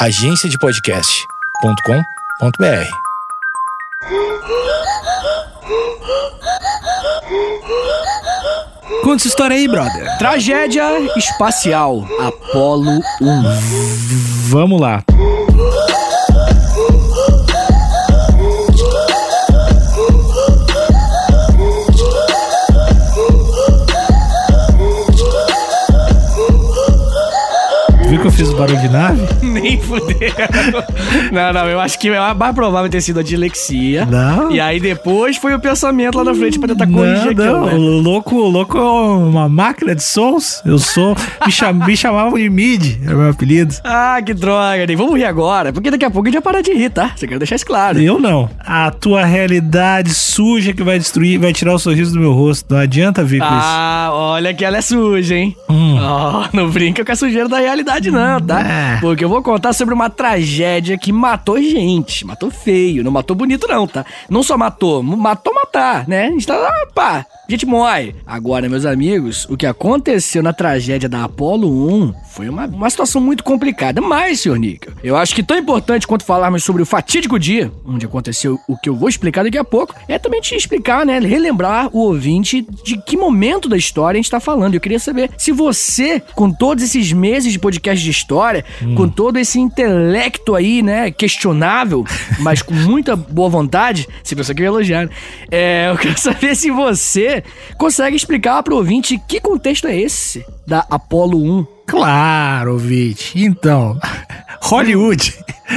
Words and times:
agenciadepodcast.com.br. 0.00 2.88
Conta 9.02 9.16
essa 9.16 9.28
história 9.28 9.56
aí, 9.56 9.66
brother. 9.66 10.16
Tragédia 10.18 10.84
espacial 11.16 12.06
Apolo 12.20 13.00
1. 13.20 13.42
Vamos 14.50 14.80
lá. 14.80 15.02
Viu 28.08 28.20
que 28.20 28.26
eu 28.26 28.30
fiz 28.30 28.48
o 28.48 28.56
barulho 28.56 28.80
de 28.80 28.88
nave? 28.88 29.20
Nem 29.60 29.78
fudeu. 29.82 30.32
Não, 31.32 31.52
não, 31.52 31.68
eu 31.68 31.80
acho 31.80 31.98
que 31.98 32.08
é 32.08 32.34
mais 32.34 32.54
provável 32.54 32.90
ter 32.90 33.00
sido 33.00 33.20
a 33.20 33.22
dislexia. 33.22 34.06
Não. 34.06 34.50
E 34.50 34.60
aí 34.60 34.80
depois 34.80 35.36
foi 35.36 35.54
o 35.54 35.60
pensamento 35.60 36.16
lá 36.16 36.24
na 36.24 36.34
frente 36.34 36.58
pra 36.58 36.68
tentar 36.68 36.86
corrigir 36.86 37.36
não, 37.36 37.44
não. 37.44 37.66
aquilo, 37.66 37.80
né? 37.80 37.88
O 37.88 38.00
louco, 38.00 38.36
o 38.36 38.48
louco 38.48 38.78
é 38.78 38.82
uma 38.82 39.48
máquina 39.48 39.94
de 39.94 40.02
sons. 40.02 40.62
Eu 40.64 40.78
sou. 40.78 41.16
Me, 41.44 41.52
cham, 41.52 41.72
me 41.72 41.96
chamavam 41.96 42.38
de 42.38 42.48
Mid, 42.48 42.98
era 43.04 43.16
meu 43.16 43.30
apelido. 43.30 43.74
Ah, 43.84 44.20
que 44.24 44.34
droga, 44.34 44.86
Ney. 44.86 44.96
Vamos 44.96 45.16
rir 45.16 45.24
agora, 45.24 45.72
porque 45.72 45.90
daqui 45.90 46.04
a 46.04 46.10
pouco 46.10 46.28
a 46.28 46.30
gente 46.30 46.42
vai 46.42 46.52
parar 46.52 46.62
de 46.62 46.72
rir, 46.72 46.90
tá? 46.90 47.12
Você 47.16 47.26
quer 47.26 47.38
deixar 47.38 47.56
isso 47.56 47.66
claro. 47.66 48.00
Eu 48.00 48.18
não. 48.18 48.48
A 48.60 48.90
tua 48.90 49.24
realidade 49.24 50.12
suja 50.14 50.72
que 50.72 50.82
vai 50.82 50.98
destruir, 50.98 51.38
vai 51.38 51.52
tirar 51.52 51.74
o 51.74 51.78
sorriso 51.78 52.12
do 52.12 52.20
meu 52.20 52.32
rosto. 52.32 52.74
Não 52.74 52.80
adianta 52.80 53.24
vir 53.24 53.40
com 53.40 53.46
isso. 53.46 53.54
Ah, 53.56 54.10
olha 54.12 54.54
que 54.54 54.64
ela 54.64 54.78
é 54.78 54.80
suja, 54.80 55.34
hein? 55.34 55.56
Hum. 55.68 55.98
Ó, 56.00 56.46
não 56.52 56.70
brinca 56.70 57.04
com 57.04 57.12
a 57.12 57.16
sujeira 57.16 57.48
da 57.48 57.58
realidade, 57.58 58.10
não, 58.10 58.40
tá? 58.40 58.60
É. 58.60 58.98
Porque 59.00 59.24
eu 59.24 59.28
vou 59.28 59.42
contar 59.48 59.72
sobre 59.72 59.94
uma 59.94 60.10
tragédia 60.10 60.98
que 60.98 61.10
matou 61.10 61.58
gente. 61.62 62.26
Matou 62.26 62.50
feio, 62.50 63.02
não 63.02 63.10
matou 63.10 63.34
bonito, 63.34 63.66
não, 63.66 63.86
tá? 63.86 64.04
Não 64.28 64.42
só 64.42 64.58
matou, 64.58 65.02
matou 65.02 65.54
matar, 65.54 66.06
né? 66.06 66.26
A 66.26 66.30
gente 66.30 66.46
tá 66.46 66.54
lá, 66.54 66.70
pá, 66.94 67.24
gente 67.52 67.64
morre. 67.64 68.14
Agora, 68.26 68.68
meus 68.68 68.84
amigos, 68.84 69.46
o 69.48 69.56
que 69.56 69.64
aconteceu 69.64 70.42
na 70.42 70.52
tragédia 70.52 71.08
da 71.08 71.24
Apollo 71.24 71.68
1 71.90 72.14
foi 72.30 72.48
uma, 72.48 72.66
uma 72.66 72.90
situação 72.90 73.22
muito 73.22 73.42
complicada. 73.42 74.02
Mas, 74.02 74.40
senhor 74.40 74.58
Nica, 74.58 74.92
eu 75.02 75.16
acho 75.16 75.34
que 75.34 75.42
tão 75.42 75.56
importante 75.56 76.06
quanto 76.06 76.24
falarmos 76.24 76.62
sobre 76.62 76.82
o 76.82 76.86
fatídico 76.86 77.38
dia 77.38 77.72
onde 77.86 78.04
aconteceu 78.04 78.58
o 78.68 78.76
que 78.76 78.88
eu 78.88 78.94
vou 78.94 79.08
explicar 79.08 79.44
daqui 79.44 79.56
a 79.56 79.64
pouco, 79.64 79.94
é 80.06 80.18
também 80.18 80.42
te 80.42 80.54
explicar, 80.54 81.06
né? 81.06 81.18
Relembrar 81.18 81.88
o 81.90 82.00
ouvinte 82.00 82.66
de 82.84 83.00
que 83.00 83.16
momento 83.16 83.66
da 83.66 83.78
história 83.78 84.18
a 84.18 84.22
gente 84.22 84.30
tá 84.30 84.40
falando. 84.40 84.74
Eu 84.74 84.80
queria 84.80 84.98
saber 84.98 85.30
se 85.38 85.50
você, 85.50 86.20
com 86.34 86.50
todos 86.50 86.84
esses 86.84 87.12
meses 87.12 87.50
de 87.50 87.58
podcast 87.58 88.04
de 88.04 88.10
história, 88.10 88.64
com 88.94 89.08
todo 89.08 89.38
esse 89.38 89.58
intelecto 89.58 90.54
aí, 90.54 90.82
né, 90.82 91.10
questionável, 91.10 92.04
mas 92.40 92.60
com 92.60 92.74
muita 92.74 93.16
boa 93.16 93.48
vontade, 93.48 94.06
se 94.22 94.34
você 94.34 94.54
quer 94.54 94.64
elogiar, 94.64 95.06
né? 95.06 95.10
é, 95.50 95.88
eu 95.90 95.96
quero 95.96 96.18
saber 96.18 96.54
se 96.54 96.70
você 96.70 97.37
consegue 97.76 98.16
explicar 98.16 98.62
pro 98.62 98.76
ouvinte 98.76 99.20
que 99.28 99.40
contexto 99.40 99.86
é 99.86 99.96
esse 99.96 100.44
da 100.66 100.86
Apollo 100.90 101.38
1. 101.38 101.77
Claro, 101.88 102.74
ouvinte. 102.74 103.32
Então, 103.42 103.98
Hollywood 104.60 105.34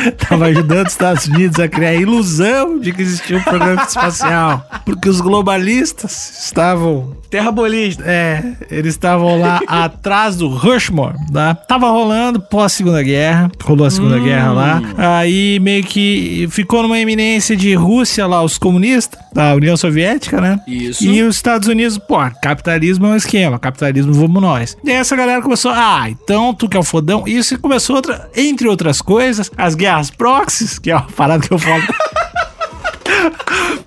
estava 0.08 0.46
ajudando 0.46 0.88
os 0.88 0.94
Estados 0.94 1.28
Unidos 1.28 1.60
a 1.60 1.68
criar 1.68 1.90
a 1.90 1.96
ilusão 1.96 2.80
de 2.80 2.94
que 2.94 3.02
existia 3.02 3.38
um 3.38 3.44
programa 3.44 3.84
espacial. 3.84 4.66
Porque 4.86 5.10
os 5.10 5.20
globalistas 5.20 6.46
estavam. 6.46 7.16
Terrabolista. 7.30 8.04
É, 8.06 8.44
eles 8.70 8.94
estavam 8.94 9.40
lá 9.40 9.62
atrás 9.68 10.36
do 10.36 10.48
Rushmore. 10.50 11.16
Tá? 11.32 11.56
Tava 11.56 11.90
rolando 11.90 12.42
pós 12.42 12.74
Segunda 12.74 13.02
Guerra. 13.02 13.50
Rolou 13.64 13.88
a 13.88 13.92
Segunda 13.92 14.20
Guerra 14.20 14.52
lá. 14.52 14.82
Aí 14.98 15.60
meio 15.60 15.84
que 15.84 16.48
ficou 16.52 16.84
numa 16.84 17.00
eminência 17.00 17.56
de 17.56 17.74
Rússia 17.74 18.28
lá, 18.28 18.44
os 18.44 18.58
comunistas, 18.58 19.20
da 19.34 19.56
União 19.56 19.78
Soviética, 19.78 20.42
né? 20.42 20.60
Isso. 20.68 21.06
E 21.06 21.24
os 21.24 21.38
Estados 21.38 21.68
Unidos, 21.68 21.98
pô, 21.98 22.18
capitalismo 22.42 23.06
é 23.08 23.10
um 23.10 23.16
esquema, 23.16 23.58
capitalismo 23.58 24.14
vamos 24.14 24.42
nós. 24.42 24.78
E 24.84 24.92
aí 24.92 24.98
essa 24.98 25.16
galera 25.16 25.42
começou, 25.42 25.72
ah, 25.72 26.01
então 26.10 26.54
tu 26.54 26.68
que 26.70 26.78
é 26.78 26.80
o 26.80 26.84
fodão. 26.84 27.28
E 27.28 27.38
isso 27.38 27.60
começou, 27.60 27.96
outra, 27.98 28.30
entre 28.36 28.68
outras 28.68 29.02
coisas, 29.02 29.52
as 29.58 29.76
guerras 29.76 30.10
proxies, 30.10 30.80
que 30.80 30.92
é 30.92 30.96
uma 30.96 31.08
parada 31.08 31.46
que 31.48 31.54
eu 31.54 31.60
falo. 31.60 31.82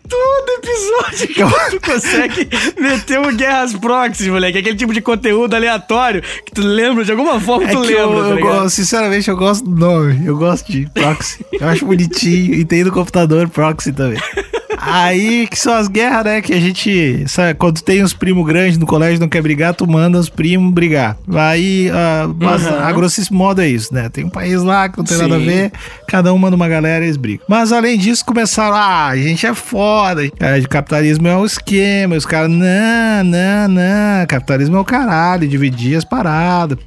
Todo 0.07 0.51
episódio 0.63 1.29
que 1.29 1.71
tu 1.71 1.81
consegue 1.81 2.49
meter 2.79 3.19
um 3.19 3.35
Guerras 3.35 3.73
Proxies, 3.75 4.29
moleque. 4.29 4.59
Aquele 4.59 4.77
tipo 4.77 4.93
de 4.93 5.01
conteúdo 5.01 5.55
aleatório 5.55 6.23
que 6.45 6.53
tu 6.53 6.63
lembra, 6.63 7.05
de 7.05 7.11
alguma 7.11 7.41
forma 7.41 7.65
É 7.65 7.73
tu 7.73 7.81
lembra, 7.81 7.97
eu, 7.97 8.09
tá 8.09 8.29
eu 8.29 8.35
ligado? 8.37 8.53
gosto, 8.53 8.71
sinceramente, 8.71 9.29
eu 9.29 9.37
gosto 9.37 9.65
do 9.65 9.75
nome. 9.75 10.25
Eu 10.27 10.37
gosto 10.37 10.71
de 10.71 10.89
proxy. 10.93 11.45
Eu 11.53 11.69
acho 11.69 11.87
bonitinho. 11.87 12.55
E 12.55 12.65
tem 12.65 12.85
no 12.85 12.93
computador 12.93 13.49
proxy 13.49 13.93
também. 13.93 14.21
Aí 14.87 15.47
que 15.47 15.59
são 15.59 15.75
as 15.75 15.89
guerras, 15.89 16.25
né? 16.25 16.41
Que 16.41 16.53
a 16.53 16.61
gente. 16.61 17.25
Sabe, 17.28 17.55
quando 17.55 17.81
tem 17.81 18.03
uns 18.03 18.12
primos 18.12 18.47
grandes 18.47 18.78
no 18.78 18.87
colégio 18.87 19.21
não 19.21 19.28
quer 19.28 19.43
brigar, 19.43 19.75
tu 19.75 19.87
manda 19.87 20.19
os 20.19 20.28
primos 20.28 20.72
brigar. 20.72 21.17
Aí, 21.34 21.91
ah, 21.93 22.28
mas 22.39 22.65
Uhum. 22.65 22.78
a 22.78 22.93
grossíssimo 22.93 23.39
modo 23.39 23.61
é 23.61 23.69
isso, 23.69 23.93
né? 23.93 24.09
Tem 24.09 24.25
um 24.25 24.31
país 24.31 24.62
lá 24.62 24.89
que 24.89 24.99
não 24.99 25.05
tem 25.05 25.17
nada 25.19 25.37
a 25.37 25.39
Sim. 25.39 25.45
ver, 25.47 25.72
cada 26.09 26.33
um 26.33 26.39
manda 26.39 26.56
uma 26.56 26.69
galera 26.69 27.05
e 27.05 27.09
eles 27.09 27.17
brigam. 27.17 27.45
Mas 27.49 27.72
além 27.72 27.99
disso, 27.99 28.25
começaram, 28.25 28.75
ah, 28.77 29.09
a 29.09 29.17
gente 29.17 29.47
é 29.47 29.55
foda, 29.55 30.22
é, 30.41 30.61
de 30.61 30.69
capitalismo 30.69 31.27
é 31.28 31.37
o 31.37 31.45
esquema. 31.45 32.15
E 32.15 32.19
os 32.19 32.27
caras, 32.27 32.51
não, 32.51 33.25
não, 33.25 33.69
não, 33.69 34.27
capitalismo 34.28 34.77
é 34.77 34.81
o 34.81 34.84
caralho, 34.84 35.47
dividir 35.49 35.97
as 35.97 36.05
paradas. 36.05 36.78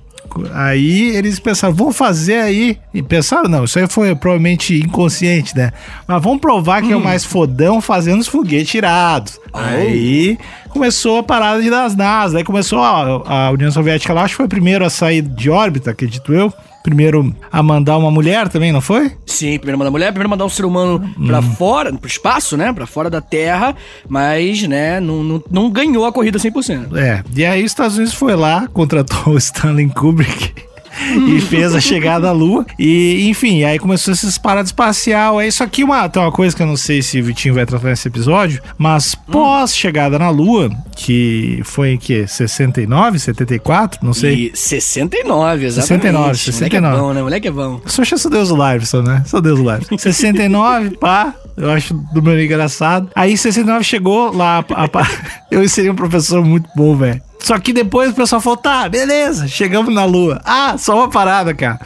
Aí 0.54 1.16
eles 1.16 1.40
pensaram, 1.40 1.74
vamos 1.74 1.96
fazer 1.96 2.40
aí. 2.40 2.78
E 2.94 3.02
pensaram, 3.02 3.50
não, 3.50 3.64
isso 3.64 3.80
aí 3.80 3.88
foi 3.88 4.16
provavelmente 4.16 4.76
inconsciente, 4.76 5.56
né? 5.56 5.72
Mas 6.08 6.22
vamos 6.22 6.40
provar 6.40 6.82
que 6.82 6.92
é 6.92 6.96
o 6.96 7.04
mais 7.04 7.24
fodão 7.24 7.82
fazendo 7.82 8.20
os 8.20 8.28
foguetes 8.28 8.70
tirados. 8.70 9.40
Aí 9.54 10.38
começou 10.70 11.20
a 11.20 11.24
parada 11.24 11.62
de 11.62 11.70
das 11.70 11.96
NASA. 11.96 12.38
Aí 12.38 12.44
começou 12.44 12.80
a, 12.80 13.48
a 13.48 13.52
União 13.52 13.72
Soviética 13.72 14.14
lá, 14.14 14.24
acho 14.24 14.34
que 14.34 14.38
foi 14.38 14.46
o 14.46 14.50
primeiro 14.50 14.86
a 14.86 14.90
sair 14.90 15.22
de 15.22 15.50
órbita, 15.50 15.92
acredito 15.92 16.34
eu. 16.34 16.54
Primeiro 16.88 17.36
a 17.52 17.62
mandar 17.62 17.98
uma 17.98 18.10
mulher 18.10 18.48
também, 18.48 18.72
não 18.72 18.80
foi? 18.80 19.12
Sim, 19.26 19.58
primeiro 19.58 19.78
mandar 19.78 19.92
mulher, 19.92 20.08
primeiro 20.14 20.30
mandar 20.30 20.46
um 20.46 20.50
ser 20.50 20.64
humano 20.64 21.04
pra 21.28 21.42
fora, 21.42 21.92
pro 21.92 22.08
espaço, 22.08 22.56
né? 22.56 22.72
Pra 22.72 22.88
fora 22.88 23.10
da 23.10 23.20
Terra, 23.20 23.76
mas, 24.08 24.66
né, 24.66 25.02
não, 25.02 25.22
não, 25.22 25.44
não 25.52 25.70
ganhou 25.70 26.06
a 26.06 26.14
corrida 26.14 26.40
100%. 26.40 26.96
É. 26.96 27.26
E 27.36 27.46
aí 27.46 27.62
os 27.62 27.72
Estados 27.72 27.98
Unidos 27.98 28.14
foi 28.14 28.38
lá, 28.38 28.68
contratou 28.72 29.34
o 29.34 29.38
Stanley 29.38 29.90
Kubrick. 29.90 30.67
e 31.28 31.40
fez 31.42 31.74
a 31.76 31.80
chegada 31.82 32.30
à 32.30 32.32
Lua. 32.32 32.66
E, 32.78 33.28
enfim, 33.30 33.64
aí 33.64 33.78
começou 33.80 34.12
essas 34.14 34.38
paradas 34.38 34.70
espacial. 34.70 35.40
É 35.40 35.48
isso 35.48 35.64
aqui 35.64 35.84
uma, 35.84 36.08
tem 36.10 36.22
uma 36.22 36.32
coisa 36.32 36.56
que 36.56 36.62
eu 36.62 36.68
não 36.68 36.78
sei 36.78 37.02
se 37.02 37.20
o 37.20 37.24
Vitinho 37.24 37.54
vai 37.54 37.66
tratar 37.66 37.88
nesse 37.90 38.08
episódio, 38.08 38.62
mas 38.78 39.16
pós 39.16 39.76
chegada 39.76 40.18
na 40.20 40.30
Lua, 40.30 40.70
que 40.96 41.62
foi 41.64 41.92
em 41.92 41.98
que? 41.98 42.28
69, 42.28 43.20
74? 43.20 44.00
Não 44.06 44.14
sei. 44.14 44.52
E 44.54 44.58
69, 44.58 45.66
exatamente. 45.66 45.88
69, 46.04 46.18
Moleque 46.20 46.40
69. 46.44 46.96
é 46.96 47.00
bom, 47.02 47.14
né? 47.14 47.22
Moleque 47.22 47.48
é 47.48 47.52
bom. 47.52 47.82
Eu 47.84 47.90
só 48.06 48.18
sou 48.18 48.32
Deus 48.32 48.50
do 48.50 48.56
Liveson, 48.56 49.02
né? 49.02 49.24
Sou 49.26 49.42
Deus 49.42 49.60
do 49.60 49.70
Liveson. 49.72 49.98
69, 49.98 50.98
pá. 50.98 51.34
Eu 51.56 51.72
acho 51.72 51.94
do 52.14 52.22
meu 52.22 52.40
engraçado. 52.40 53.10
Aí 53.16 53.36
69 53.38 53.84
chegou 53.84 54.32
lá. 54.36 54.64
a- 54.74 54.84
a- 54.86 55.08
eu 55.52 55.68
seria 55.68 55.92
um 55.92 55.96
professor 55.96 56.44
muito 56.46 56.70
bom, 56.76 56.96
velho. 56.96 57.22
Só 57.40 57.58
que 57.60 57.72
depois 57.72 58.12
o 58.12 58.14
pessoal 58.14 58.42
falou: 58.42 58.58
tá, 58.58 58.90
beleza, 58.90 59.48
chegamos 59.48 59.94
na 59.94 60.04
lua. 60.06 60.42
Ah, 60.44 60.76
só 60.78 60.96
uma 60.98 61.10
parada, 61.10 61.54
cara. 61.54 61.80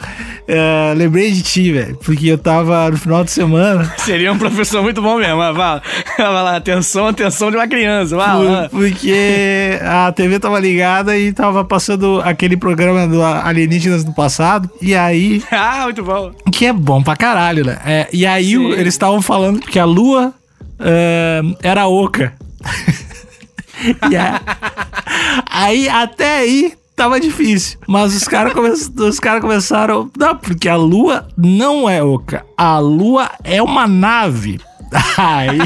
É, 0.48 0.92
lembrei 0.96 1.30
de 1.30 1.40
ti, 1.42 1.70
velho. 1.72 1.96
Porque 2.02 2.26
eu 2.26 2.36
tava 2.38 2.90
no 2.90 2.96
final 2.96 3.22
de 3.22 3.30
semana. 3.30 3.92
Seria 3.98 4.32
um 4.32 4.38
professor 4.38 4.82
muito 4.82 5.00
bom 5.00 5.16
mesmo. 5.18 5.36
Vai, 5.36 5.54
vai 6.18 6.28
lá, 6.32 6.56
atenção, 6.56 7.06
atenção 7.06 7.50
de 7.50 7.56
uma 7.56 7.68
criança. 7.68 8.16
Vai 8.16 8.42
lá. 8.44 8.68
por- 8.68 8.80
Porque 8.80 9.78
a 9.82 10.10
TV 10.10 10.40
tava 10.40 10.58
ligada 10.58 11.16
e 11.16 11.32
tava 11.32 11.64
passando 11.64 12.20
aquele 12.24 12.56
programa 12.56 13.06
do 13.06 13.22
Alienígenas 13.22 14.02
do 14.02 14.12
passado. 14.12 14.68
E 14.80 14.94
aí 14.96 15.42
Ah, 15.52 15.82
muito 15.84 16.02
bom. 16.02 16.32
Que 16.50 16.66
é 16.66 16.72
bom 16.72 17.02
pra 17.02 17.14
caralho, 17.14 17.64
né? 17.64 17.78
É, 17.86 18.08
e 18.12 18.26
aí 18.26 18.52
Sim. 18.56 18.72
eles 18.72 18.94
estavam 18.94 19.22
falando 19.22 19.60
que 19.60 19.78
a 19.78 19.84
lua 19.84 20.32
é, 20.80 21.40
era 21.62 21.86
oca. 21.86 22.32
E 24.10 24.16
a- 24.16 24.40
aí, 25.50 25.88
até 25.88 26.38
aí, 26.38 26.74
tava 26.96 27.20
difícil. 27.20 27.78
Mas 27.86 28.14
os 28.14 28.24
caras 28.24 28.52
come, 28.52 28.70
os 28.70 29.20
cara 29.20 29.40
começaram. 29.40 30.10
Não, 30.18 30.36
porque 30.36 30.68
a 30.68 30.76
lua 30.76 31.28
não 31.36 31.88
é 31.88 32.02
oca. 32.02 32.44
A 32.56 32.78
lua 32.78 33.30
é 33.44 33.62
uma 33.62 33.86
nave. 33.86 34.60
Aí, 35.16 35.58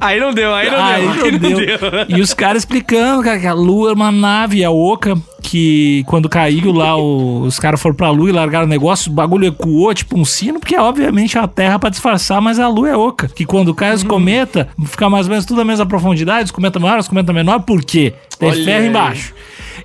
Aí 0.00 0.18
não 0.18 0.32
deu, 0.32 0.52
aí 0.54 0.70
não 0.70 0.82
aí 0.82 1.02
deu. 1.02 1.14
não 1.16 1.24
aí 1.24 1.38
deu. 1.38 1.78
E 2.08 2.20
os 2.20 2.34
caras 2.34 2.62
explicando, 2.62 3.22
cara, 3.22 3.38
que 3.38 3.46
a 3.46 3.52
lua 3.52 3.90
é 3.90 3.94
uma 3.94 4.10
nave, 4.10 4.64
a 4.64 4.70
oca, 4.70 5.16
que 5.52 6.02
quando 6.06 6.30
caiu 6.30 6.72
lá, 6.72 6.96
o- 6.96 7.42
os 7.42 7.58
caras 7.58 7.78
foram 7.78 7.94
pra 7.94 8.08
lua 8.08 8.30
e 8.30 8.32
largaram 8.32 8.64
o 8.64 8.68
negócio, 8.68 9.12
o 9.12 9.14
bagulho 9.14 9.46
ecoou, 9.48 9.92
tipo 9.92 10.18
um 10.18 10.24
sino, 10.24 10.58
porque 10.58 10.74
obviamente 10.78 11.36
é 11.36 11.40
a 11.42 11.46
Terra 11.46 11.78
pra 11.78 11.90
disfarçar, 11.90 12.40
mas 12.40 12.58
a 12.58 12.66
lua 12.68 12.88
é 12.88 12.96
oca. 12.96 13.28
Que 13.28 13.44
quando 13.44 13.74
cai 13.74 13.90
Uhum. 13.90 13.96
os 13.96 14.02
cometas, 14.02 14.66
fica 14.86 15.10
mais 15.10 15.26
ou 15.26 15.30
menos 15.30 15.44
tudo 15.44 15.60
a 15.60 15.64
mesma 15.64 15.84
profundidade, 15.84 16.46
os 16.46 16.50
cometas 16.50 16.80
maiores, 16.80 17.04
os 17.04 17.08
cometas 17.10 17.34
menores, 17.34 17.64
por 17.66 17.84
quê? 17.84 18.14
Tem 18.38 18.64
ferro 18.64 18.86
embaixo. 18.86 19.34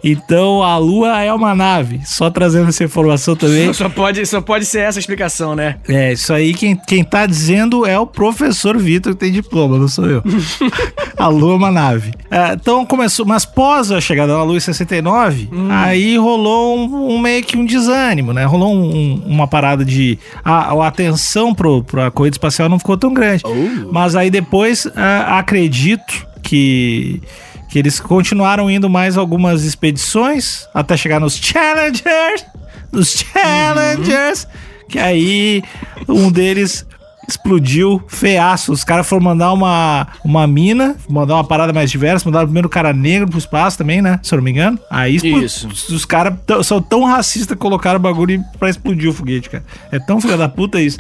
Então 0.04 0.64
a 0.64 0.78
Lua 0.78 1.22
é 1.24 1.34
uma 1.34 1.54
nave. 1.56 2.00
Só 2.06 2.30
trazendo 2.30 2.70
essa 2.70 2.84
informação 2.84 3.36
também. 3.36 3.72
Só 3.74 3.90
pode, 3.90 4.26
só 4.26 4.40
pode 4.42 4.66
ser 4.66 4.80
essa 4.82 5.00
a 5.00 5.02
explicação, 5.02 5.56
né? 5.56 5.78
É, 5.88 6.14
isso 6.14 6.32
aí 6.34 6.54
quem, 6.54 6.76
quem 6.76 7.04
tá 7.04 7.26
dizendo 7.26 7.86
é 7.86 7.98
o 8.00 8.06
professor 8.08 8.78
Vitor 8.78 9.14
que 9.14 9.20
tem 9.20 9.32
diploma, 9.32 9.78
não 9.78 9.88
sou 9.88 10.06
eu. 10.06 10.24
a 11.18 11.28
Lua 11.28 11.54
é 11.54 11.56
uma 11.56 11.72
nave. 11.72 12.12
É, 12.32 12.54
então 12.54 12.86
começou, 12.86 13.26
mas 13.26 13.46
pós 13.46 13.92
a 13.92 14.00
chegada 14.02 14.34
da 14.34 14.44
Lua 14.44 14.58
em 14.58 14.60
69, 14.60 15.50
aí 15.70 16.18
rolou 16.18 16.78
um, 16.78 17.14
um 17.16 17.20
meio 17.20 17.44
que 17.44 17.58
um 17.58 17.66
desânimo, 17.66 18.34
né? 18.34 18.46
Rolou 18.46 18.74
um- 18.74 18.96
um- 18.96 19.24
uma 19.26 19.48
parada 19.48 19.84
de. 19.86 20.18
A, 20.44 20.74
a 20.74 20.88
atenção 20.88 21.54
pro, 21.54 21.84
pra 21.84 22.12
corrida 22.12 22.36
espacial 22.36 22.68
não 22.70 22.80
ficou 22.80 22.98
tão 22.98 23.14
grande. 23.14 23.44
Oh. 23.46 23.92
Mas 23.92 24.16
aí 24.16 24.30
depois 24.30 24.88
acredito 25.28 26.26
que. 26.42 27.22
Que 27.70 27.80
eles 27.80 28.00
continuaram 28.00 28.72
indo 28.72 28.90
mais 28.90 29.18
algumas 29.18 29.66
expedições 29.66 30.66
até 30.74 30.96
chegar 30.96 31.20
nos 31.20 31.36
Challengers. 31.36 32.46
Nos 32.94 33.12
Challengers. 33.12 34.48
Que 34.90 34.98
aí 35.00 35.62
um 36.08 36.32
deles 36.32 36.86
explodiu 37.28 38.02
feiaço. 38.08 38.72
Os 38.72 38.84
caras 38.84 39.08
foram 39.08 39.24
mandar 39.24 39.52
uma, 39.54 40.08
uma 40.24 40.48
mina, 40.48 40.96
mandar 41.10 41.36
uma 41.36 41.44
parada 41.44 41.74
mais 41.74 41.92
diversa, 41.92 42.26
mandaram 42.26 42.48
primeiro 42.48 42.68
o 42.68 42.72
cara 42.72 42.94
negro 42.94 43.28
pro 43.30 43.38
espaço 43.38 43.78
também, 43.78 44.02
né? 44.02 44.20
Se 44.24 44.34
eu 44.34 44.38
não 44.38 44.44
me 44.44 44.52
engano. 44.52 44.80
Aí 44.90 45.16
explo- 45.18 45.44
Isso. 45.44 45.68
os 45.94 46.06
caras 46.06 46.34
são 46.64 46.82
tão 46.82 47.04
racistas 47.04 47.56
que 47.56 47.62
colocaram 47.62 47.98
o 48.00 48.02
bagulho 48.02 48.44
pra 48.58 48.70
explodir 48.70 49.10
o 49.10 49.14
foguete, 49.14 49.50
cara. 49.50 49.64
É 49.92 50.00
tão 50.00 50.22
filha 50.22 50.38
da 50.38 50.48
puta 50.48 50.80
isso. 50.80 50.98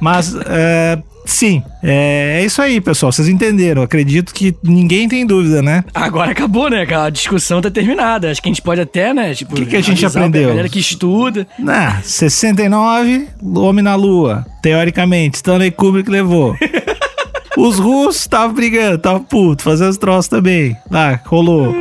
Mas, 0.00 0.34
é, 0.46 1.00
sim, 1.30 1.62
é, 1.82 2.40
é 2.40 2.44
isso 2.44 2.60
aí, 2.60 2.80
pessoal. 2.80 3.12
Vocês 3.12 3.28
entenderam. 3.28 3.82
Acredito 3.82 4.32
que 4.34 4.54
ninguém 4.62 5.08
tem 5.08 5.24
dúvida, 5.26 5.62
né? 5.62 5.84
Agora 5.94 6.30
acabou, 6.32 6.68
né? 6.70 6.86
A 6.94 7.10
discussão 7.10 7.60
tá 7.60 7.70
terminada. 7.70 8.30
Acho 8.30 8.42
que 8.42 8.48
a 8.48 8.52
gente 8.52 8.62
pode 8.62 8.80
até, 8.80 9.12
né? 9.14 9.34
Tipo, 9.34 9.54
Que 9.54 9.66
que 9.66 9.76
a 9.76 9.80
gente 9.80 10.04
aprendeu? 10.04 10.42
pra 10.42 10.50
galera 10.50 10.68
que 10.68 10.78
estuda. 10.78 11.46
Na 11.58 12.00
69, 12.02 13.28
Homem 13.56 13.82
na 13.84 13.94
Lua. 13.94 14.46
Teoricamente, 14.62 15.36
Stanley 15.36 15.70
Kubrick 15.70 16.10
levou. 16.10 16.56
Os 17.56 17.78
russos 17.78 18.20
estavam 18.20 18.54
brigando, 18.54 18.94
estavam 18.96 19.20
puto, 19.24 19.64
fazendo 19.64 19.90
os 19.90 19.96
troços 19.98 20.28
também. 20.28 20.76
Lá, 20.88 21.20
rolou. 21.24 21.74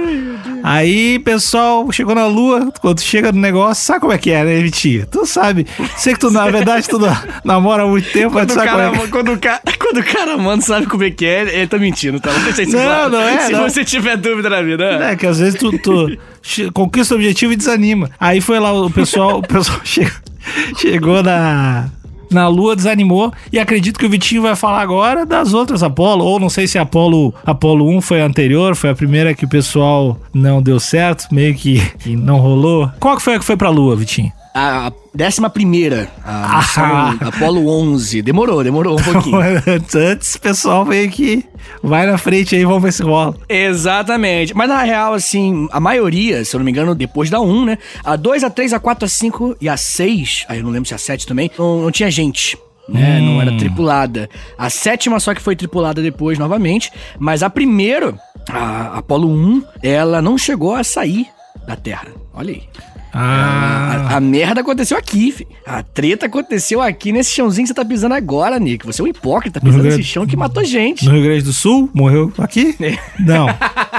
Aí, 0.70 1.18
pessoal, 1.20 1.90
chegou 1.94 2.14
na 2.14 2.28
lua, 2.28 2.74
quando 2.82 3.00
chega 3.00 3.32
no 3.32 3.40
negócio, 3.40 3.86
sabe 3.86 4.02
como 4.02 4.12
é 4.12 4.18
que 4.18 4.32
é, 4.32 4.44
né, 4.44 4.60
Vitinho? 4.60 5.08
Tu 5.08 5.26
sabe. 5.26 5.66
Sei 5.96 6.14
que 6.14 6.20
tu, 6.20 6.30
na 6.30 6.46
verdade, 6.50 6.90
tu 6.90 7.00
namora 7.46 7.84
há 7.84 7.88
muito 7.88 8.12
tempo, 8.12 8.36
mas 8.36 8.46
Quando 8.46 8.48
tu 8.48 8.52
o, 8.52 8.56
sabe 8.56 8.70
cara, 8.70 8.90
como 8.90 9.02
é 9.02 9.06
que 9.06 9.12
quando, 9.12 9.32
o 9.32 9.40
cara, 9.40 9.62
quando 9.80 9.98
o 9.98 10.04
cara 10.04 10.38
manda, 10.38 10.62
sabe 10.62 10.86
como 10.86 11.06
é 11.06 11.10
que 11.10 11.26
é, 11.26 11.60
ele 11.60 11.68
tá 11.68 11.78
mentindo, 11.78 12.20
tá? 12.20 12.34
Não, 12.34 12.52
se, 12.52 12.66
Não, 12.66 13.10
não 13.10 13.22
é, 13.22 13.40
Se 13.46 13.54
não. 13.54 13.64
você 13.64 13.86
tiver 13.86 14.18
dúvida 14.18 14.50
na 14.50 14.62
vida. 14.62 14.84
É, 15.06 15.16
que 15.16 15.26
às 15.26 15.40
vezes 15.40 15.58
tu, 15.58 15.72
tu 15.80 16.18
conquista 16.74 17.14
o 17.14 17.18
objetivo 17.18 17.54
e 17.54 17.56
desanima. 17.56 18.12
Aí 18.20 18.42
foi 18.42 18.60
lá 18.60 18.74
o 18.74 18.90
pessoal, 18.92 19.38
o 19.38 19.42
pessoal 19.42 19.80
chegou, 19.86 20.12
chegou 20.76 21.24
na, 21.24 21.90
na 22.30 22.48
Lua, 22.48 22.76
desanimou. 22.76 23.32
E 23.52 23.60
acredito 23.60 24.00
que 24.00 24.06
o 24.06 24.10
Vitinho 24.10 24.42
vai 24.42 24.56
falar 24.56 24.82
agora 24.82 25.26
das 25.26 25.54
outras 25.54 25.84
Apolo. 25.84 26.26
Ou 26.26 26.40
não 26.40 26.50
sei 26.50 26.68
se 26.68 26.78
Apolo, 26.78 27.34
Apolo 27.46 27.90
1 27.90 28.02
foi 28.02 28.22
a 28.22 28.26
anterior, 28.26 28.76
foi 28.76 28.90
a 28.90 28.96
primeira 28.96 29.34
que 29.34 29.46
o 29.46 29.50
pessoal 29.50 30.20
não 30.34 30.62
deu 30.62 30.80
certo, 30.80 31.28
meio 31.32 31.56
que, 31.56 31.80
que 32.00 32.16
não 32.16 32.38
rolou. 32.38 32.90
Qual 33.00 33.16
que 33.16 33.22
foi 33.22 33.36
a 33.36 33.40
que 33.40 33.46
foi 33.46 33.58
pra 33.58 33.70
Lua, 33.70 33.96
Vitinho? 33.96 34.32
A 34.60 34.92
décima 35.14 35.52
primeira, 35.52 36.10
a 36.26 36.62
Ah. 36.78 37.16
Apolo 37.28 37.68
11. 37.70 38.24
Demorou, 38.24 38.64
demorou 38.64 39.00
um 39.00 39.04
pouquinho. 39.04 39.38
Antes, 39.96 40.34
o 40.34 40.42
pessoal 40.42 40.84
meio 40.84 41.12
que 41.12 41.46
vai 41.84 42.08
na 42.08 42.18
frente 42.18 42.56
aí, 42.56 42.66
vamos 42.66 42.82
ver 42.82 42.92
se 42.92 43.04
rola. 43.04 43.36
Exatamente. 43.48 44.56
Mas 44.56 44.68
na 44.68 44.82
real, 44.82 45.14
assim, 45.14 45.68
a 45.72 45.80
maioria, 45.80 46.44
se 46.44 46.56
eu 46.56 46.58
não 46.58 46.66
me 46.66 46.72
engano, 46.72 46.96
depois 46.96 47.30
da 47.30 47.40
1, 47.40 47.66
né? 47.66 47.78
A 48.04 48.16
2, 48.16 48.44
a 48.44 48.50
3, 48.50 48.74
a 48.74 48.80
4, 48.80 49.06
a 49.06 49.08
5 49.08 49.58
e 49.62 49.70
a 49.70 49.78
6, 49.78 50.46
aí 50.50 50.58
eu 50.58 50.64
não 50.64 50.72
lembro 50.72 50.90
se 50.90 50.96
a 50.96 50.98
7 50.98 51.28
também, 51.28 51.52
não, 51.56 51.82
não 51.84 51.92
tinha 51.92 52.10
gente. 52.10 52.58
Né, 52.90 53.20
não 53.22 53.40
era 53.40 53.56
tripulada. 53.58 54.28
A 54.58 54.72
sétima 54.72 55.20
só 55.20 55.36
que 55.36 55.42
foi 55.42 55.56
tripulada 55.56 56.02
depois 56.02 56.40
novamente. 56.40 56.92
Mas 57.20 57.44
a 57.44 57.50
primeira, 57.50 58.16
a 58.50 58.98
Apolo 58.98 59.30
1, 59.30 59.64
ela 59.84 60.20
não 60.20 60.36
chegou 60.36 60.74
a 60.74 60.84
sair 60.84 61.28
da 61.68 61.76
Terra. 61.76 62.08
Olha 62.34 62.54
aí. 62.54 62.64
Ah, 63.18 64.08
A, 64.12 64.18
a 64.18 64.20
merda 64.20 64.62
aconteceu 64.62 64.98
aqui, 64.98 65.32
fi. 65.32 65.48
A 65.66 65.82
treta 65.84 66.26
aconteceu 66.28 66.82
aqui 66.82 67.12
nesse 67.12 67.32
chãozinho 67.32 67.64
que 67.66 67.70
você 67.70 67.74
tá 67.74 67.84
pisando 67.84 68.14
agora, 68.16 68.60
Nick. 68.60 68.86
Você 68.86 69.02
é 69.02 69.06
um 69.06 69.08
hipócrita 69.08 69.60
pisando 69.60 69.84
nesse 69.84 70.04
chão 70.04 70.26
que 70.26 70.38
matou 70.38 70.64
gente. 70.64 71.06
no 71.06 71.12
Rio 71.12 71.24
Grande 71.24 71.44
do 71.44 71.54
Sul? 71.54 71.90
Morreu 71.94 72.32
aqui? 72.38 72.76
Não. 73.20 73.48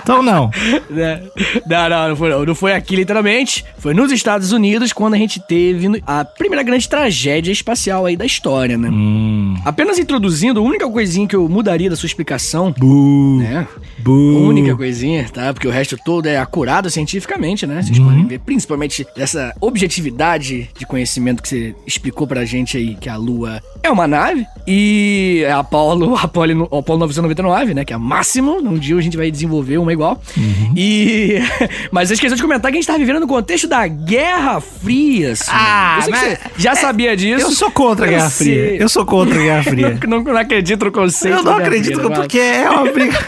Então 0.03 0.23
não. 0.23 0.51
Né? 0.89 1.23
Não, 1.69 1.89
não, 1.89 2.09
não 2.11 2.17
foi, 2.17 2.31
não. 2.31 2.45
Não 2.45 2.55
foi 2.55 2.73
aqui, 2.73 2.97
literalmente. 2.97 3.65
Foi 3.79 3.93
nos 3.93 4.11
Estados 4.11 4.53
Unidos 4.53 4.93
quando 4.93 5.15
a 5.15 5.19
gente 5.19 5.41
teve 5.41 5.87
a 6.07 6.25
primeira 6.25 6.63
grande 6.63 6.89
tragédia 6.89 7.53
espacial 7.53 8.07
aí 8.07 8.17
da 8.17 8.25
história, 8.25 8.77
né? 8.79 8.89
Hum. 8.91 9.55
Apenas 9.65 9.99
introduzindo, 9.99 10.61
a 10.61 10.63
única 10.63 10.89
coisinha 10.89 11.27
que 11.27 11.37
eu 11.37 11.49
mudaria 11.49 11.91
da 11.91 11.97
sua 11.97 12.07
explicação, 12.07 12.75
Bu. 12.79 13.39
né? 13.41 13.67
Bu. 13.99 14.49
Única 14.49 14.75
coisinha, 14.77 15.27
tá? 15.33 15.53
Porque 15.53 15.69
o 15.69 15.71
resto 15.71 15.97
todo 16.03 16.27
é 16.27 16.39
acurado 16.39 16.89
cientificamente, 16.91 17.67
né? 17.67 17.77
Uhum. 17.77 17.83
Vocês 17.83 17.99
podem 17.99 18.27
ver, 18.27 18.39
principalmente 18.41 19.07
essa 19.17 19.53
objetividade 19.61 20.71
de 20.79 20.87
conhecimento 20.87 21.43
que 21.43 21.49
você 21.49 21.75
explicou 21.87 22.27
pra 22.27 22.45
gente 22.45 22.77
aí, 22.77 22.95
que 22.95 23.09
a 23.09 23.17
Lua 23.17 23.61
é 23.83 23.91
uma 23.91 24.07
nave. 24.07 24.47
E 24.67 25.45
a 25.51 25.59
Apollo, 25.59 26.15
a 26.17 26.23
Apollo, 26.25 26.69
a 26.71 26.79
Apollo 26.79 26.99
999, 27.01 27.75
né? 27.75 27.85
Que 27.85 27.93
é 27.93 27.97
a 27.97 27.99
máximo. 27.99 28.59
Um 28.59 28.79
dia 28.79 28.97
a 28.97 29.01
gente 29.01 29.17
vai 29.17 29.31
desenvolver 29.31 29.79
uma 29.79 29.93
igual. 29.93 30.21
Uhum. 30.37 30.73
E. 30.77 31.39
Mas 31.91 32.11
eu 32.11 32.15
esqueci 32.15 32.35
de 32.37 32.43
comentar 32.43 32.71
que 32.71 32.79
a 32.79 32.81
gente 32.81 32.87
tá 32.87 32.97
vivendo 32.97 33.21
no 33.21 33.27
contexto 33.27 33.67
da 33.67 33.87
Guerra 33.87 34.61
Fria. 34.61 35.35
Simone. 35.35 35.59
Ah, 35.61 36.07
mas- 36.11 36.39
já 36.57 36.75
sabia 36.75 37.17
disso. 37.17 37.47
Eu 37.47 37.51
sou 37.53 37.71
contra 37.71 38.07
a 38.07 38.09
Guerra. 38.09 38.31
Fria. 38.31 38.77
Eu 38.77 38.89
sou 38.89 39.05
contra 39.07 39.35
a 39.35 39.43
Guerra 39.43 39.63
Fria. 39.71 39.99
Não, 40.07 40.19
não, 40.23 40.33
não 40.33 40.37
acredito 40.41 40.85
no 40.85 40.93
conceito. 40.93 41.37
Eu 41.39 41.43
não 41.43 41.57
acredito 41.57 42.01
Fria, 42.01 42.11
porque 42.11 42.39
é 42.39 42.69
uma 42.71 42.91
briga. 42.93 43.19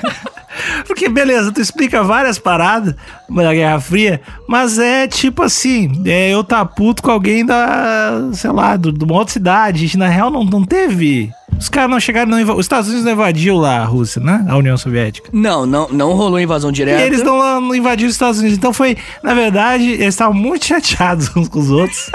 Porque, 0.87 1.09
beleza, 1.09 1.53
tu 1.53 1.61
explica 1.61 2.03
várias 2.03 2.39
paradas 2.39 2.95
da 3.29 3.53
Guerra 3.55 3.81
Fria, 3.81 4.21
mas 4.49 4.79
é 4.79 5.07
tipo 5.07 5.43
assim, 5.43 6.03
é, 6.07 6.31
eu 6.31 6.43
tá 6.45 6.65
puto 6.65 7.03
com 7.03 7.11
alguém 7.11 7.45
da, 7.45 8.29
sei 8.33 8.51
lá, 8.51 8.77
do- 8.77 8.93
de 8.93 9.05
uma 9.05 9.15
outra 9.15 9.33
cidade. 9.33 9.79
A 9.79 9.81
gente, 9.81 9.97
na 9.99 10.09
real, 10.09 10.31
não, 10.31 10.45
não 10.45 10.65
teve. 10.65 11.31
Os 11.59 11.69
caras 11.69 11.91
não 11.91 12.01
chegaram, 12.01 12.31
não, 12.31 12.55
os 12.57 12.65
Estados 12.65 12.89
Unidos 12.89 13.05
não 13.05 13.13
invadiu 13.13 13.57
lá 13.57 13.81
a 13.81 13.85
Rússia, 13.85 14.21
né? 14.23 14.45
A 14.49 14.57
União 14.57 14.77
Soviética. 14.79 15.29
Não, 15.33 15.67
não, 15.67 15.89
não 15.91 16.13
rolou 16.15 16.41
invasão 16.41 16.71
E 16.71 16.73
direta. 16.73 17.03
eles 17.03 17.23
não, 17.23 17.61
não 17.61 17.75
invadiram 17.75 18.09
os 18.09 18.15
Estados 18.15 18.39
Unidos. 18.39 18.57
Então 18.57 18.73
foi, 18.73 18.97
na 19.23 19.35
verdade, 19.35 19.85
eles 19.91 20.07
estavam 20.15 20.33
muito 20.35 20.65
chateados 20.65 21.31
uns 21.37 21.49
com 21.49 21.59
os 21.59 21.71
outros. 21.71 22.11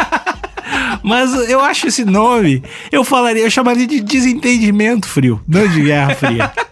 Mas 1.04 1.32
eu 1.50 1.60
acho 1.62 1.88
esse 1.88 2.04
nome, 2.04 2.64
eu 2.92 3.04
falaria, 3.04 3.44
eu 3.44 3.50
chamaria 3.52 3.86
de 3.86 4.00
desentendimento 4.02 5.08
frio, 5.08 5.40
não 5.48 5.68
de 5.68 5.82
guerra 5.84 6.16
fria. 6.16 6.52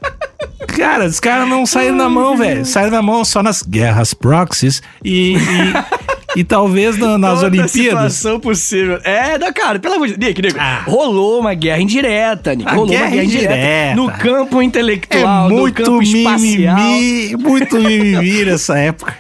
Cara, 0.67 1.05
os 1.05 1.19
caras 1.19 1.47
não 1.47 1.65
saíram 1.65 1.95
na 1.95 2.09
mão, 2.09 2.35
velho. 2.37 2.65
Saíram 2.65 2.91
na 2.91 3.01
mão 3.01 3.23
só 3.23 3.41
nas 3.43 3.61
guerras 3.61 4.13
proxies 4.13 4.81
e, 5.03 5.35
e, 5.35 6.39
e 6.39 6.43
talvez 6.43 6.97
na- 6.97 7.17
nas 7.17 7.41
Toda 7.41 7.47
Olimpíadas. 7.47 7.71
situação 8.13 8.39
possível. 8.39 8.99
É, 9.03 9.37
não, 9.37 9.53
cara, 9.53 9.77
pelo 9.79 9.95
amor 9.95 10.07
de 10.07 10.17
Deus, 10.17 10.33
Nick, 10.35 10.55
Ah. 10.59 10.81
rolou 10.85 11.39
uma 11.39 11.53
guerra 11.53 11.79
indireta, 11.81 12.55
Nick. 12.55 12.67
A 12.69 12.73
rolou 12.73 12.87
guerra 12.89 13.03
uma 13.03 13.11
guerra 13.11 13.23
indireta. 13.23 13.53
indireta. 13.55 13.95
No 13.95 14.11
campo 14.11 14.61
É 14.61 14.65
intelectual, 14.65 15.49
no 15.49 15.55
muito 15.57 15.83
campo 15.83 16.01
espacial. 16.01 16.39
mimimi, 16.39 17.35
muito 17.37 17.75
mimimi 17.77 18.45
nessa 18.45 18.77
época. 18.77 19.15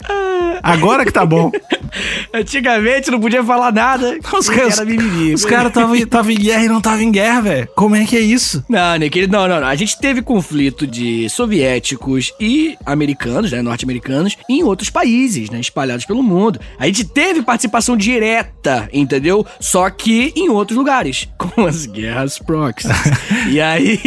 Agora 0.63 1.03
que 1.03 1.11
tá 1.11 1.25
bom. 1.25 1.51
Antigamente 2.33 3.11
não 3.11 3.19
podia 3.19 3.43
falar 3.43 3.71
nada. 3.71 4.17
Os 4.33 4.49
caras 4.49 4.77
era 4.79 4.85
mimimi. 4.85 5.33
os 5.33 5.43
caras 5.45 5.67
estavam 5.67 6.31
em 6.31 6.35
guerra 6.37 6.63
e 6.63 6.67
não 6.69 6.77
estavam 6.77 7.01
em 7.01 7.11
guerra, 7.11 7.41
velho. 7.41 7.67
Como 7.75 7.95
é 7.95 8.05
que 8.05 8.15
é 8.15 8.21
isso? 8.21 8.63
Não, 8.69 8.95
Nick, 8.95 9.19
ele- 9.19 9.27
não, 9.27 9.47
não, 9.47 9.59
não. 9.59 9.67
A 9.67 9.75
gente 9.75 9.99
teve 9.99 10.21
conflito 10.21 10.87
de 10.87 11.29
soviéticos 11.29 12.31
e 12.39 12.77
americanos, 12.85 13.51
né, 13.51 13.61
norte-americanos, 13.61 14.37
em 14.49 14.63
outros 14.63 14.89
países, 14.89 15.49
né, 15.49 15.59
espalhados 15.59 16.05
pelo 16.05 16.23
mundo. 16.23 16.59
A 16.79 16.85
gente 16.85 17.03
teve 17.05 17.41
participação 17.41 17.97
direta, 17.97 18.87
entendeu? 18.93 19.45
Só 19.59 19.89
que 19.89 20.31
em 20.35 20.49
outros 20.49 20.77
lugares, 20.77 21.27
com 21.37 21.65
as 21.65 21.85
guerras 21.85 22.39
proxies. 22.39 22.91
e 23.51 23.59
aí, 23.59 23.99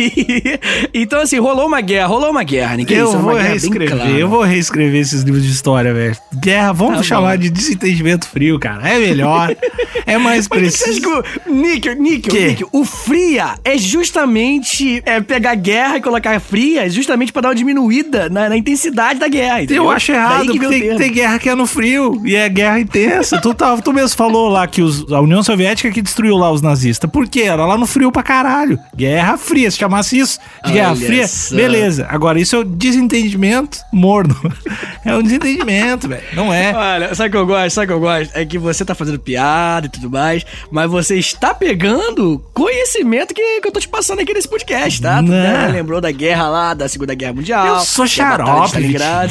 então 0.95 1.21
assim, 1.21 1.39
rolou 1.39 1.67
uma 1.67 1.81
guerra, 1.81 2.07
rolou 2.07 2.31
uma 2.31 2.43
guerra, 2.43 2.77
Nick. 2.77 2.93
Eu 2.93 3.09
Isso 3.09 3.17
é 3.17 3.21
vou 3.21 3.35
reescrever, 3.35 4.17
eu 4.17 4.29
vou 4.29 4.43
reescrever 4.43 5.01
esses 5.01 5.23
livros 5.23 5.45
de 5.45 5.51
história, 5.51 5.93
velho. 5.93 6.17
Guerra, 6.47 6.73
vamos 6.73 6.99
Tá 6.99 7.03
chamar 7.03 7.37
bom. 7.37 7.43
de 7.43 7.51
desentendimento 7.51 8.29
frio, 8.29 8.57
cara. 8.59 8.89
É 8.89 8.99
melhor. 8.99 9.55
É 10.09 10.17
mais 10.19 10.47
preciso. 10.47 11.01
que 11.01 11.51
Níquel, 11.51 11.97
Níquel, 11.97 12.33
Quê? 12.33 12.47
Níquel, 12.51 12.69
o 12.71 12.85
fria 12.85 13.55
é 13.65 13.77
justamente 13.77 15.03
é, 15.05 15.21
pegar 15.21 15.57
guerra 15.57 15.97
e 15.97 16.01
colocar 16.01 16.39
fria 16.39 16.89
justamente 16.89 17.33
pra 17.33 17.43
dar 17.43 17.49
uma 17.49 17.55
diminuída 17.57 18.29
na, 18.29 18.49
na 18.49 18.57
intensidade 18.57 19.19
da 19.19 19.27
guerra. 19.27 19.63
entendeu? 19.65 19.83
Eu 19.83 19.91
acho 19.91 20.13
errado, 20.13 20.53
que 20.53 20.61
porque 20.61 20.81
tem, 20.81 20.97
tem 20.97 21.13
guerra 21.13 21.41
que 21.41 21.49
é 21.49 21.57
no 21.57 21.67
frio 21.67 22.23
e 22.25 22.37
é 22.37 22.49
guerra 22.49 22.79
intensa. 22.79 23.41
tu, 23.41 23.53
tá, 23.53 23.77
tu 23.79 23.93
mesmo 23.93 24.17
falou 24.17 24.49
lá 24.49 24.65
que 24.69 24.81
os- 24.81 25.11
a 25.13 25.21
União 25.21 25.43
Soviética 25.43 25.91
que 25.91 26.01
destruiu 26.01 26.37
lá 26.37 26.53
os 26.53 26.63
nazistas. 26.63 27.11
Por 27.11 27.27
quê? 27.27 27.41
Era 27.43 27.67
lá 27.67 27.77
no 27.77 27.85
frio 27.87 28.13
pra 28.13 28.23
caralho. 28.23 28.79
Guerra 28.97 29.37
fria. 29.37 29.69
Se 29.73 29.79
chamasse 29.79 30.17
isso 30.17 30.39
de 30.65 30.71
guerra 30.73 30.93
Olha 30.93 31.07
fria, 31.07 31.27
só. 31.27 31.57
beleza. 31.57 32.07
Agora, 32.09 32.39
isso 32.39 32.55
é 32.55 32.61
o 32.61 32.65
desentendimento 32.65 33.79
morno. 33.93 34.37
É 35.05 35.15
um 35.15 35.23
desentendimento, 35.23 36.09
velho. 36.09 36.21
Não 36.37 36.53
é. 36.53 36.73
Olha, 36.77 37.15
sabe 37.15 37.29
o 37.29 37.33
que 37.33 37.37
eu 37.39 37.47
gosto? 37.47 37.71
Sabe 37.75 37.85
o 37.85 37.89
que 37.89 37.93
eu 37.95 38.01
gosto? 38.01 38.31
É 38.35 38.45
que 38.45 38.59
você 38.59 38.85
tá 38.85 38.95
fazendo 38.95 39.19
piada 39.19 39.87
e 39.87 39.89
tudo 39.89 40.11
mais, 40.11 40.45
mas 40.71 40.91
você 40.91 41.17
está 41.17 41.55
pegando 41.55 42.41
conhecimento 42.53 43.35
que, 43.35 43.61
que 43.61 43.67
eu 43.67 43.73
tô 43.73 43.81
te 43.81 43.89
passando 43.89 44.21
aqui 44.21 44.33
nesse 44.33 44.49
podcast, 44.49 45.01
tá? 45.01 45.17
Tu 45.17 45.29
Não. 45.29 45.31
né, 45.31 45.69
lembrou 45.69 46.01
da 46.01 46.11
guerra 46.11 46.49
lá, 46.49 46.75
da 46.75 46.89
Segunda 46.89 47.15
Guerra 47.15 47.33
Mundial. 47.33 47.67
Eu 47.67 47.81
sou 47.81 48.05
de 48.05 48.13
xarope. 48.13 48.77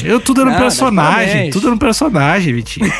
Eu 0.03 0.19
tudo 0.19 0.41
era 0.41 0.49
um 0.49 0.57
personagem. 0.57 1.49
Tudo 1.51 1.67
era 1.67 1.75
um 1.75 1.79
personagem, 1.79 2.53
Vitinho. 2.53 2.91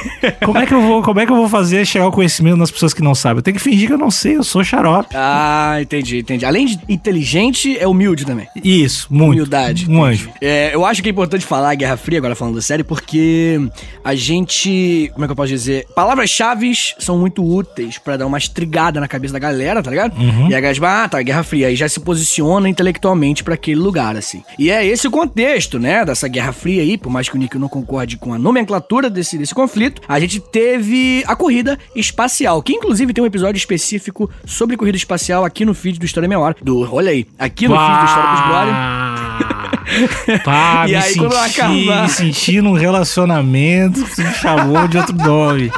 Como 0.43 0.57
é 0.57 0.65
que 0.65 0.74
eu 0.74 0.81
vou, 0.81 1.01
como 1.01 1.19
é 1.19 1.25
que 1.25 1.31
eu 1.31 1.35
vou 1.35 1.50
fazer 1.50 1.85
chegar 1.85 2.07
o 2.07 2.12
conhecimento 2.12 2.57
nas 2.57 2.71
pessoas 2.71 2.93
que 2.93 3.01
não 3.01 3.15
sabem? 3.15 3.38
Eu 3.39 3.41
tenho 3.41 3.57
que 3.57 3.63
fingir 3.63 3.88
que 3.88 3.93
eu 3.93 3.97
não 3.97 4.12
sei, 4.12 4.38
eu 4.38 4.43
sou 4.43 4.63
xarope. 4.63 5.09
Ah, 5.15 5.77
entendi, 5.81 6.19
entendi. 6.19 6.45
Além 6.45 6.67
de 6.67 6.79
inteligente, 6.88 7.77
é 7.77 7.88
humilde 7.88 8.25
também. 8.25 8.47
Isso, 8.63 9.07
muito. 9.09 9.33
Humildade. 9.33 9.85
Um 9.89 10.05
entendi. 10.07 10.24
anjo. 10.24 10.29
É, 10.41 10.75
eu 10.75 10.85
acho 10.85 11.01
que 11.01 11.09
é 11.09 11.12
importante 11.12 11.45
falar 11.45 11.71
a 11.71 11.75
Guerra 11.75 11.97
Fria, 11.97 12.19
agora 12.19 12.35
falando 12.35 12.62
sério, 12.62 12.85
porque 12.85 13.59
a 14.03 14.15
gente. 14.15 15.09
Como 15.13 15.25
é 15.25 15.27
que 15.27 15.31
eu 15.31 15.35
posso 15.35 15.49
dizer? 15.49 15.85
Palavras-chave 15.95 16.71
são 16.99 17.17
muito 17.17 17.43
úteis 17.43 17.97
pra 17.97 18.17
dar 18.17 18.25
uma 18.25 18.37
estrigada 18.37 18.99
na 18.99 19.07
cabeça 19.07 19.33
da 19.33 19.39
galera, 19.39 19.81
tá 19.81 19.89
ligado? 19.89 20.17
Uhum. 20.17 20.49
E 20.49 20.55
a 20.55 20.59
galera, 20.59 21.03
ah, 21.03 21.09
tá, 21.09 21.21
Guerra 21.21 21.43
Fria. 21.43 21.67
Aí 21.67 21.75
já 21.75 21.87
se 21.87 21.99
posiciona 21.99 22.67
intelectualmente 22.67 23.43
pra 23.43 23.53
aquele 23.53 23.79
lugar, 23.79 24.15
assim. 24.15 24.43
E 24.57 24.69
é 24.69 24.85
esse 24.85 25.07
o 25.07 25.11
contexto, 25.11 25.79
né, 25.79 26.03
dessa 26.05 26.27
Guerra 26.27 26.51
Fria 26.51 26.81
aí, 26.81 26.97
por 26.97 27.09
mais 27.09 27.29
que 27.29 27.35
o 27.35 27.39
Nick 27.39 27.57
não 27.57 27.67
concorde 27.67 28.17
com 28.17 28.33
a 28.33 28.39
nomenclatura 28.39 29.09
desse, 29.09 29.37
desse 29.37 29.53
conflito, 29.53 30.01
a 30.07 30.19
gente 30.19 30.39
teve 30.39 31.23
a 31.27 31.35
corrida 31.35 31.77
espacial, 31.95 32.61
que 32.61 32.73
inclusive 32.73 33.13
tem 33.13 33.23
um 33.23 33.27
episódio 33.27 33.57
específico 33.57 34.29
sobre 34.45 34.77
corrida 34.77 34.97
espacial 34.97 35.45
aqui 35.45 35.65
no 35.65 35.73
feed 35.73 35.99
do 35.99 36.05
História 36.05 36.27
Meia 36.27 36.39
Hora. 36.39 36.55
Do, 36.61 36.93
olha 36.93 37.11
aí, 37.11 37.25
aqui 37.37 37.67
no 37.67 37.75
feed 37.75 37.99
do 37.99 38.05
História 38.05 38.29
Plus 38.29 38.47
Glória. 38.47 39.04
Pá, 40.44 40.86
E 40.88 40.92
me 40.92 40.96
aí, 40.96 41.13
senti, 41.13 41.62
acabar- 41.62 42.04
me 42.04 42.10
senti 42.10 42.62
num 42.62 42.74
relacionamento 42.74 44.04
que 44.06 44.24
me 44.24 44.34
chamou 44.34 44.88
de 44.88 44.98
outro 44.98 45.15
nome. 45.15 45.72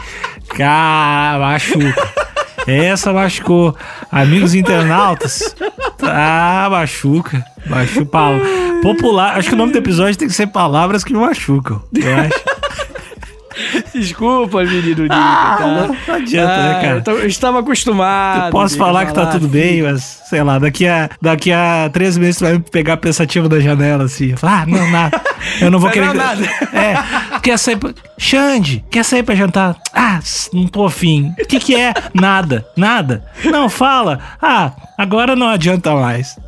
Cara, 0.50 1.40
machuca. 1.40 2.10
Essa 2.66 3.14
machucou. 3.14 3.76
Amigos 4.12 4.54
internautas. 4.54 5.56
Ah, 6.02 6.68
machuca. 6.70 7.44
Machuca. 7.66 8.06
Popular. 8.82 9.38
Acho 9.38 9.50
que 9.50 9.56
o 9.56 9.58
nome 9.58 9.72
do 9.74 9.78
episódio 9.78 10.16
tem 10.18 10.28
que 10.28 10.34
ser 10.34 10.48
palavras 10.48 11.04
que 11.04 11.14
machucam. 11.14 11.82
Eu 11.94 12.16
acho. 12.16 12.57
Desculpa, 14.00 14.64
menino 14.64 15.04
Nico, 15.04 15.14
Ah, 15.16 15.56
tá? 15.58 15.66
não, 15.68 15.88
não 16.08 16.16
adianta, 16.16 16.58
né, 16.58 16.74
cara? 16.82 16.88
Eu, 16.98 17.02
tô- 17.04 17.12
eu 17.12 17.28
estava 17.28 17.60
acostumado. 17.60 18.46
Eu 18.48 18.52
posso 18.52 18.76
a 18.76 18.78
falar 18.78 19.06
que 19.06 19.14
tá 19.14 19.26
tudo 19.28 19.48
bem, 19.48 19.82
mas 19.84 20.22
sei 20.30 20.44
lá, 20.44 20.60
daqui 20.60 20.88
a, 20.88 21.10
daqui 21.22 21.52
a 21.52 21.90
três 21.92 22.18
meses 22.18 22.38
tu 22.38 22.44
vai 22.46 22.54
me 22.54 22.60
pegar 22.60 22.98
pensativo 22.98 23.48
da 23.50 23.60
janela, 23.60 24.04
assim. 24.06 24.36
Falar, 24.36 24.62
ah, 24.62 24.66
não, 24.66 24.90
nada. 24.92 25.22
Eu 25.62 25.72
não 25.72 25.80
vou 25.80 25.88
Não, 25.90 25.94
querer. 25.94 26.14
nada. 26.14 26.44
É, 26.74 27.40
quer 27.40 27.58
sair 27.58 27.78
pra. 27.78 27.92
Xande, 28.18 28.84
quer 28.90 29.04
sair 29.06 29.24
pra 29.24 29.36
jantar? 29.36 29.76
Ah, 29.94 30.20
não 30.54 30.68
tô 30.68 30.86
afim. 30.86 31.34
O 31.40 31.46
que 31.46 31.60
que 31.60 31.76
é? 31.76 31.94
Nada, 32.14 32.66
nada. 32.76 33.24
Não, 33.46 33.70
fala. 33.70 34.20
Ah, 34.42 34.72
agora 34.98 35.36
não 35.36 35.48
adianta 35.48 35.94
mais. 35.96 36.36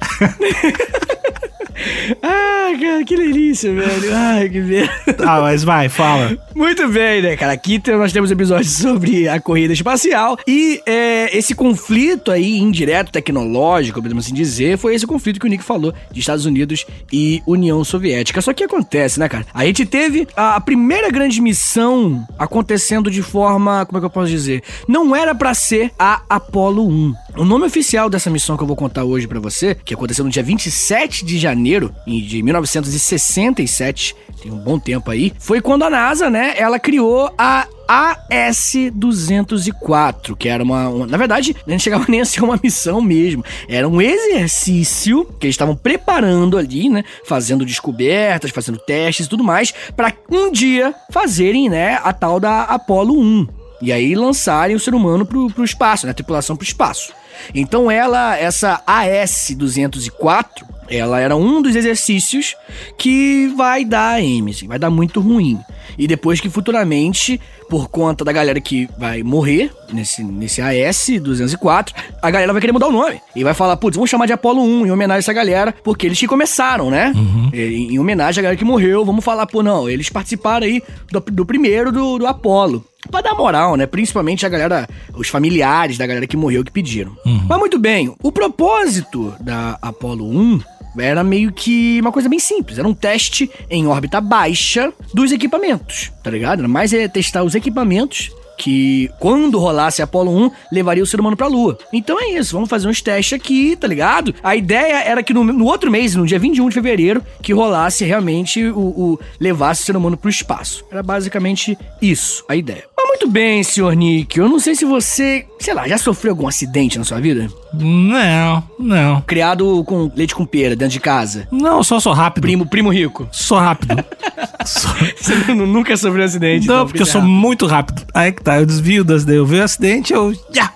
Ah, 2.21 2.71
cara, 2.79 3.03
que 3.03 3.15
delícia, 3.15 3.73
velho. 3.73 4.15
Ai, 4.15 4.49
que 4.49 4.59
merda. 4.59 5.17
Ah, 5.25 5.41
mas 5.41 5.63
vai, 5.63 5.89
fala. 5.89 6.37
Muito 6.55 6.87
bem, 6.89 7.21
né, 7.21 7.37
cara? 7.37 7.53
Aqui 7.53 7.81
nós 7.87 8.11
temos 8.11 8.31
episódios 8.31 8.73
sobre 8.77 9.27
a 9.27 9.39
corrida 9.39 9.73
espacial 9.73 10.37
e 10.47 10.81
é, 10.85 11.35
esse 11.37 11.55
conflito 11.55 12.31
aí, 12.31 12.57
indireto, 12.57 13.11
tecnológico, 13.11 14.01
podemos 14.01 14.25
assim 14.25 14.33
dizer, 14.33 14.77
foi 14.77 14.95
esse 14.95 15.07
conflito 15.07 15.39
que 15.39 15.45
o 15.45 15.49
Nick 15.49 15.63
falou 15.63 15.93
de 16.11 16.19
Estados 16.19 16.45
Unidos 16.45 16.85
e 17.11 17.41
União 17.45 17.83
Soviética. 17.83 18.41
Só 18.41 18.53
que 18.53 18.63
acontece, 18.63 19.19
né, 19.19 19.29
cara? 19.29 19.45
A 19.53 19.65
gente 19.65 19.85
teve 19.85 20.27
a, 20.35 20.55
a 20.55 20.61
primeira 20.61 21.09
grande 21.09 21.41
missão 21.41 22.25
acontecendo 22.37 23.09
de 23.09 23.21
forma, 23.21 23.85
como 23.85 23.97
é 23.97 24.01
que 24.01 24.05
eu 24.05 24.09
posso 24.09 24.29
dizer? 24.29 24.63
Não 24.87 25.15
era 25.15 25.33
pra 25.33 25.53
ser 25.53 25.91
a 25.97 26.21
Apollo 26.29 26.87
1. 26.87 27.13
O 27.37 27.45
nome 27.45 27.65
oficial 27.65 28.09
dessa 28.09 28.29
missão 28.29 28.57
que 28.57 28.63
eu 28.63 28.67
vou 28.67 28.75
contar 28.75 29.03
hoje 29.03 29.27
pra 29.27 29.39
você, 29.39 29.75
que 29.75 29.93
aconteceu 29.93 30.25
no 30.25 30.31
dia 30.31 30.43
27 30.43 31.23
de 31.23 31.37
janeiro 31.37 31.58
de 31.63 32.41
1967, 32.43 34.15
tem 34.41 34.51
um 34.51 34.57
bom 34.57 34.79
tempo 34.79 35.11
aí, 35.11 35.33
foi 35.39 35.61
quando 35.61 35.83
a 35.83 35.89
NASA, 35.89 36.29
né, 36.29 36.53
ela 36.57 36.79
criou 36.79 37.31
a 37.37 37.67
AS-204, 37.87 40.35
que 40.37 40.47
era 40.47 40.63
uma, 40.63 40.87
uma- 40.89 41.07
Na 41.07 41.17
verdade, 41.17 41.55
não 41.65 41.79
chegava 41.79 42.05
nem 42.09 42.21
a 42.21 42.25
ser 42.25 42.43
uma 42.43 42.59
missão 42.61 43.01
mesmo. 43.01 43.43
Era 43.67 43.87
um 43.87 43.99
exercício 44.01 45.25
que 45.39 45.47
eles 45.47 45.55
estavam 45.55 45.75
preparando 45.75 46.57
ali, 46.57 46.89
né? 46.89 47.03
Fazendo 47.25 47.65
descobertas, 47.65 48.51
fazendo 48.51 48.77
testes 48.77 49.25
e 49.25 49.29
tudo 49.29 49.43
mais, 49.43 49.73
para 49.95 50.13
um 50.31 50.51
dia 50.51 50.93
fazerem, 51.11 51.67
né? 51.69 51.99
A 52.03 52.13
tal 52.13 52.39
da 52.39 52.61
Apollo 52.63 53.19
1. 53.19 53.47
E 53.81 53.91
aí 53.93 54.13
lançarem 54.13 54.75
o 54.75 54.79
ser 54.79 54.93
humano 54.93 55.25
pro, 55.25 55.49
pro 55.49 55.63
espaço, 55.63 56.05
né? 56.05 56.11
A 56.11 56.15
tripulação 56.15 56.55
pro 56.55 56.65
espaço. 56.67 57.11
Então 57.55 57.89
ela, 57.89 58.37
essa 58.37 58.81
AS-204, 58.85 60.45
ela 60.89 61.19
era 61.19 61.35
um 61.35 61.61
dos 61.61 61.75
exercícios 61.75 62.55
que 62.97 63.47
vai 63.55 63.85
dar 63.85 64.21
M, 64.21 64.51
assim, 64.51 64.67
vai 64.67 64.79
dar 64.79 64.89
muito 64.89 65.19
ruim. 65.19 65.59
E 65.97 66.07
depois 66.07 66.39
que 66.39 66.49
futuramente, 66.49 67.39
por 67.69 67.89
conta 67.89 68.23
da 68.23 68.31
galera 68.31 68.59
que 68.61 68.87
vai 68.97 69.21
morrer 69.23 69.71
nesse, 69.91 70.23
nesse 70.23 70.61
AS-204, 70.61 71.93
a 72.21 72.31
galera 72.31 72.53
vai 72.53 72.61
querer 72.61 72.71
mudar 72.73 72.87
o 72.87 72.91
nome. 72.91 73.21
E 73.35 73.43
vai 73.43 73.53
falar, 73.53 73.75
putz, 73.77 73.95
vamos 73.95 74.09
chamar 74.09 74.25
de 74.25 74.33
Apollo 74.33 74.61
1 74.61 74.87
em 74.87 74.91
homenagem 74.91 75.17
a 75.17 75.19
essa 75.19 75.33
galera, 75.33 75.73
porque 75.83 76.05
eles 76.07 76.19
que 76.19 76.27
começaram, 76.27 76.89
né? 76.89 77.13
Em, 77.53 77.93
em 77.93 77.99
homenagem 77.99 78.41
à 78.41 78.43
galera 78.43 78.57
que 78.57 78.65
morreu, 78.65 79.03
vamos 79.03 79.23
falar, 79.25 79.45
pô, 79.45 79.61
não, 79.61 79.89
eles 79.89 80.09
participaram 80.09 80.65
aí 80.65 80.81
do, 81.11 81.19
do 81.19 81.45
primeiro 81.45 81.91
do, 81.91 82.19
do 82.19 82.27
Apollo. 82.27 82.85
Pra 83.09 83.21
dar 83.21 83.33
moral, 83.33 83.75
né? 83.75 83.85
Principalmente 83.85 84.45
a 84.45 84.49
galera, 84.49 84.87
os 85.15 85.29
familiares 85.29 85.97
da 85.97 86.05
galera 86.05 86.27
que 86.27 86.37
morreu 86.37 86.63
que 86.63 86.71
pediram. 86.71 87.15
Mas 87.47 87.57
muito 87.57 87.79
bem, 87.79 88.13
o 88.21 88.31
propósito 88.31 89.33
da 89.39 89.77
Apollo 89.81 90.25
1 90.25 90.59
era 90.97 91.23
meio 91.23 91.51
que 91.51 91.99
uma 92.01 92.11
coisa 92.11 92.29
bem 92.29 92.39
simples. 92.39 92.77
Era 92.79 92.87
um 92.87 92.93
teste 92.93 93.49
em 93.69 93.87
órbita 93.87 94.19
baixa 94.21 94.93
dos 95.13 95.31
equipamentos, 95.31 96.11
tá 96.23 96.31
ligado? 96.31 96.67
Mais 96.67 96.93
é 96.93 97.07
testar 97.07 97.43
os 97.43 97.55
equipamentos 97.55 98.31
que 98.59 99.09
quando 99.19 99.57
rolasse 99.57 100.01
a 100.01 100.03
Apollo 100.03 100.31
1, 100.45 100.51
levaria 100.71 101.01
o 101.01 101.07
ser 101.07 101.19
humano 101.19 101.37
pra 101.37 101.47
Lua. 101.47 101.79
Então 101.93 102.21
é 102.21 102.31
isso, 102.31 102.53
vamos 102.53 102.69
fazer 102.69 102.87
uns 102.87 103.01
testes 103.01 103.39
aqui, 103.39 103.75
tá 103.75 103.87
ligado? 103.87 104.35
A 104.43 104.55
ideia 104.55 105.01
era 105.01 105.23
que 105.23 105.33
no, 105.33 105.45
no 105.45 105.65
outro 105.65 105.89
mês, 105.89 106.13
no 106.13 106.25
dia 106.25 106.37
21 106.37 106.67
de 106.67 106.75
fevereiro, 106.75 107.23
que 107.41 107.53
rolasse 107.53 108.03
realmente 108.03 108.65
o, 108.65 108.79
o 108.79 109.19
levasse 109.39 109.83
o 109.83 109.85
ser 109.85 109.95
humano 109.95 110.17
pro 110.17 110.29
espaço. 110.29 110.83
Era 110.91 111.01
basicamente 111.01 111.77
isso, 112.01 112.43
a 112.49 112.55
ideia. 112.55 112.83
Muito 113.09 113.27
bem, 113.27 113.63
senhor 113.63 113.93
Nick, 113.95 114.37
eu 114.39 114.47
não 114.47 114.59
sei 114.59 114.75
se 114.75 114.85
você, 114.85 115.43
sei 115.59 115.73
lá, 115.73 115.87
já 115.87 115.97
sofreu 115.97 116.31
algum 116.31 116.47
acidente 116.47 116.97
na 116.99 117.03
sua 117.03 117.19
vida? 117.19 117.49
Não, 117.73 118.63
não. 118.79 119.21
Criado 119.21 119.83
com 119.83 120.11
leite 120.15 120.35
com 120.35 120.45
pera 120.45 120.75
dentro 120.75 120.93
de 120.93 120.99
casa. 120.99 121.47
Não, 121.51 121.83
só 121.83 121.99
sou 121.99 122.13
rápido. 122.13 122.43
Primo, 122.43 122.65
primo 122.67 122.89
rico. 122.93 123.27
Sou 123.31 123.57
rápido. 123.57 123.95
Sou- 124.65 124.91
Você 125.17 125.53
nu- 125.53 125.65
nunca 125.65 125.97
sofreu 125.97 126.23
acidente. 126.23 126.67
Não, 126.67 126.75
então, 126.75 126.85
porque 126.85 127.01
eu 127.01 127.05
fica 127.05 127.11
sou 127.11 127.21
errado. 127.21 127.29
muito 127.31 127.65
rápido. 127.65 128.05
Aí 128.13 128.31
que 128.31 128.43
tá, 128.43 128.59
eu 128.59 128.65
desvio 128.65 129.03
das. 129.03 129.27
Eu 129.27 129.45
vejo 129.45 129.63
acidente, 129.63 130.13
eu. 130.13 130.33
Já! 130.53 130.71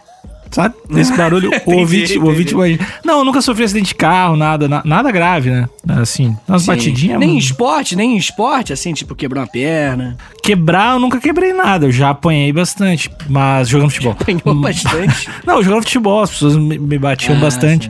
Sabe? 0.54 0.76
Esse 0.96 1.16
barulho, 1.18 1.50
o 1.66 1.74
ouvinte, 1.74 2.18
o 2.18 2.26
ouvinte 2.26 2.54
imagina. 2.54 2.88
Não, 3.04 3.20
eu 3.20 3.26
nunca 3.26 3.42
sofri 3.42 3.64
acidente 3.64 3.88
de 3.88 3.96
carro, 3.96 4.38
nada, 4.38 4.70
na- 4.70 4.82
nada 4.86 5.12
grave, 5.12 5.50
né? 5.50 5.68
Assim, 5.90 6.38
umas 6.48 6.62
Sim. 6.62 6.68
batidinhas. 6.68 7.20
Nem 7.20 7.32
em 7.32 7.38
esporte, 7.38 7.96
nem 7.96 8.14
em 8.14 8.18
esporte, 8.18 8.72
assim, 8.72 8.94
tipo, 8.94 9.16
quebrou 9.16 9.42
uma 9.42 9.48
perna. 9.50 10.16
Quebrar, 10.44 10.94
eu 10.94 11.00
nunca 11.00 11.20
quebrei 11.20 11.54
nada. 11.54 11.88
Eu 11.88 11.92
já 11.92 12.12
apanhei 12.12 12.54
bastante, 12.54 13.10
mas 13.28 13.68
jogando 13.68 13.90
futebol. 13.90 14.14
Apanhou 14.22 14.56
bastante. 14.62 15.28
Não, 15.46 15.62
jogando 15.64 15.84
futebol, 15.84 16.22
as 16.22 16.30
pessoas 16.30 16.56
me, 16.56 16.78
me 16.78 16.98
batiam 17.00 17.36
Ah, 17.36 17.42
bastante. 17.42 17.90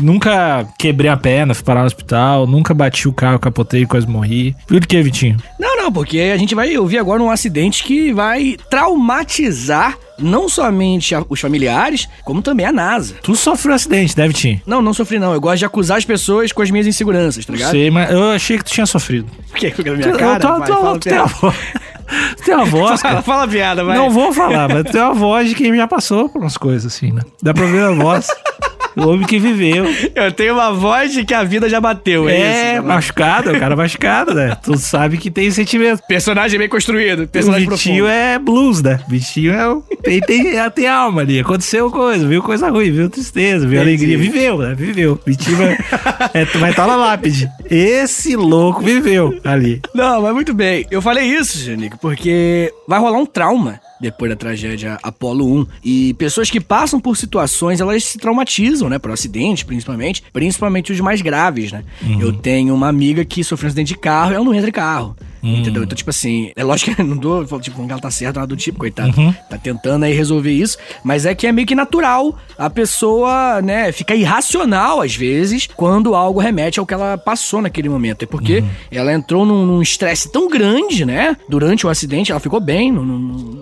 Nunca 0.00 0.66
quebrei 0.78 1.10
a 1.10 1.16
perna, 1.16 1.54
fui 1.54 1.64
parar 1.64 1.80
no 1.80 1.86
hospital, 1.86 2.46
nunca 2.46 2.72
bati 2.72 3.08
o 3.08 3.12
carro, 3.12 3.38
capotei, 3.38 3.84
quase 3.84 4.06
morri. 4.06 4.54
Por 4.66 4.80
que, 4.86 5.02
Vitinho? 5.02 5.36
Não, 5.58 5.76
não, 5.88 5.92
porque 5.92 6.18
a 6.20 6.36
gente 6.36 6.54
vai 6.54 6.76
ouvir 6.76 6.98
agora 6.98 7.22
um 7.22 7.30
acidente 7.30 7.82
que 7.82 8.12
vai 8.12 8.56
traumatizar 8.70 9.96
não 10.18 10.48
somente 10.48 11.14
a- 11.14 11.24
os 11.28 11.40
familiares, 11.40 12.08
como 12.24 12.42
também 12.42 12.66
a 12.66 12.72
NASA. 12.72 13.14
Tu 13.22 13.34
sofreu 13.36 13.74
acidente, 13.74 14.16
né, 14.18 14.26
Vitinho? 14.28 14.60
Não, 14.66 14.82
não 14.82 14.92
sofri 14.92 15.18
não. 15.18 15.32
Eu 15.32 15.40
gosto 15.40 15.58
de 15.60 15.64
acusar 15.64 15.96
as 15.98 16.04
pessoas 16.04 16.52
com 16.52 16.60
as 16.60 16.70
minhas 16.70 16.86
inseguranças, 16.86 17.46
tá 17.46 17.52
ligado? 17.52 17.70
Sei, 17.70 17.90
mas 17.90 18.10
eu 18.10 18.30
achei 18.32 18.58
que 18.58 18.64
tu 18.64 18.72
tinha 18.72 18.84
sofrido. 18.86 19.28
Por 19.50 19.56
que? 19.58 19.70
Com 19.70 19.80
a 19.82 19.84
minha 19.94 20.12
Tu- 20.12 20.18
cara? 20.18 20.34
eu 20.34 20.40
tô- 20.40 20.58
Vai, 20.58 20.66
tô- 20.68 20.74
fala 20.76 20.98
tu 20.98 21.08
tem 21.08 21.16
a 21.18 21.24
voz- 21.24 21.54
Tu 22.38 22.42
tem 22.44 22.54
uma 22.54 22.64
voz, 22.64 23.00
Fala, 23.02 23.14
cara. 23.14 23.22
fala 23.22 23.44
a 23.44 23.48
piada, 23.48 23.84
vai. 23.84 23.96
Não 23.96 24.10
vou 24.10 24.32
falar, 24.32 24.66
mas 24.68 24.84
tu 24.84 24.92
tem 24.92 25.00
uma 25.02 25.14
voz 25.14 25.48
de 25.48 25.54
quem 25.54 25.76
já 25.76 25.86
passou 25.86 26.28
por 26.28 26.40
umas 26.40 26.56
coisas 26.56 26.92
assim, 26.92 27.12
né? 27.12 27.20
Dá 27.42 27.52
pra 27.54 27.66
ver 27.66 27.82
a 27.84 27.90
voz. 27.92 28.26
O 28.98 29.08
homem 29.08 29.26
que 29.26 29.38
viveu. 29.38 29.86
Eu 30.14 30.32
tenho 30.32 30.54
uma 30.54 30.72
voz 30.72 31.12
de 31.12 31.24
que 31.24 31.32
a 31.34 31.44
vida 31.44 31.68
já 31.68 31.80
bateu, 31.80 32.28
é, 32.28 32.34
É, 32.38 32.74
isso? 32.74 32.82
machucado, 32.84 33.50
é 33.50 33.56
o 33.56 33.60
cara 33.60 33.76
machucado, 33.76 34.34
né? 34.34 34.56
Tu 34.62 34.76
sabe 34.76 35.16
que 35.18 35.30
tem 35.30 35.50
sentimento. 35.50 36.02
Personagem 36.08 36.58
bem 36.58 36.68
construído, 36.68 37.24
O 37.24 37.28
personagem 37.28 37.68
Vitinho 37.68 38.04
profundo. 38.04 38.08
é 38.20 38.38
blues, 38.38 38.82
né? 38.82 38.98
O 39.06 39.10
Vitinho 39.10 39.52
é 39.52 39.68
o... 39.68 39.82
tem, 40.02 40.20
tem, 40.20 40.70
tem 40.70 40.86
alma 40.88 41.20
ali. 41.22 41.40
Aconteceu 41.40 41.90
coisa, 41.90 42.26
viu 42.26 42.42
coisa 42.42 42.68
ruim, 42.70 42.90
viu 42.90 43.08
tristeza, 43.08 43.66
viu 43.66 43.80
Entendi. 43.80 44.04
alegria. 44.04 44.18
Viveu, 44.18 44.58
né? 44.58 44.74
Viveu. 44.74 45.20
Vitinho 45.24 45.56
vai, 45.56 45.78
é, 46.34 46.44
vai 46.44 46.70
estar 46.70 46.86
na 46.86 46.96
lápide. 46.96 47.48
Esse 47.70 48.34
louco 48.36 48.80
viveu 48.82 49.38
ali. 49.44 49.80
Não, 49.94 50.22
mas 50.22 50.34
muito 50.34 50.52
bem. 50.54 50.86
Eu 50.90 51.00
falei 51.02 51.24
isso, 51.24 51.58
Janico, 51.58 51.98
porque 51.98 52.72
vai 52.86 52.98
rolar 52.98 53.18
um 53.18 53.26
trauma 53.26 53.80
depois 54.00 54.30
da 54.30 54.36
tragédia 54.36 54.98
Apollo 55.02 55.60
1. 55.60 55.66
E 55.84 56.14
pessoas 56.14 56.50
que 56.50 56.60
passam 56.60 57.00
por 57.00 57.16
situações, 57.16 57.80
elas 57.80 58.04
se 58.04 58.18
traumatizam, 58.18 58.88
né? 58.88 58.98
Por 58.98 59.10
acidentes, 59.10 59.62
principalmente. 59.62 60.22
Principalmente 60.32 60.92
os 60.92 61.00
mais 61.00 61.20
graves, 61.20 61.72
né? 61.72 61.84
Eu 62.20 62.32
tenho 62.32 62.74
uma 62.74 62.88
amiga 62.88 63.24
que 63.24 63.42
sofreu 63.44 63.66
um 63.66 63.70
acidente 63.70 63.94
de 63.94 63.98
carro 63.98 64.32
e 64.32 64.34
ela 64.34 64.44
não 64.44 64.54
entra 64.54 64.68
em 64.68 64.72
carro. 64.72 65.16
Entendeu? 65.42 65.84
Então, 65.84 65.96
tipo 65.96 66.10
assim, 66.10 66.52
é 66.56 66.64
lógico 66.64 66.94
que 66.94 67.00
eu 67.00 67.06
não 67.06 67.16
dou, 67.16 67.44
tipo, 67.60 67.82
ela 67.82 68.00
tá 68.00 68.10
certa, 68.10 68.40
nada 68.40 68.48
do 68.48 68.56
tipo, 68.56 68.78
coitado. 68.78 69.12
Tá 69.48 69.58
tentando 69.58 70.04
aí 70.04 70.12
resolver 70.12 70.52
isso, 70.52 70.78
mas 71.04 71.26
é 71.26 71.34
que 71.34 71.46
é 71.46 71.52
meio 71.52 71.66
que 71.66 71.74
natural 71.74 72.36
a 72.56 72.68
pessoa, 72.68 73.62
né, 73.62 73.92
fica 73.92 74.14
irracional 74.14 75.00
às 75.00 75.14
vezes 75.14 75.68
quando 75.76 76.14
algo 76.14 76.40
remete 76.40 76.80
ao 76.80 76.86
que 76.86 76.94
ela 76.94 77.16
passou 77.16 77.62
naquele 77.62 77.88
momento. 77.88 78.22
É 78.24 78.26
porque 78.26 78.64
ela 78.90 79.12
entrou 79.12 79.46
num 79.46 79.80
estresse 79.80 80.30
tão 80.30 80.48
grande, 80.48 81.04
né, 81.04 81.36
durante 81.48 81.86
o 81.86 81.90
acidente, 81.90 82.30
ela 82.30 82.40
ficou 82.40 82.60
bem, 82.60 82.90
não, 82.90 83.04
não, 83.04 83.18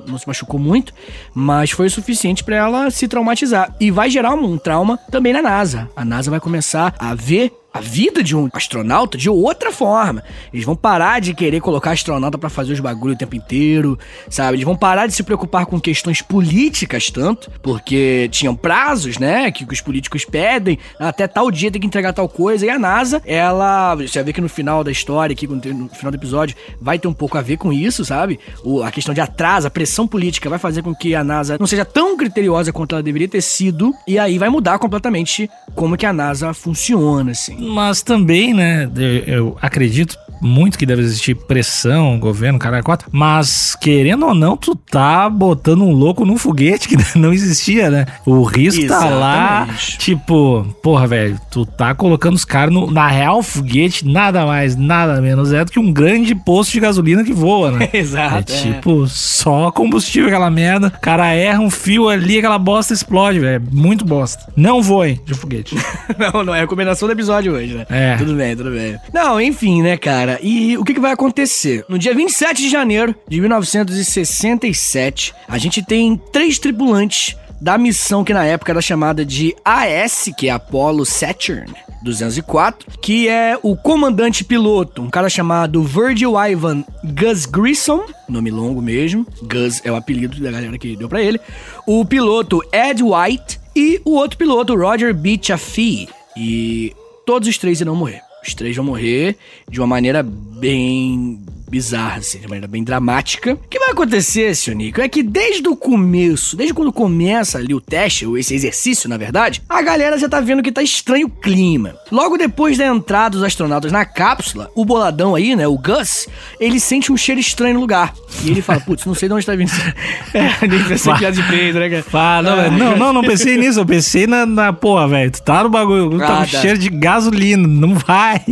não 0.06 0.18
se 0.18 0.26
machucou 0.26 0.58
muito, 0.58 0.92
mas 1.34 1.70
foi 1.70 1.86
o 1.86 1.90
suficiente 1.90 2.42
pra 2.42 2.56
ela 2.56 2.90
se 2.90 3.06
traumatizar. 3.06 3.74
E 3.80 3.90
vai 3.90 4.08
gerar 4.08 4.34
um, 4.34 4.52
um 4.52 4.58
trauma 4.58 4.98
também 5.10 5.32
na 5.32 5.42
NASA. 5.42 5.88
A 5.94 6.04
NASA 6.04 6.30
vai 6.30 6.40
começar 6.40 6.94
a 6.98 7.14
ver 7.14 7.52
a 7.76 7.80
vida 7.80 8.22
de 8.22 8.34
um 8.34 8.48
astronauta 8.52 9.18
de 9.18 9.28
outra 9.28 9.70
forma. 9.70 10.22
Eles 10.52 10.64
vão 10.64 10.74
parar 10.74 11.20
de 11.20 11.34
querer 11.34 11.60
colocar 11.60 11.92
astronauta 11.92 12.38
pra 12.38 12.48
fazer 12.48 12.72
os 12.72 12.80
bagulho 12.80 13.14
o 13.14 13.16
tempo 13.16 13.36
inteiro, 13.36 13.98
sabe? 14.30 14.56
Eles 14.56 14.64
vão 14.64 14.76
parar 14.76 15.06
de 15.06 15.12
se 15.12 15.22
preocupar 15.22 15.66
com 15.66 15.80
questões 15.80 16.22
políticas 16.22 17.10
tanto, 17.10 17.50
porque 17.62 18.28
tinham 18.30 18.54
prazos, 18.54 19.18
né, 19.18 19.50
que 19.50 19.66
os 19.70 19.80
políticos 19.80 20.24
pedem, 20.24 20.78
até 20.98 21.26
tal 21.26 21.50
dia 21.50 21.70
tem 21.70 21.80
que 21.80 21.86
entregar 21.86 22.12
tal 22.12 22.28
coisa, 22.28 22.64
e 22.64 22.70
a 22.70 22.78
NASA, 22.78 23.22
ela, 23.24 23.94
você 23.94 24.18
vai 24.18 24.24
ver 24.24 24.32
que 24.32 24.40
no 24.40 24.48
final 24.48 24.82
da 24.82 24.90
história 24.90 25.34
aqui, 25.34 25.46
no 25.46 25.88
final 25.90 26.10
do 26.10 26.16
episódio, 26.16 26.56
vai 26.80 26.98
ter 26.98 27.08
um 27.08 27.12
pouco 27.12 27.36
a 27.36 27.42
ver 27.42 27.56
com 27.56 27.72
isso, 27.72 28.04
sabe? 28.04 28.38
O, 28.64 28.82
a 28.82 28.90
questão 28.90 29.14
de 29.14 29.20
atraso, 29.20 29.66
a 29.66 29.70
pressão 29.70 30.06
política 30.06 30.48
vai 30.48 30.58
fazer 30.58 30.82
com 30.82 30.94
que 30.94 31.14
a 31.14 31.22
NASA 31.22 31.56
não 31.58 31.66
seja 31.66 31.84
tão 31.84 32.16
criteriosa 32.16 32.72
quanto 32.72 32.94
ela 32.94 33.02
deveria 33.02 33.28
ter 33.28 33.42
sido, 33.42 33.92
e 34.06 34.18
aí 34.18 34.38
vai 34.38 34.48
mudar 34.48 34.78
completamente 34.78 35.50
como 35.74 35.96
que 35.96 36.06
a 36.06 36.12
NASA 36.12 36.54
funciona, 36.54 37.32
assim. 37.32 37.56
Mas 37.66 38.02
também, 38.02 38.54
né, 38.54 38.88
eu, 39.26 39.56
acredito 39.60 40.18
muito 40.40 40.78
que 40.78 40.86
deve 40.86 41.02
existir 41.02 41.34
pressão, 41.34 42.18
governo, 42.18 42.58
cara 42.58 42.82
quatro, 42.82 43.08
mas 43.12 43.76
querendo 43.80 44.26
ou 44.26 44.34
não, 44.34 44.56
tu 44.56 44.74
tá 44.74 45.28
botando 45.28 45.82
um 45.82 45.92
louco 45.92 46.24
num 46.24 46.36
foguete 46.36 46.88
que 46.88 46.96
não 47.18 47.32
existia, 47.32 47.90
né? 47.90 48.06
O 48.24 48.42
risco 48.42 48.86
tá 48.86 49.04
lá, 49.06 49.62
Exatamente. 49.62 49.98
tipo, 49.98 50.66
porra, 50.82 51.06
velho, 51.06 51.40
tu 51.50 51.64
tá 51.64 51.94
colocando 51.94 52.34
os 52.34 52.44
caras 52.44 52.74
na 52.90 53.08
real 53.08 53.42
foguete, 53.42 54.06
nada 54.06 54.44
mais, 54.46 54.76
nada 54.76 55.20
menos 55.20 55.52
é 55.52 55.64
do 55.64 55.70
que 55.70 55.78
um 55.78 55.92
grande 55.92 56.34
posto 56.34 56.72
de 56.72 56.80
gasolina 56.80 57.24
que 57.24 57.32
voa, 57.32 57.70
né? 57.70 57.88
Exato. 57.92 58.52
É 58.52 58.56
tipo, 58.56 59.06
só 59.06 59.70
combustível 59.70 60.28
aquela 60.28 60.50
merda. 60.50 60.88
O 60.88 61.00
cara 61.00 61.32
erra 61.32 61.60
um 61.60 61.70
fio 61.70 62.08
ali, 62.08 62.38
aquela 62.38 62.58
bosta 62.58 62.92
explode, 62.92 63.38
velho. 63.38 63.56
É 63.56 63.74
Muito 63.74 64.04
bosta. 64.04 64.52
Não 64.56 64.82
voem 64.82 65.20
de 65.24 65.34
foguete. 65.34 65.76
Não, 66.18 66.44
não 66.44 66.54
é 66.54 66.58
a 66.58 66.60
recomendação 66.62 67.06
do 67.08 67.12
episódio 67.12 67.52
hoje, 67.52 67.74
né? 67.74 67.86
É. 67.90 68.16
Tudo 68.16 68.34
bem, 68.34 68.56
tudo 68.56 68.70
bem. 68.70 68.96
Não, 69.12 69.40
enfim, 69.40 69.82
né, 69.82 69.96
cara? 69.96 70.25
E 70.42 70.76
o 70.76 70.84
que, 70.84 70.94
que 70.94 71.00
vai 71.00 71.12
acontecer? 71.12 71.84
No 71.88 71.98
dia 71.98 72.14
27 72.14 72.62
de 72.62 72.68
janeiro 72.68 73.14
de 73.28 73.40
1967, 73.40 75.34
a 75.48 75.58
gente 75.58 75.82
tem 75.82 76.20
três 76.32 76.58
tripulantes 76.58 77.36
da 77.60 77.78
missão 77.78 78.24
que 78.24 78.34
na 78.34 78.44
época 78.44 78.72
era 78.72 78.80
chamada 78.80 79.24
de 79.24 79.54
AS, 79.64 80.30
que 80.36 80.48
é 80.48 80.50
Apollo 80.50 81.06
Saturn 81.06 81.72
204, 82.02 82.98
que 83.00 83.28
é 83.28 83.58
o 83.62 83.76
comandante 83.76 84.44
piloto, 84.44 85.02
um 85.02 85.10
cara 85.10 85.28
chamado 85.28 85.82
Virgil 85.82 86.34
Ivan 86.38 86.84
Gus 87.02 87.46
Grissom, 87.46 88.04
nome 88.28 88.50
longo 88.50 88.82
mesmo, 88.82 89.26
Gus 89.42 89.80
é 89.84 89.90
o 89.90 89.96
apelido 89.96 90.40
da 90.40 90.50
galera 90.50 90.78
que 90.78 90.96
deu 90.96 91.08
pra 91.08 91.22
ele, 91.22 91.40
o 91.86 92.04
piloto 92.04 92.62
Ed 92.72 93.02
White 93.02 93.60
e 93.74 94.00
o 94.04 94.12
outro 94.12 94.38
piloto 94.38 94.74
Roger 94.74 95.14
B. 95.14 95.38
Chaffee. 95.40 96.08
E 96.36 96.94
todos 97.26 97.48
os 97.48 97.58
três 97.58 97.80
irão 97.80 97.96
morrer. 97.96 98.25
Os 98.46 98.54
três 98.54 98.76
vão 98.76 98.84
morrer 98.84 99.36
de 99.68 99.80
uma 99.80 99.86
maneira 99.86 100.22
bem 100.22 101.40
bizarra, 101.68 102.18
assim, 102.18 102.38
de 102.38 102.46
maneira 102.46 102.66
bem 102.66 102.82
dramática. 102.82 103.54
O 103.54 103.68
que 103.68 103.78
vai 103.78 103.90
acontecer, 103.90 104.54
senhor 104.54 104.76
Nico, 104.76 105.00
é 105.00 105.08
que 105.08 105.22
desde 105.22 105.68
o 105.68 105.76
começo, 105.76 106.56
desde 106.56 106.74
quando 106.74 106.92
começa 106.92 107.58
ali 107.58 107.74
o 107.74 107.80
teste, 107.80 108.26
ou 108.26 108.38
esse 108.38 108.54
exercício, 108.54 109.08
na 109.08 109.16
verdade, 109.16 109.62
a 109.68 109.82
galera 109.82 110.18
já 110.18 110.28
tá 110.28 110.40
vendo 110.40 110.62
que 110.62 110.72
tá 110.72 110.82
estranho 110.82 111.26
o 111.26 111.30
clima. 111.30 111.94
Logo 112.10 112.36
depois 112.36 112.78
da 112.78 112.86
entrada 112.86 113.30
dos 113.36 113.42
astronautas 113.42 113.92
na 113.92 114.04
cápsula, 114.04 114.70
o 114.74 114.84
boladão 114.84 115.34
aí, 115.34 115.56
né, 115.56 115.66
o 115.66 115.76
Gus, 115.76 116.28
ele 116.60 116.78
sente 116.80 117.12
um 117.12 117.16
cheiro 117.16 117.40
estranho 117.40 117.74
no 117.74 117.80
lugar. 117.80 118.14
E 118.44 118.50
ele 118.50 118.62
fala, 118.62 118.80
putz, 118.80 119.04
não 119.04 119.14
sei 119.14 119.28
de 119.28 119.34
onde 119.34 119.46
tá 119.46 119.54
vindo 119.54 119.68
isso. 119.68 119.76
É, 120.34 120.66
nem 120.66 120.84
pensei 120.84 121.14
piada 121.14 121.34
de 121.34 121.42
peito, 121.44 121.78
né, 121.78 121.88
cara? 121.88 122.02
Fala, 122.02 122.66
Ah, 122.66 122.70
não, 122.70 122.78
não, 122.78 122.96
não, 122.98 123.12
não 123.14 123.22
pensei 123.22 123.56
nisso. 123.56 123.80
Eu 123.80 123.86
pensei 123.86 124.26
na, 124.26 124.44
na 124.44 124.72
porra, 124.72 125.08
velho. 125.08 125.30
Tu 125.30 125.42
tá 125.42 125.62
no 125.62 125.70
bagulho, 125.70 126.18
tá 126.18 126.26
com 126.26 126.32
tá. 126.32 126.46
cheiro 126.46 126.78
de 126.78 126.90
gasolina. 126.90 127.66
Não 127.66 127.94
vai. 127.94 128.44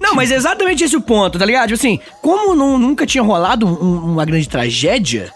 Não, 0.00 0.14
mas 0.14 0.30
é 0.30 0.34
exatamente 0.34 0.84
esse 0.84 0.96
o 0.96 1.00
ponto, 1.00 1.38
tá 1.38 1.44
ligado? 1.44 1.68
Tipo 1.68 1.74
assim, 1.74 2.00
como 2.38 2.54
não- 2.54 2.78
nunca 2.78 3.06
tinha 3.06 3.22
rolado 3.22 3.66
um- 3.66 4.12
uma 4.12 4.24
grande 4.24 4.48
tragédia 4.48 5.30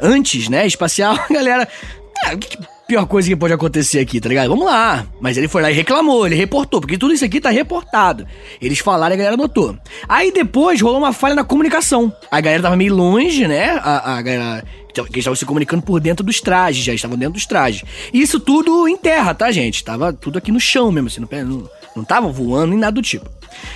antes, 0.00 0.48
né, 0.48 0.66
espacial, 0.66 1.14
a 1.14 1.26
galera. 1.32 1.68
Ah, 2.24 2.34
o 2.34 2.38
que, 2.38 2.56
pior 2.86 3.06
coisa 3.06 3.28
que 3.28 3.34
pode 3.36 3.52
acontecer 3.54 3.98
aqui, 4.00 4.20
tá 4.20 4.28
ligado? 4.28 4.48
Vamos 4.50 4.66
lá. 4.66 5.06
Mas 5.20 5.36
ele 5.36 5.48
foi 5.48 5.62
lá 5.62 5.70
e 5.70 5.74
reclamou, 5.74 6.26
ele 6.26 6.34
reportou, 6.34 6.80
porque 6.80 6.98
tudo 6.98 7.14
isso 7.14 7.24
aqui 7.24 7.40
tá 7.40 7.50
reportado. 7.50 8.26
Eles 8.60 8.78
falaram 8.80 9.14
e 9.14 9.14
a 9.14 9.18
galera 9.18 9.36
notou. 9.36 9.76
Aí 10.08 10.30
depois 10.30 10.80
rolou 10.80 10.98
uma 10.98 11.12
falha 11.12 11.34
na 11.34 11.42
comunicação. 11.44 12.12
A 12.30 12.40
galera 12.40 12.62
tava 12.62 12.76
meio 12.76 12.94
longe, 12.94 13.48
né? 13.48 13.70
A, 13.82 14.16
a 14.18 14.22
galera. 14.22 14.64
Que 14.92 15.00
eles 15.00 15.16
estavam 15.16 15.34
se 15.36 15.46
comunicando 15.46 15.82
por 15.82 15.98
dentro 16.00 16.22
dos 16.24 16.38
trajes, 16.38 16.84
já 16.84 16.92
estavam 16.92 17.16
dentro 17.16 17.32
dos 17.32 17.46
trajes. 17.46 17.82
E 18.12 18.20
isso 18.20 18.38
tudo 18.38 18.86
em 18.86 18.94
terra, 18.96 19.32
tá, 19.32 19.50
gente? 19.50 19.82
Tava 19.82 20.12
tudo 20.12 20.36
aqui 20.36 20.52
no 20.52 20.60
chão 20.60 20.92
mesmo, 20.92 21.08
assim, 21.08 21.20
no 21.22 21.26
pé. 21.26 21.42
Não, 21.42 21.66
não 21.94 22.04
tava 22.04 22.28
voando 22.30 22.70
nem 22.70 22.78
nada 22.78 22.92
do 22.92 23.02
tipo. 23.02 23.28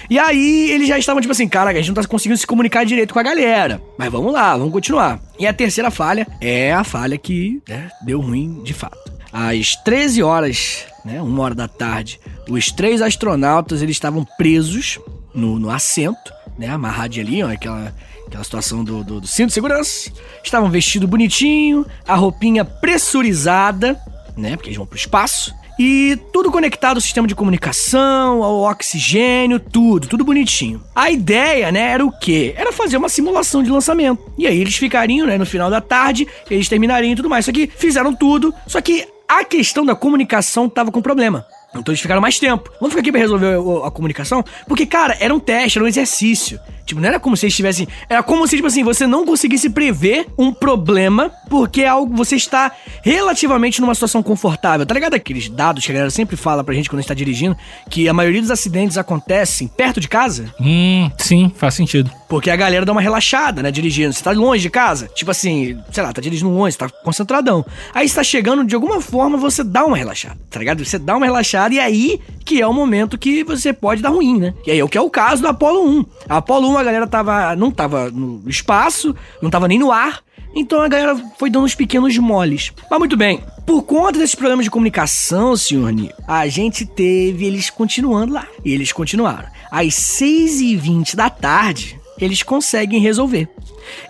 E 0.08 0.18
aí 0.18 0.70
eles 0.70 0.88
já 0.88 0.98
estavam 0.98 1.20
tipo 1.20 1.32
assim, 1.32 1.48
cara, 1.48 1.70
a 1.70 1.74
gente 1.74 1.88
não 1.88 1.94
tá 1.94 2.06
conseguindo 2.06 2.38
se 2.38 2.46
comunicar 2.46 2.84
direito 2.84 3.12
com 3.12 3.20
a 3.20 3.22
galera. 3.22 3.80
Mas 3.98 4.10
vamos 4.10 4.32
lá, 4.32 4.56
vamos 4.56 4.72
continuar. 4.72 5.20
E 5.38 5.46
a 5.46 5.52
terceira 5.52 5.90
falha 5.90 6.26
é 6.40 6.72
a 6.72 6.84
falha 6.84 7.18
que 7.18 7.62
né, 7.68 7.90
deu 8.02 8.20
ruim 8.20 8.62
de 8.62 8.72
fato. 8.72 9.12
Às 9.32 9.76
13 9.76 10.22
horas, 10.22 10.86
né, 11.04 11.20
uma 11.20 11.42
hora 11.42 11.54
da 11.54 11.68
tarde, 11.68 12.18
os 12.48 12.70
três 12.72 13.02
astronautas 13.02 13.82
eles 13.82 13.96
estavam 13.96 14.24
presos 14.36 14.98
no, 15.34 15.58
no 15.58 15.70
assento, 15.70 16.32
né, 16.58 16.68
amarradinho 16.68 17.26
ali, 17.26 17.42
ó, 17.42 17.52
aquela, 17.52 17.94
aquela 18.26 18.44
situação 18.44 18.82
do, 18.82 19.04
do, 19.04 19.20
do 19.20 19.26
cinto 19.26 19.48
de 19.48 19.54
segurança. 19.54 20.10
Estavam 20.42 20.70
vestidos 20.70 21.08
bonitinho, 21.08 21.84
a 22.06 22.14
roupinha 22.14 22.64
pressurizada, 22.64 24.00
né, 24.36 24.56
porque 24.56 24.68
eles 24.68 24.78
vão 24.78 24.86
pro 24.86 24.96
espaço. 24.96 25.54
E 25.78 26.18
tudo 26.32 26.50
conectado 26.50 26.96
ao 26.96 27.00
sistema 27.02 27.28
de 27.28 27.34
comunicação, 27.34 28.42
ao 28.42 28.60
oxigênio, 28.62 29.60
tudo, 29.60 30.08
tudo 30.08 30.24
bonitinho. 30.24 30.82
A 30.94 31.10
ideia, 31.10 31.70
né, 31.70 31.92
era 31.92 32.04
o 32.04 32.10
quê? 32.10 32.54
Era 32.56 32.72
fazer 32.72 32.96
uma 32.96 33.08
simulação 33.08 33.62
de 33.62 33.70
lançamento. 33.70 34.32
E 34.38 34.46
aí 34.46 34.58
eles 34.58 34.76
ficariam, 34.76 35.26
né, 35.26 35.36
no 35.36 35.44
final 35.44 35.70
da 35.70 35.80
tarde, 35.80 36.26
eles 36.50 36.68
terminariam 36.68 37.12
e 37.12 37.16
tudo 37.16 37.28
mais. 37.28 37.44
Só 37.44 37.52
que 37.52 37.66
fizeram 37.66 38.14
tudo, 38.14 38.54
só 38.66 38.80
que 38.80 39.06
a 39.28 39.44
questão 39.44 39.84
da 39.84 39.94
comunicação 39.94 40.68
tava 40.68 40.90
com 40.90 41.02
problema. 41.02 41.44
Então 41.80 41.92
eles 41.92 42.00
ficaram 42.00 42.20
mais 42.20 42.38
tempo. 42.38 42.70
Vamos 42.80 42.90
ficar 42.90 43.00
aqui 43.00 43.12
pra 43.12 43.20
resolver 43.20 43.56
o- 43.56 43.84
a 43.84 43.90
comunicação? 43.90 44.44
Porque, 44.68 44.86
cara, 44.86 45.16
era 45.20 45.34
um 45.34 45.40
teste, 45.40 45.78
era 45.78 45.84
um 45.84 45.88
exercício. 45.88 46.58
Tipo, 46.84 47.00
não 47.00 47.08
era 47.08 47.18
como 47.18 47.36
se 47.36 47.44
eles 47.46 47.56
tivessem. 47.56 47.88
Era 48.08 48.22
como 48.22 48.46
se, 48.46 48.54
tipo 48.54 48.68
assim, 48.68 48.84
você 48.84 49.08
não 49.08 49.26
conseguisse 49.26 49.68
prever 49.68 50.26
um 50.38 50.52
problema 50.52 51.32
porque 51.50 51.82
é 51.82 51.88
algo. 51.88 52.14
Você 52.16 52.36
está 52.36 52.70
relativamente 53.02 53.80
numa 53.80 53.94
situação 53.94 54.22
confortável. 54.22 54.84
Tá 54.86 54.94
ligado 54.94 55.14
aqueles 55.14 55.48
dados 55.48 55.84
que 55.84 55.90
a 55.90 55.94
galera 55.94 56.10
sempre 56.10 56.36
fala 56.36 56.62
pra 56.62 56.74
gente 56.74 56.88
quando 56.88 56.98
a 56.98 57.02
gente 57.02 57.08
tá 57.08 57.14
dirigindo? 57.14 57.56
Que 57.90 58.08
a 58.08 58.12
maioria 58.12 58.40
dos 58.40 58.50
acidentes 58.50 58.96
acontecem 58.98 59.66
perto 59.66 60.00
de 60.00 60.08
casa? 60.08 60.52
Hum, 60.60 61.10
sim, 61.18 61.52
faz 61.56 61.74
sentido. 61.74 62.10
Porque 62.28 62.50
a 62.50 62.56
galera 62.56 62.84
dá 62.84 62.92
uma 62.92 63.00
relaxada, 63.00 63.62
né, 63.62 63.70
dirigindo. 63.70 64.12
Você 64.12 64.22
tá 64.22 64.32
longe 64.32 64.62
de 64.62 64.70
casa, 64.70 65.08
tipo 65.14 65.30
assim, 65.30 65.78
sei 65.92 66.02
lá, 66.02 66.12
tá 66.12 66.20
dirigindo 66.20 66.50
longe, 66.50 66.76
tá 66.76 66.88
concentradão. 66.88 67.64
Aí 67.94 68.08
você 68.08 68.14
tá 68.16 68.22
chegando, 68.24 68.64
de 68.64 68.74
alguma 68.74 69.00
forma, 69.00 69.36
você 69.36 69.62
dá 69.64 69.84
uma 69.84 69.96
relaxada, 69.96 70.36
tá 70.50 70.58
ligado? 70.58 70.84
Você 70.84 70.98
dá 70.98 71.16
uma 71.16 71.26
relaxada 71.26 71.65
e 71.74 71.80
aí 71.80 72.20
que 72.44 72.62
é 72.62 72.66
o 72.66 72.72
momento 72.72 73.18
que 73.18 73.42
você 73.42 73.72
pode 73.72 74.00
dar 74.00 74.10
ruim, 74.10 74.38
né? 74.38 74.54
E 74.64 74.70
aí 74.70 74.78
é 74.78 74.84
o 74.84 74.88
que 74.88 74.96
é 74.96 75.00
o 75.00 75.10
caso 75.10 75.42
do 75.42 75.48
Apollo 75.48 75.84
1. 75.84 76.06
A 76.28 76.36
Apollo 76.36 76.68
1 76.70 76.78
a 76.78 76.84
galera 76.84 77.06
tava, 77.06 77.56
não 77.56 77.72
tava 77.72 78.08
no 78.10 78.42
espaço, 78.48 79.14
não 79.42 79.50
tava 79.50 79.66
nem 79.66 79.80
no 79.80 79.90
ar, 79.90 80.22
então 80.54 80.80
a 80.80 80.88
galera 80.88 81.14
foi 81.38 81.50
dando 81.50 81.64
uns 81.64 81.74
pequenos 81.74 82.16
moles. 82.16 82.72
Mas 82.90 82.98
muito 82.98 83.16
bem, 83.16 83.42
por 83.66 83.82
conta 83.82 84.18
desses 84.18 84.34
problemas 84.34 84.64
de 84.64 84.70
comunicação, 84.70 85.54
senhor 85.54 85.92
Nico, 85.92 86.14
a 86.26 86.48
gente 86.48 86.86
teve 86.86 87.44
eles 87.44 87.68
continuando 87.68 88.32
lá. 88.32 88.46
E 88.64 88.72
eles 88.72 88.90
continuaram. 88.90 89.48
Às 89.70 89.88
6h20 89.88 91.14
da 91.14 91.28
tarde, 91.28 92.00
eles 92.18 92.42
conseguem 92.42 93.00
resolver. 93.00 93.48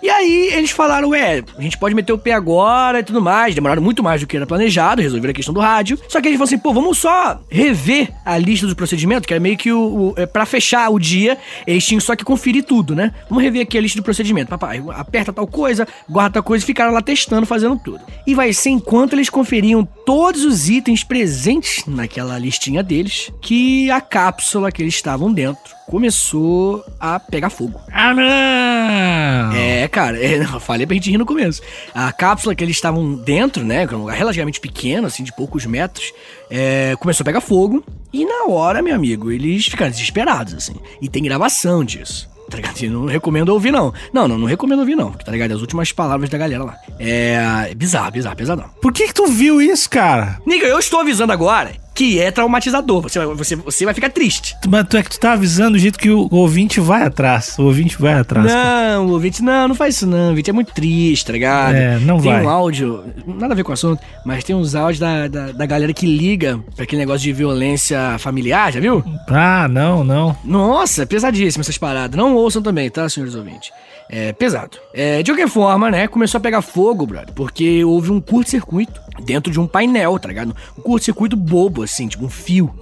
E 0.03 0.09
aí 0.09 0.51
eles 0.53 0.71
falaram, 0.71 1.11
ué, 1.11 1.43
a 1.57 1.63
gente 1.63 1.79
pode 1.79 1.95
meter 1.95 2.13
o 2.13 2.19
pé 2.19 2.33
agora 2.33 3.01
e 3.01 3.03
tudo 3.03 3.21
mais. 3.21 3.55
Demoraram 3.55 3.83
muito 3.83 4.03
mais 4.03 4.21
do 4.21 4.27
que 4.27 4.37
era 4.37 4.47
planejado, 4.47 5.03
resolveram 5.03 5.31
a 5.33 5.35
questão 5.35 5.55
do 5.55 5.61
rádio. 5.61 5.99
Só 6.09 6.21
que 6.21 6.29
eles 6.29 6.39
falaram 6.39 6.55
assim, 6.55 6.59
pô, 6.59 6.73
vamos 6.73 6.99
só 6.99 7.41
rever 7.49 8.13
a 8.25 8.39
lista 8.39 8.67
do 8.67 8.77
procedimento, 8.77 9.27
que 9.27 9.35
era 9.35 9.41
meio 9.41 9.57
que 9.57 9.73
o. 9.73 10.11
o 10.11 10.15
é, 10.17 10.27
pra 10.27 10.47
fechar 10.47 10.91
o 10.91 10.99
dia, 10.99 11.39
eles 11.67 11.85
tinham 11.85 12.01
só 12.01 12.15
que 12.15 12.25
conferir 12.25 12.65
tudo, 12.65 12.95
né? 12.95 13.13
Vamos 13.29 13.43
rever 13.43 13.63
aqui 13.63 13.77
a 13.79 13.81
lista 13.81 14.01
do 14.01 14.05
procedimento. 14.05 14.49
Papai, 14.49 14.83
aperta 14.95 15.33
tal 15.33 15.47
coisa, 15.47 15.87
guarda 16.09 16.35
tal 16.35 16.43
coisa 16.43 16.65
e 16.65 16.67
ficaram 16.67 16.93
lá 16.93 17.03
testando, 17.03 17.47
fazendo 17.47 17.77
tudo. 17.77 18.01
E 18.27 18.35
vai 18.35 18.53
ser 18.53 18.71
enquanto 18.71 19.13
eles 19.13 19.31
conferiam 19.31 19.85
todos 19.85 20.45
os 20.45 20.69
itens 20.69 21.03
presentes 21.03 21.85
naquela 21.87 22.39
listinha 22.39 22.83
deles 22.83 23.33
que 23.41 23.91
a 23.91 24.01
cápsula 24.01 24.73
que 24.73 24.83
eles 24.83 24.95
estavam 24.95 25.33
dentro 25.33 25.76
começou 25.87 26.85
a 27.01 27.19
pegar 27.19 27.49
fogo. 27.49 27.81
Ah, 27.93 28.13
não! 28.13 29.57
É, 29.57 29.89
cara, 29.89 30.23
é, 30.23 30.39
não, 30.45 30.61
falei 30.61 30.87
pra 30.87 30.95
gente 30.95 31.11
rir 31.11 31.19
no 31.19 31.27
começo. 31.27 31.63
A 31.95 32.13
cápsula 32.13 32.55
que 32.55 32.63
eles 32.63 32.77
estavam 32.77 33.15
dentro, 33.15 33.65
né, 33.65 33.87
que 33.87 33.95
é 33.95 33.97
um 33.97 34.01
lugar 34.01 34.17
relativamente 34.17 34.61
pequeno, 34.61 35.07
assim, 35.07 35.23
de 35.23 35.33
poucos 35.33 35.65
metros, 35.65 36.13
é, 36.51 36.95
começou 36.99 37.23
a 37.23 37.27
pegar 37.27 37.41
fogo. 37.41 37.85
E 38.13 38.25
na 38.25 38.47
hora, 38.47 38.83
meu 38.83 38.95
amigo, 38.95 39.31
eles 39.31 39.67
ficaram 39.67 39.91
desesperados, 39.91 40.55
assim. 40.55 40.75
E 41.01 41.09
tem 41.09 41.23
gravação 41.23 41.85
disso. 41.85 42.29
Tá 42.51 42.57
ligado? 42.57 42.81
E 42.81 42.89
não 42.89 43.07
recomendo 43.07 43.49
ouvir, 43.49 43.73
não. 43.73 43.93
Não, 44.13 44.29
não, 44.29 44.39
não 44.39 44.47
recomendo 44.47 44.79
ouvir, 44.79 44.95
não. 44.95 45.11
Tá 45.13 45.33
ligado? 45.33 45.53
As 45.53 45.61
últimas 45.61 45.91
palavras 45.91 46.31
da 46.31 46.39
galera 46.39 46.63
lá. 46.63 46.77
É. 46.99 47.75
Bizarro, 47.75 48.13
bizarro, 48.13 48.37
pesadão. 48.37 48.71
Por 48.81 48.93
que 48.93 49.09
que 49.09 49.15
tu 49.15 49.27
viu 49.27 49.61
isso, 49.61 49.91
cara? 49.91 50.41
Niga, 50.47 50.65
eu 50.67 50.79
estou 50.79 51.01
avisando 51.01 51.33
agora 51.33 51.73
que 51.97 52.21
é 52.21 52.31
traumatizador. 52.31 53.01
Você 53.01 53.19
vai, 53.19 53.35
você, 53.35 53.57
você 53.57 53.85
vai 53.87 53.95
ficar 53.95 54.11
triste. 54.11 54.55
Mas 54.69 54.87
tu 54.87 54.99
é 54.99 55.03
que 55.03 55.11
tu 55.11 55.19
tá 55.19 55.33
avisando 55.33 55.73
do 55.73 55.79
jeito 55.79 55.99
que 55.99 56.11
o 56.11 56.29
ouvinte 56.31 56.79
vai 56.79 57.03
atrás. 57.03 57.59
O 57.59 57.63
ouvinte 57.63 57.97
vai 57.99 58.13
atrás. 58.13 58.47
Não, 58.47 59.09
ouvinte, 59.09 59.43
não, 59.43 59.69
não 59.69 59.75
faz 59.75 59.97
isso 59.97 60.07
não, 60.07 60.29
ouvinte. 60.29 60.51
É 60.51 60.53
muito 60.53 60.73
triste, 60.75 61.25
tá 61.25 61.33
ligado? 61.33 61.75
É, 61.75 61.99
não 62.01 62.21
tem 62.21 62.31
vai. 62.31 62.45
um 62.45 62.49
áudio, 62.49 63.03
nada 63.27 63.55
a 63.55 63.57
ver 63.57 63.65
com 63.65 63.71
o 63.71 63.73
assunto, 63.73 64.03
mas 64.25 64.45
tem 64.45 64.55
uns 64.55 64.75
áudios 64.75 64.99
da, 64.99 65.27
da, 65.27 65.53
da 65.53 65.67
galera 65.67 65.93
que 65.95 66.07
liga 66.07 66.61
pra 66.75 66.85
aquele 66.85 67.01
negócio 67.01 67.23
de 67.23 67.33
violência 67.33 68.19
familiar, 68.19 68.73
já 68.73 68.81
viu? 68.81 69.03
Ah, 69.29 69.67
não, 69.67 70.05
não. 70.05 70.37
Nossa, 70.45 71.05
é 71.05 71.07
pesadíssimo 71.07 71.63
essas 71.63 71.79
paradas. 71.79 72.17
Não 72.17 72.35
ouçam 72.35 72.61
também, 72.61 72.91
tá, 72.91 73.09
senhores 73.09 73.35
ouvintes? 73.35 73.71
É 74.09 74.33
pesado. 74.33 74.77
É, 74.93 75.23
de 75.23 75.31
qualquer 75.33 75.49
forma, 75.49 75.91
né, 75.91 76.07
começou 76.07 76.39
a 76.39 76.41
pegar 76.41 76.61
fogo, 76.61 77.07
brother, 77.07 77.33
porque 77.35 77.83
houve 77.85 78.13
um 78.13 78.21
curto-circuito 78.21 79.01
dentro 79.23 79.53
de 79.53 79.61
um 79.61 79.67
painel, 79.67 80.19
tá 80.19 80.29
ligado? 80.29 80.55
Um 80.79 80.83
curto-circuito 80.83 81.37
bobo, 81.37 81.83
assim, 81.83 82.09
tipo 82.09 82.25
um 82.25 82.31
fio, 82.31 82.73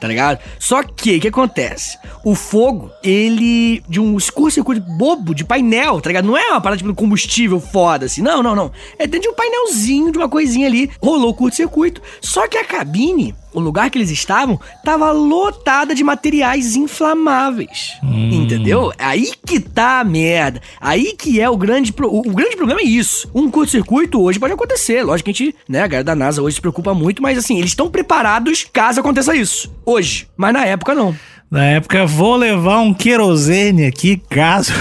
tá 0.00 0.08
ligado? 0.08 0.38
Só 0.58 0.82
que, 0.82 1.16
o 1.16 1.20
que 1.20 1.28
acontece? 1.28 1.98
O 2.24 2.34
fogo, 2.34 2.90
ele, 3.02 3.82
de 3.88 4.00
um 4.00 4.16
curto-circuito 4.32 4.80
bobo 4.80 5.34
de 5.34 5.44
painel, 5.44 6.00
tá 6.00 6.08
ligado? 6.08 6.26
Não 6.26 6.36
é 6.36 6.50
uma 6.50 6.60
parada 6.60 6.78
tipo 6.78 6.90
de 6.90 6.96
combustível 6.96 7.60
foda, 7.60 8.06
assim, 8.06 8.22
não, 8.22 8.42
não, 8.42 8.54
não. 8.54 8.70
É 8.98 9.06
dentro 9.06 9.22
de 9.22 9.28
um 9.28 9.34
painelzinho, 9.34 10.12
de 10.12 10.18
uma 10.18 10.28
coisinha 10.28 10.66
ali, 10.66 10.90
rolou 11.00 11.30
o 11.30 11.34
curto-circuito. 11.34 12.00
Só 12.20 12.46
que 12.48 12.56
a 12.56 12.64
cabine, 12.64 13.34
o 13.52 13.60
lugar 13.60 13.90
que 13.90 13.98
eles 13.98 14.10
estavam, 14.10 14.58
tava 14.84 15.10
lotada 15.10 15.94
de 15.94 16.02
materiais 16.02 16.76
inflamáveis. 16.76 17.98
Entendeu? 18.02 18.92
Aí 18.98 19.32
que 19.46 19.60
tá 19.60 20.00
a 20.00 20.04
merda. 20.04 20.60
Aí 20.80 21.14
que 21.16 21.40
é 21.40 21.48
o 21.48 21.56
grande 21.56 21.92
pro... 21.92 22.08
o, 22.08 22.20
o 22.20 22.32
grande 22.32 22.56
problema 22.56 22.80
é 22.80 22.84
isso. 22.84 23.30
Um 23.34 23.50
curto-circuito 23.50 24.20
hoje 24.20 24.38
pode 24.38 24.52
acontecer. 24.52 25.02
Lógico 25.02 25.26
que 25.26 25.30
a 25.30 25.34
gente, 25.34 25.56
né, 25.68 25.81
a 25.84 25.88
galera 25.88 26.04
da 26.04 26.14
NASA 26.14 26.42
hoje 26.42 26.56
se 26.56 26.60
preocupa 26.60 26.94
muito, 26.94 27.22
mas 27.22 27.38
assim, 27.38 27.58
eles 27.58 27.70
estão 27.70 27.90
preparados 27.90 28.64
caso 28.72 29.00
aconteça 29.00 29.34
isso. 29.34 29.72
Hoje. 29.84 30.26
Mas 30.36 30.52
na 30.52 30.64
época 30.66 30.94
não. 30.94 31.14
Na 31.50 31.64
época, 31.66 32.06
vou 32.06 32.34
levar 32.36 32.78
um 32.80 32.94
querosene 32.94 33.84
aqui, 33.84 34.16
caso. 34.30 34.72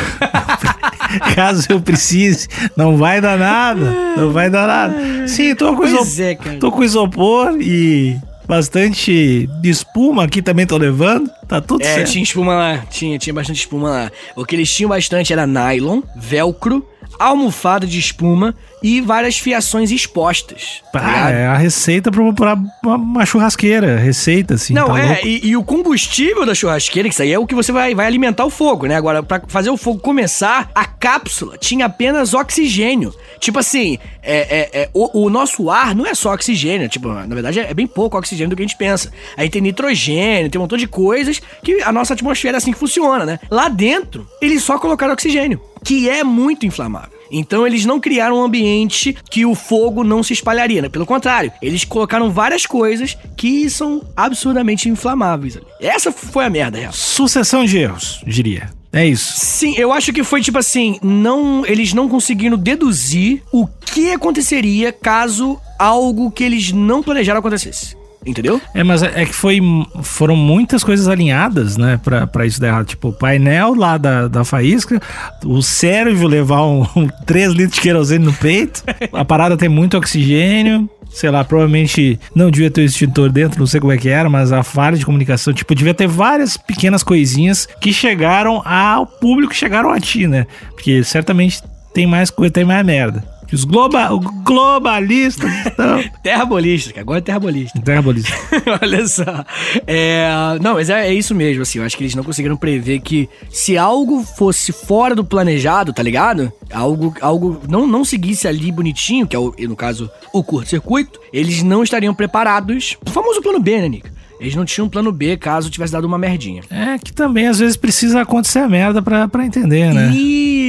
caso 1.36 1.68
eu 1.70 1.82
precise. 1.82 2.48
Não 2.78 2.96
vai 2.98 3.20
dar 3.20 3.38
nada. 3.38 4.16
Não 4.16 4.32
vai 4.32 4.50
dar 4.50 4.68
nada. 4.68 5.28
Sim, 5.28 5.54
tô 5.54 5.76
com, 5.76 5.86
isopor, 5.86 6.22
é, 6.22 6.36
tô 6.60 6.72
com 6.72 6.84
isopor 6.84 7.58
e 7.60 8.18
bastante 8.48 9.50
espuma 9.64 10.24
aqui 10.24 10.42
também 10.42 10.66
tô 10.66 10.78
levando. 10.78 11.30
Tá 11.48 11.60
tudo 11.60 11.82
É, 11.84 11.96
certo. 11.96 12.12
tinha 12.12 12.24
espuma 12.24 12.56
lá. 12.56 12.78
Tinha, 12.90 13.18
tinha 13.20 13.34
bastante 13.34 13.60
espuma 13.60 13.90
lá. 13.90 14.12
O 14.36 14.46
que 14.46 14.56
eles 14.56 14.74
tinham 14.74 14.90
bastante 14.90 15.34
era 15.34 15.46
nylon, 15.46 16.02
velcro, 16.16 16.86
almofada 17.24 17.86
de 17.86 18.00
espuma 18.00 18.56
e 18.82 19.00
várias 19.00 19.38
fiações 19.38 19.92
expostas. 19.92 20.82
tá 20.92 21.00
ligado? 21.00 21.32
é 21.34 21.48
a 21.48 21.56
receita 21.56 22.12
pra, 22.12 22.34
pra 22.34 22.58
uma, 22.84 22.96
uma 22.96 23.26
churrasqueira. 23.26 23.98
Receita, 23.98 24.56
assim. 24.56 24.74
Não, 24.74 24.88
tá 24.88 25.00
é, 25.00 25.22
e, 25.24 25.48
e 25.48 25.58
o 25.58 25.64
combustível 25.64 26.46
da 26.46 26.56
churrasqueira, 26.56 27.08
que 27.08 27.14
isso 27.14 27.22
aí 27.22 27.32
é 27.32 27.38
o 27.38 27.46
que 27.46 27.56
você 27.56 27.72
vai, 27.72 27.94
vai 27.94 28.06
alimentar 28.06 28.46
o 28.46 28.50
fogo, 28.50 28.88
né? 28.88 28.96
Agora, 28.96 29.22
pra 29.22 29.42
fazer 29.48 29.70
o 29.70 29.78
fogo 29.78 30.00
começar, 30.00 30.70
a 30.74 30.86
cápsula 30.86 31.58
tinha 31.58 31.86
apenas 31.86 32.34
oxigênio. 32.34 33.14
Tipo 33.40 33.60
assim, 33.60 33.98
é, 34.24 34.40
é, 34.40 34.82
é, 34.82 34.90
o, 34.94 35.26
o 35.26 35.30
nosso 35.30 35.70
ar 35.70 35.96
não 35.96 36.06
é 36.06 36.14
só 36.14 36.34
oxigênio, 36.34 36.88
tipo, 36.88 37.08
na 37.08 37.34
verdade 37.34 37.60
é, 37.60 37.72
é 37.72 37.74
bem 37.74 37.88
pouco 37.88 38.18
oxigênio 38.18 38.50
do 38.50 38.56
que 38.56 38.62
a 38.62 38.66
gente 38.66 38.78
pensa. 38.78 39.12
Aí 39.38 39.50
tem 39.50 39.62
nitrogênio, 39.62 40.50
tem 40.50 40.60
um 40.60 40.64
montão 40.64 40.78
de 40.78 40.88
coisas 40.88 41.42
que 41.64 41.82
a 41.82 41.92
nossa 41.92 42.14
atmosfera 42.14 42.58
é 42.58 42.60
assim 42.60 42.72
que 42.72 42.80
funciona, 42.80 43.26
né? 43.26 43.40
Lá 43.50 43.68
dentro, 43.68 44.28
eles 44.42 44.64
só 44.64 44.78
colocaram 44.78 45.14
oxigênio, 45.14 45.62
que 45.84 46.10
é 46.10 46.24
muito 46.24 46.66
inflamável. 46.66 47.22
Então 47.32 47.66
eles 47.66 47.86
não 47.86 48.00
criaram 48.00 48.38
um 48.38 48.44
ambiente 48.44 49.16
que 49.30 49.46
o 49.46 49.56
fogo 49.56 50.04
não 50.04 50.22
se 50.22 50.34
espalharia, 50.34 50.82
né? 50.82 50.90
Pelo 50.90 51.06
contrário, 51.06 51.52
eles 51.62 51.86
colocaram 51.86 52.30
várias 52.30 52.66
coisas 52.66 53.18
que 53.38 53.70
são 53.70 54.04
absurdamente 54.16 54.90
inflamáveis. 54.90 55.56
ali. 55.56 55.66
Essa 55.80 56.12
foi 56.12 56.46
a 56.46 56.50
merda, 56.50 56.78
real. 56.78 56.92
Sucessão 56.92 57.64
de 57.64 57.78
erros, 57.78 58.22
diria. 58.28 58.70
É 58.94 59.06
isso. 59.06 59.34
Sim, 59.38 59.74
eu 59.78 59.94
acho 59.94 60.12
que 60.12 60.22
foi 60.22 60.42
tipo 60.42 60.58
assim, 60.58 61.00
não, 61.02 61.66
eles 61.66 61.94
não 61.94 62.10
conseguiram 62.10 62.58
deduzir 62.58 63.42
o 63.50 63.66
que 63.66 64.12
aconteceria 64.12 64.92
caso 64.92 65.58
algo 65.80 66.30
que 66.30 66.44
eles 66.44 66.74
não 66.74 67.02
planejaram 67.02 67.40
acontecesse. 67.40 67.96
Entendeu? 68.26 68.62
É, 68.74 68.84
mas 68.84 69.02
é 69.02 69.22
é 69.22 69.26
que 69.26 69.34
foi, 69.34 69.60
foram 70.04 70.36
muitas 70.36 70.84
coisas 70.84 71.08
alinhadas, 71.08 71.76
né, 71.76 72.00
pra, 72.04 72.28
pra 72.28 72.46
isso 72.46 72.62
dar 72.62 72.68
errado. 72.68 72.86
Tipo, 72.86 73.10
o 73.10 73.14
painel 73.14 73.74
lá 73.74 73.98
da, 73.98 74.28
da 74.28 74.46
faísca, 74.46 75.02
o 75.44 75.62
cérebro 75.62 76.28
levar 76.28 76.64
um, 76.66 76.86
um 76.96 77.08
3 77.26 77.54
litros 77.54 77.76
de 77.76 77.82
querosene 77.82 78.26
no 78.26 78.34
peito, 78.34 78.84
a 79.12 79.26
parada 79.26 79.58
tem 79.58 79.68
muito 79.68 79.98
oxigênio, 79.98 80.90
sei 81.10 81.30
lá, 81.30 81.44
provavelmente 81.44 82.20
não 82.36 82.50
devia 82.50 82.72
ter 82.72 82.82
o 82.82 82.86
extintor 82.86 83.32
dentro, 83.32 83.60
não 83.60 83.68
sei 83.68 83.80
como 83.80 83.92
é 83.92 83.98
que 83.98 84.10
era, 84.10 84.30
mas 84.30 84.52
a 84.52 84.64
falha 84.64 84.98
de 84.98 85.06
comunicação, 85.06 85.54
tipo, 85.54 85.74
devia 85.76 85.94
ter 85.94 86.08
várias 86.08 86.58
pequenas 86.58 87.04
coisinhas 87.04 87.68
que 87.80 87.92
chegaram 87.92 88.62
ao 88.66 89.06
público, 89.06 89.54
chegaram 89.54 89.92
a 89.92 90.00
ti, 90.00 90.28
né? 90.28 90.46
Porque 90.74 91.04
certamente 91.04 91.62
tem 91.94 92.08
mais 92.08 92.30
coisa, 92.30 92.54
tem 92.54 92.64
mais 92.64 92.86
merda. 92.86 93.31
Que 93.52 93.56
Os 93.56 93.66
globa, 93.66 94.14
os 94.14 94.26
globalistas 94.46 95.52
estão... 95.68 96.02
Terra 96.24 96.46
bolística, 96.46 97.02
agora 97.02 97.20
é. 97.20 97.22
Terra 97.22 98.02
bolista. 98.02 98.34
Olha 98.82 99.06
só. 99.06 99.44
É, 99.86 100.58
não, 100.62 100.76
mas 100.76 100.90
é, 100.90 101.10
é 101.10 101.14
isso 101.14 101.36
mesmo, 101.36 101.62
assim. 101.62 101.80
Eu 101.80 101.84
acho 101.84 101.98
que 101.98 102.04
eles 102.04 102.16
não 102.16 102.24
conseguiram 102.24 102.56
prever 102.56 103.02
que 103.02 103.28
se 103.50 103.78
algo 103.78 104.24
fosse 104.24 104.72
fora 104.72 105.14
do 105.14 105.26
planejado, 105.26 105.92
tá 105.92 106.02
ligado? 106.02 106.50
Algo, 106.72 107.14
algo 107.20 107.62
não, 107.68 107.86
não 107.86 108.06
seguisse 108.06 108.48
ali 108.48 108.72
bonitinho, 108.72 109.28
que 109.28 109.36
é, 109.36 109.40
o, 109.40 109.54
no 109.68 109.76
caso, 109.76 110.10
o 110.32 110.42
curto-circuito, 110.42 111.20
eles 111.34 111.62
não 111.62 111.84
estariam 111.84 112.16
preparados. 112.16 112.96
O 113.06 113.10
famoso 113.10 113.42
plano 113.42 113.60
B, 113.60 113.82
né, 113.82 113.90
Nick? 113.90 114.10
Eles 114.42 114.56
não 114.56 114.66
tinham 114.66 114.88
um 114.88 114.90
plano 114.90 115.12
B 115.12 115.38
caso 115.38 115.70
tivesse 115.70 115.94
dado 115.94 116.06
uma 116.06 116.18
merdinha. 116.18 116.64
É 116.72 116.98
que 116.98 117.14
também 117.14 117.48
às 117.48 117.60
vezes 117.60 117.78
precisa 117.78 118.22
acontecer 118.22 118.58
a 118.58 118.68
merda 118.68 119.00
pra, 119.00 119.28
pra 119.28 119.46
entender, 119.46 119.94
né? 119.94 120.10
Isso, 120.10 120.61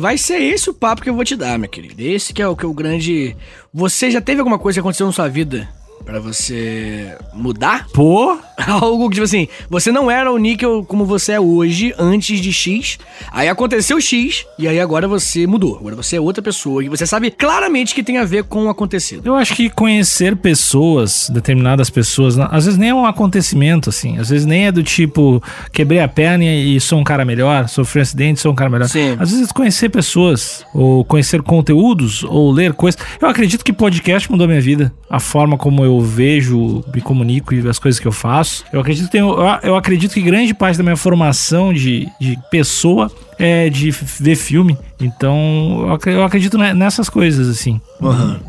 vai 0.00 0.18
ser 0.18 0.40
esse 0.42 0.70
o 0.70 0.74
papo 0.74 1.02
que 1.02 1.10
eu 1.10 1.14
vou 1.14 1.24
te 1.24 1.36
dar, 1.36 1.58
meu 1.58 1.68
querido. 1.68 2.00
Esse 2.00 2.32
que 2.32 2.42
é 2.42 2.48
o 2.48 2.56
que 2.56 2.64
é 2.64 2.68
o 2.68 2.74
grande. 2.74 3.36
Você 3.72 4.10
já 4.10 4.20
teve 4.20 4.40
alguma 4.40 4.58
coisa 4.58 4.76
que 4.76 4.80
aconteceu 4.80 5.06
na 5.06 5.12
sua 5.12 5.28
vida 5.28 5.68
pra 6.04 6.20
você 6.20 7.16
mudar? 7.34 7.86
Pô, 7.92 8.38
Algo 8.66 9.08
que, 9.08 9.14
tipo 9.14 9.24
assim, 9.24 9.46
você 9.70 9.92
não 9.92 10.10
era 10.10 10.32
o 10.32 10.38
níquel 10.38 10.84
como 10.84 11.04
você 11.04 11.32
é 11.32 11.40
hoje, 11.40 11.94
antes 11.98 12.40
de 12.40 12.52
X. 12.52 12.98
Aí 13.30 13.48
aconteceu 13.48 14.00
X, 14.00 14.44
e 14.58 14.66
aí 14.66 14.80
agora 14.80 15.06
você 15.06 15.46
mudou. 15.46 15.76
Agora 15.76 15.94
você 15.94 16.16
é 16.16 16.20
outra 16.20 16.42
pessoa. 16.42 16.84
E 16.84 16.88
você 16.88 17.06
sabe 17.06 17.30
claramente 17.30 17.94
que 17.94 18.02
tem 18.02 18.18
a 18.18 18.24
ver 18.24 18.44
com 18.44 18.66
o 18.66 18.68
acontecido. 18.68 19.22
Eu 19.24 19.36
acho 19.36 19.54
que 19.54 19.70
conhecer 19.70 20.36
pessoas, 20.36 21.30
determinadas 21.32 21.88
pessoas, 21.88 22.38
às 22.38 22.64
vezes 22.64 22.78
nem 22.78 22.90
é 22.90 22.94
um 22.94 23.06
acontecimento, 23.06 23.90
assim. 23.90 24.18
Às 24.18 24.28
vezes 24.28 24.44
nem 24.44 24.66
é 24.66 24.72
do 24.72 24.82
tipo, 24.82 25.42
quebrei 25.72 26.00
a 26.00 26.08
perna 26.08 26.44
e 26.44 26.80
sou 26.80 26.98
um 26.98 27.04
cara 27.04 27.24
melhor, 27.24 27.68
sofri 27.68 28.00
um 28.00 28.02
acidente, 28.02 28.40
sou 28.40 28.52
um 28.52 28.54
cara 28.56 28.70
melhor. 28.70 28.88
Sim. 28.88 29.16
Às 29.18 29.30
vezes 29.30 29.52
conhecer 29.52 29.88
pessoas, 29.88 30.64
ou 30.74 31.04
conhecer 31.04 31.42
conteúdos, 31.42 32.24
ou 32.24 32.50
ler 32.50 32.72
coisas. 32.72 33.00
Eu 33.20 33.28
acredito 33.28 33.64
que 33.64 33.72
podcast 33.72 34.30
mudou 34.30 34.48
minha 34.48 34.60
vida. 34.60 34.92
A 35.08 35.20
forma 35.20 35.56
como 35.56 35.84
eu 35.84 36.00
vejo, 36.00 36.82
me 36.92 37.00
comunico 37.00 37.54
e 37.54 37.66
as 37.68 37.78
coisas 37.78 38.00
que 38.00 38.06
eu 38.06 38.12
faço. 38.12 38.47
Eu 38.72 38.80
acredito 38.80 39.06
que, 39.06 39.12
tenho, 39.12 39.28
eu, 39.62 39.74
acredito 39.76 40.12
que 40.12 40.20
grande 40.20 40.52
parte 40.54 40.76
da 40.76 40.82
minha 40.82 40.96
formação 40.96 41.72
de, 41.72 42.08
de 42.20 42.38
pessoa 42.50 43.10
é 43.38 43.68
de 43.70 43.90
ver 44.20 44.36
filme. 44.36 44.76
Então, 45.00 45.84
eu 45.86 45.92
acre- 45.92 46.12
eu 46.14 46.24
acredito 46.24 46.58
ne- 46.58 46.74
nessas 46.74 47.08
coisas, 47.08 47.48
assim. 47.48 47.80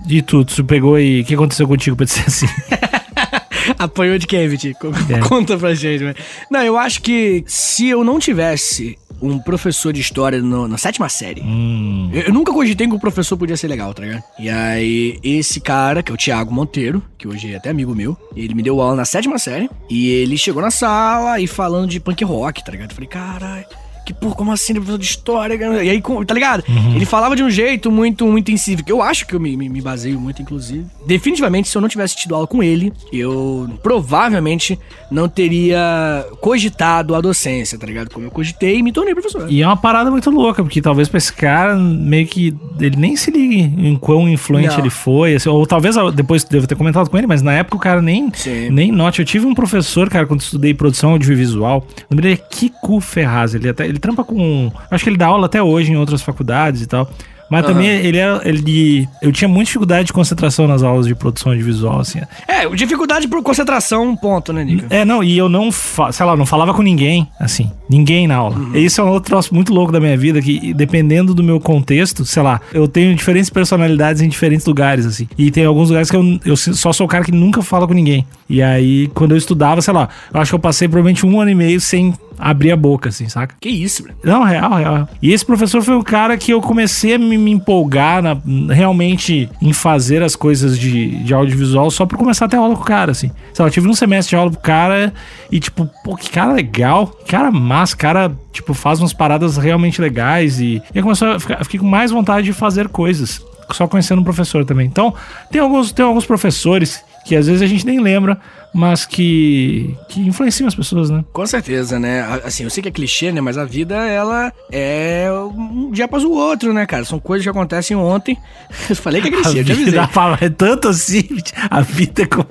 E 0.07 0.21
tu, 0.21 0.43
tu 0.45 0.63
pegou 0.63 0.99
e 0.99 1.21
o 1.21 1.25
que 1.25 1.33
aconteceu 1.35 1.67
contigo 1.67 1.95
pra 1.95 2.05
dizer 2.05 2.23
assim? 2.27 2.47
Apanhou 3.77 4.17
de 4.17 4.25
quem? 4.27 4.49
Co- 4.79 4.91
É. 5.09 5.19
Conta 5.19 5.57
pra 5.57 5.73
gente, 5.73 5.99
velho. 6.03 6.15
Não, 6.49 6.61
eu 6.61 6.77
acho 6.77 7.01
que 7.01 7.43
se 7.47 7.87
eu 7.87 8.03
não 8.03 8.17
tivesse 8.19 8.97
um 9.21 9.39
professor 9.39 9.91
de 9.93 10.01
história 10.01 10.41
no- 10.41 10.67
na 10.67 10.77
sétima 10.77 11.09
série, 11.09 11.41
hum, 11.41 12.09
eu, 12.13 12.21
eu 12.23 12.33
nunca 12.33 12.51
cogitei 12.53 12.87
que 12.87 12.93
o 12.95 12.99
professor 12.99 13.37
podia 13.37 13.57
ser 13.57 13.67
legal, 13.67 13.93
tá 13.93 14.03
ligado? 14.03 14.23
E 14.39 14.49
aí, 14.49 15.19
esse 15.23 15.59
cara, 15.59 16.01
que 16.03 16.11
é 16.11 16.15
o 16.15 16.17
Thiago 16.17 16.53
Monteiro, 16.53 17.03
que 17.17 17.27
hoje 17.27 17.53
é 17.53 17.57
até 17.57 17.69
amigo 17.69 17.93
meu, 17.95 18.17
ele 18.35 18.53
me 18.53 18.63
deu 18.63 18.79
aula 18.81 18.95
na 18.95 19.05
sétima 19.05 19.37
série, 19.37 19.69
e 19.89 20.09
ele 20.09 20.37
chegou 20.37 20.61
na 20.61 20.71
sala 20.71 21.39
e 21.39 21.47
falando 21.47 21.89
de 21.89 21.99
punk 21.99 22.23
rock, 22.23 22.63
tá 22.63 22.71
ligado? 22.71 22.91
Eu 22.91 22.95
falei, 22.95 23.09
caralho. 23.09 23.65
Que 24.09 24.13
porra, 24.15 24.33
como 24.33 24.51
assim, 24.51 24.73
professor 24.73 24.97
de 24.97 25.05
história? 25.05 25.55
cara?" 25.55 25.83
E 25.83 25.89
aí, 25.89 26.01
tá 26.25 26.33
ligado? 26.33 26.63
Ele 26.95 27.05
falava 27.05 27.35
de 27.35 27.43
um 27.43 27.49
jeito 27.49 27.91
muito, 27.91 28.25
muito 28.25 28.51
incisivo. 28.51 28.83
que 28.83 28.91
Eu 28.91 29.03
acho 29.03 29.27
que 29.27 29.35
eu 29.35 29.39
me, 29.39 29.55
me, 29.55 29.69
me 29.69 29.81
baseio 29.81 30.19
muito, 30.19 30.41
inclusive. 30.41 30.83
Definitivamente, 31.05 31.69
se 31.69 31.77
eu 31.77 31.81
não 31.81 31.87
tivesse 31.87 32.15
tido 32.15 32.33
aula 32.33 32.47
com 32.47 32.63
ele, 32.63 32.91
eu 33.13 33.69
provavelmente 33.83 34.79
não 35.11 35.29
teria 35.29 36.25
cogitado 36.41 37.13
a 37.13 37.21
docência, 37.21 37.77
tá 37.77 37.85
ligado? 37.85 38.09
Como 38.09 38.25
eu 38.25 38.31
cogitei 38.31 38.79
e 38.79 38.83
me 38.83 38.91
tornei 38.91 39.13
professor. 39.13 39.45
E 39.47 39.61
é 39.61 39.67
uma 39.67 39.77
parada 39.77 40.09
muito 40.09 40.31
louca, 40.31 40.63
porque 40.63 40.81
talvez 40.81 41.07
pra 41.07 41.19
esse 41.19 41.31
cara, 41.31 41.75
meio 41.75 42.25
que 42.25 42.55
ele 42.79 42.95
nem 42.97 43.15
se 43.15 43.29
ligue 43.29 43.61
em 43.61 43.95
quão 43.95 44.27
influente 44.27 44.69
Não. 44.69 44.79
ele 44.79 44.89
foi. 44.89 45.35
assim, 45.35 45.49
ou 45.49 45.67
talvez 45.67 45.95
depois 46.15 46.43
devo 46.43 46.65
ter 46.65 46.75
comentado 46.75 47.09
com 47.11 47.17
ele, 47.17 47.27
mas 47.27 47.43
na 47.43 47.53
época 47.53 47.77
o 47.77 47.79
cara 47.79 48.01
nem, 48.01 48.31
Sim. 48.33 48.71
nem 48.71 48.91
note. 48.91 49.19
Eu 49.19 49.25
tive 49.25 49.45
um 49.45 49.53
professor, 49.53 50.09
cara, 50.09 50.25
quando 50.25 50.41
estudei 50.41 50.73
produção 50.73 51.11
audiovisual. 51.11 51.85
O 52.09 52.15
nome 52.15 52.23
dele 52.23 52.33
é 52.33 52.37
Kiko 52.55 52.99
Ferraz. 52.99 53.53
Ele, 53.53 53.69
até, 53.69 53.87
ele 53.87 53.98
trampa 53.99 54.23
com. 54.23 54.71
Acho 54.89 55.03
que 55.03 55.09
ele 55.09 55.17
dá 55.17 55.27
aula 55.27 55.45
até 55.45 55.61
hoje 55.61 55.91
em 55.91 55.97
outras 55.97 56.21
faculdades 56.21 56.81
e 56.81 56.87
tal. 56.87 57.09
Mas 57.49 57.63
Aham. 57.63 57.73
também 57.73 57.89
ele 57.89 58.17
era. 58.17 58.41
Ele, 58.47 59.07
eu 59.21 59.31
tinha 59.31 59.47
muita 59.47 59.65
dificuldade 59.65 60.07
de 60.07 60.13
concentração 60.13 60.67
nas 60.67 60.83
aulas 60.83 61.07
de 61.07 61.15
produção 61.15 61.51
audiovisual, 61.51 61.99
assim. 61.99 62.19
É, 62.47 62.67
dificuldade 62.69 63.27
por 63.27 63.41
concentração, 63.41 64.09
um 64.09 64.15
ponto, 64.15 64.53
né, 64.53 64.63
Nico? 64.63 64.85
É, 64.89 65.03
não, 65.03 65.23
e 65.23 65.37
eu 65.37 65.49
não, 65.49 65.71
sei 65.71 66.25
lá, 66.25 66.35
não 66.35 66.45
falava 66.45 66.73
com 66.73 66.81
ninguém, 66.81 67.27
assim, 67.39 67.71
ninguém 67.89 68.27
na 68.27 68.35
aula. 68.35 68.55
Uhum. 68.55 68.75
Isso 68.75 69.01
é 69.01 69.03
um 69.03 69.09
outro 69.09 69.29
troço 69.31 69.53
muito 69.53 69.73
louco 69.73 69.91
da 69.91 69.99
minha 69.99 70.17
vida, 70.17 70.41
que 70.41 70.73
dependendo 70.73 71.33
do 71.33 71.43
meu 71.43 71.59
contexto, 71.59 72.25
sei 72.25 72.43
lá, 72.43 72.61
eu 72.73 72.87
tenho 72.87 73.15
diferentes 73.15 73.49
personalidades 73.49 74.21
em 74.21 74.29
diferentes 74.29 74.65
lugares, 74.65 75.05
assim. 75.05 75.27
E 75.37 75.51
tem 75.51 75.65
alguns 75.65 75.89
lugares 75.89 76.09
que 76.09 76.17
eu, 76.17 76.39
eu 76.45 76.55
só 76.55 76.93
sou 76.93 77.05
o 77.05 77.09
cara 77.09 77.23
que 77.23 77.31
nunca 77.31 77.61
fala 77.61 77.87
com 77.87 77.93
ninguém. 77.93 78.25
E 78.49 78.61
aí, 78.61 79.07
quando 79.13 79.31
eu 79.31 79.37
estudava, 79.37 79.81
sei 79.81 79.93
lá, 79.93 80.09
eu 80.33 80.39
acho 80.39 80.51
que 80.51 80.55
eu 80.55 80.59
passei 80.59 80.87
provavelmente 80.87 81.25
um 81.25 81.39
ano 81.39 81.51
e 81.51 81.55
meio 81.55 81.79
sem 81.79 82.13
abrir 82.39 82.71
a 82.71 82.77
boca, 82.77 83.09
assim, 83.09 83.27
saca? 83.27 83.53
Que 83.59 83.69
isso, 83.69 84.01
bro. 84.03 84.13
Não, 84.23 84.43
real, 84.43 84.73
real. 84.73 85.09
E 85.21 85.33
esse 85.33 85.45
professor 85.45 85.81
foi 85.81 85.95
o 85.95 86.03
cara 86.03 86.37
que 86.37 86.51
eu 86.51 86.61
comecei 86.61 87.15
a 87.15 87.19
me, 87.19 87.37
me 87.39 87.51
empolgar 87.51 88.21
na- 88.21 88.37
realmente 88.73 89.49
em 89.61 89.73
fazer 89.73 90.21
as 90.21 90.35
coisas 90.35 90.77
de, 90.77 91.23
de 91.23 91.33
audiovisual 91.33 91.89
só 91.89 92.05
por 92.05 92.17
começar 92.17 92.45
a 92.45 92.49
ter 92.49 92.57
aula 92.57 92.75
com 92.75 92.81
o 92.81 92.85
cara, 92.85 93.11
assim. 93.11 93.31
Sei 93.53 93.63
lá, 93.63 93.67
eu 93.69 93.73
tive 93.73 93.87
um 93.87 93.93
semestre 93.93 94.31
de 94.31 94.35
aula 94.35 94.51
com 94.51 94.57
o 94.57 94.61
cara 94.61 95.13
e, 95.51 95.59
tipo, 95.59 95.89
pô, 96.03 96.15
que 96.15 96.29
cara 96.29 96.53
legal, 96.53 97.07
que 97.07 97.25
cara 97.31 97.49
massa, 97.51 97.95
cara, 97.97 98.31
tipo, 98.51 98.73
faz 98.73 98.99
umas 98.99 99.13
paradas 99.13 99.57
realmente 99.57 100.01
legais 100.01 100.59
e, 100.59 100.81
e 100.93 101.01
começou 101.01 101.29
a 101.31 101.39
ficar, 101.39 101.63
fiquei 101.63 101.79
com 101.79 101.87
mais 101.87 102.11
vontade 102.11 102.45
de 102.45 102.53
fazer 102.53 102.87
coisas. 102.89 103.41
Só 103.71 103.87
conhecendo 103.87 104.19
um 104.21 104.23
professor 104.23 104.65
também. 104.65 104.87
Então, 104.87 105.13
tem 105.51 105.61
alguns, 105.61 105.91
tem 105.91 106.03
alguns 106.03 106.25
professores 106.25 107.03
que 107.25 107.35
às 107.35 107.45
vezes 107.45 107.61
a 107.61 107.67
gente 107.67 107.85
nem 107.85 107.99
lembra, 107.99 108.39
mas 108.73 109.05
que, 109.05 109.95
que 110.07 110.19
influenciam 110.21 110.67
as 110.67 110.75
pessoas, 110.75 111.09
né? 111.09 111.23
Com 111.33 111.45
certeza, 111.45 111.99
né? 111.99 112.21
A- 112.21 112.47
Assim, 112.49 112.63
eu 112.63 112.69
sei 112.69 112.81
que 112.83 112.89
é 112.89 112.91
clichê, 112.91 113.31
né? 113.31 113.41
Mas 113.41 113.57
a 113.57 113.65
vida, 113.65 113.95
ela 113.95 114.53
é 114.71 115.27
um 115.55 115.91
dia 115.91 116.05
após 116.05 116.23
o 116.23 116.31
outro, 116.31 116.71
né, 116.73 116.85
cara? 116.85 117.03
São 117.05 117.19
coisas 117.19 117.43
que 117.43 117.49
acontecem 117.49 117.95
ontem. 117.97 118.37
Eu 118.89 118.95
falei 118.95 119.21
que 119.21 119.27
é 119.27 119.31
A 119.31 119.33
clichê, 119.41 119.59
eu 119.59 119.65
te 119.65 119.71
avisei. 119.71 119.99
fala, 120.11 120.37
é 120.41 120.49
tanto 120.49 120.87
assim, 120.87 121.23
a 121.69 121.81
vida 121.81 122.23
é 122.23 122.25
como. 122.25 122.47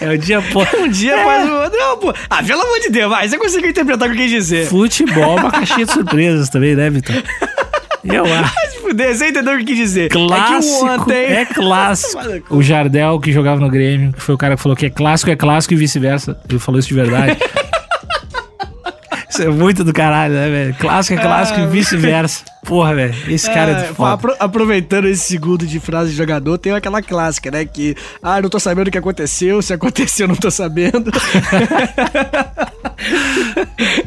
É 0.00 0.10
o 0.10 0.18
dia, 0.18 0.42
pô. 0.52 0.62
Um 0.78 0.88
dia 0.88 1.20
após 1.20 1.48
o 1.48 1.52
outro. 1.54 1.78
Não, 1.78 1.98
pô. 1.98 2.14
Ah, 2.28 2.42
pelo 2.42 2.60
amor 2.62 2.80
de 2.80 2.90
Deus, 2.90 3.10
vai. 3.10 3.28
Você 3.28 3.38
conseguiu 3.38 3.70
interpretar 3.70 4.08
o 4.08 4.12
que 4.12 4.18
eu 4.18 4.22
quis 4.22 4.30
dizer. 4.30 4.66
Futebol, 4.66 5.36
uma 5.38 5.50
caixinha 5.50 5.86
de 5.86 5.92
surpresas 5.92 6.48
também, 6.48 6.74
né, 6.74 6.90
Vitor? 6.90 7.14
Eu 8.04 8.24
acho. 8.24 8.71
Fuder, 8.92 9.14
você 9.16 9.28
entendeu 9.28 9.54
o 9.54 9.58
que 9.58 9.64
quis 9.64 9.76
dizer. 9.76 10.08
Clássico. 10.10 10.86
É 10.86 10.96
que 10.96 11.00
ontem. 11.00 11.24
É 11.24 11.44
clássico. 11.46 12.22
O 12.50 12.62
Jardel, 12.62 13.18
que 13.20 13.32
jogava 13.32 13.60
no 13.60 13.70
Grêmio, 13.70 14.12
que 14.12 14.20
foi 14.20 14.34
o 14.34 14.38
cara 14.38 14.56
que 14.56 14.62
falou 14.62 14.76
que 14.76 14.86
é 14.86 14.90
clássico, 14.90 15.30
é 15.30 15.36
clássico 15.36 15.74
e 15.74 15.76
vice-versa. 15.76 16.38
Ele 16.48 16.58
falou 16.58 16.78
isso 16.78 16.88
de 16.88 16.94
verdade. 16.94 17.36
Isso 19.30 19.44
é 19.44 19.48
muito 19.48 19.82
do 19.82 19.94
caralho, 19.94 20.34
né, 20.34 20.46
velho? 20.50 20.74
Clássico 20.74 21.18
é 21.18 21.22
clássico 21.22 21.58
e 21.60 21.66
vice-versa. 21.66 22.44
Porra, 22.66 22.94
velho. 22.94 23.14
Esse 23.28 23.46
cara 23.50 23.70
é, 23.70 23.74
É, 23.84 23.88
do 23.88 23.94
foda. 23.94 24.12
apro- 24.12 24.36
aproveitando 24.38 25.06
esse 25.08 25.22
segundo 25.24 25.66
de 25.66 25.80
frase 25.80 26.10
de 26.10 26.16
jogador, 26.18 26.58
tem 26.58 26.74
aquela 26.74 27.00
clássica, 27.00 27.50
né? 27.50 27.64
Que, 27.64 27.96
ah, 28.22 28.42
não 28.42 28.50
tô 28.50 28.60
sabendo 28.60 28.88
o 28.88 28.90
que 28.90 28.98
aconteceu, 28.98 29.62
se 29.62 29.72
aconteceu, 29.72 30.28
não 30.28 30.36
tô 30.36 30.50
sabendo. 30.50 31.10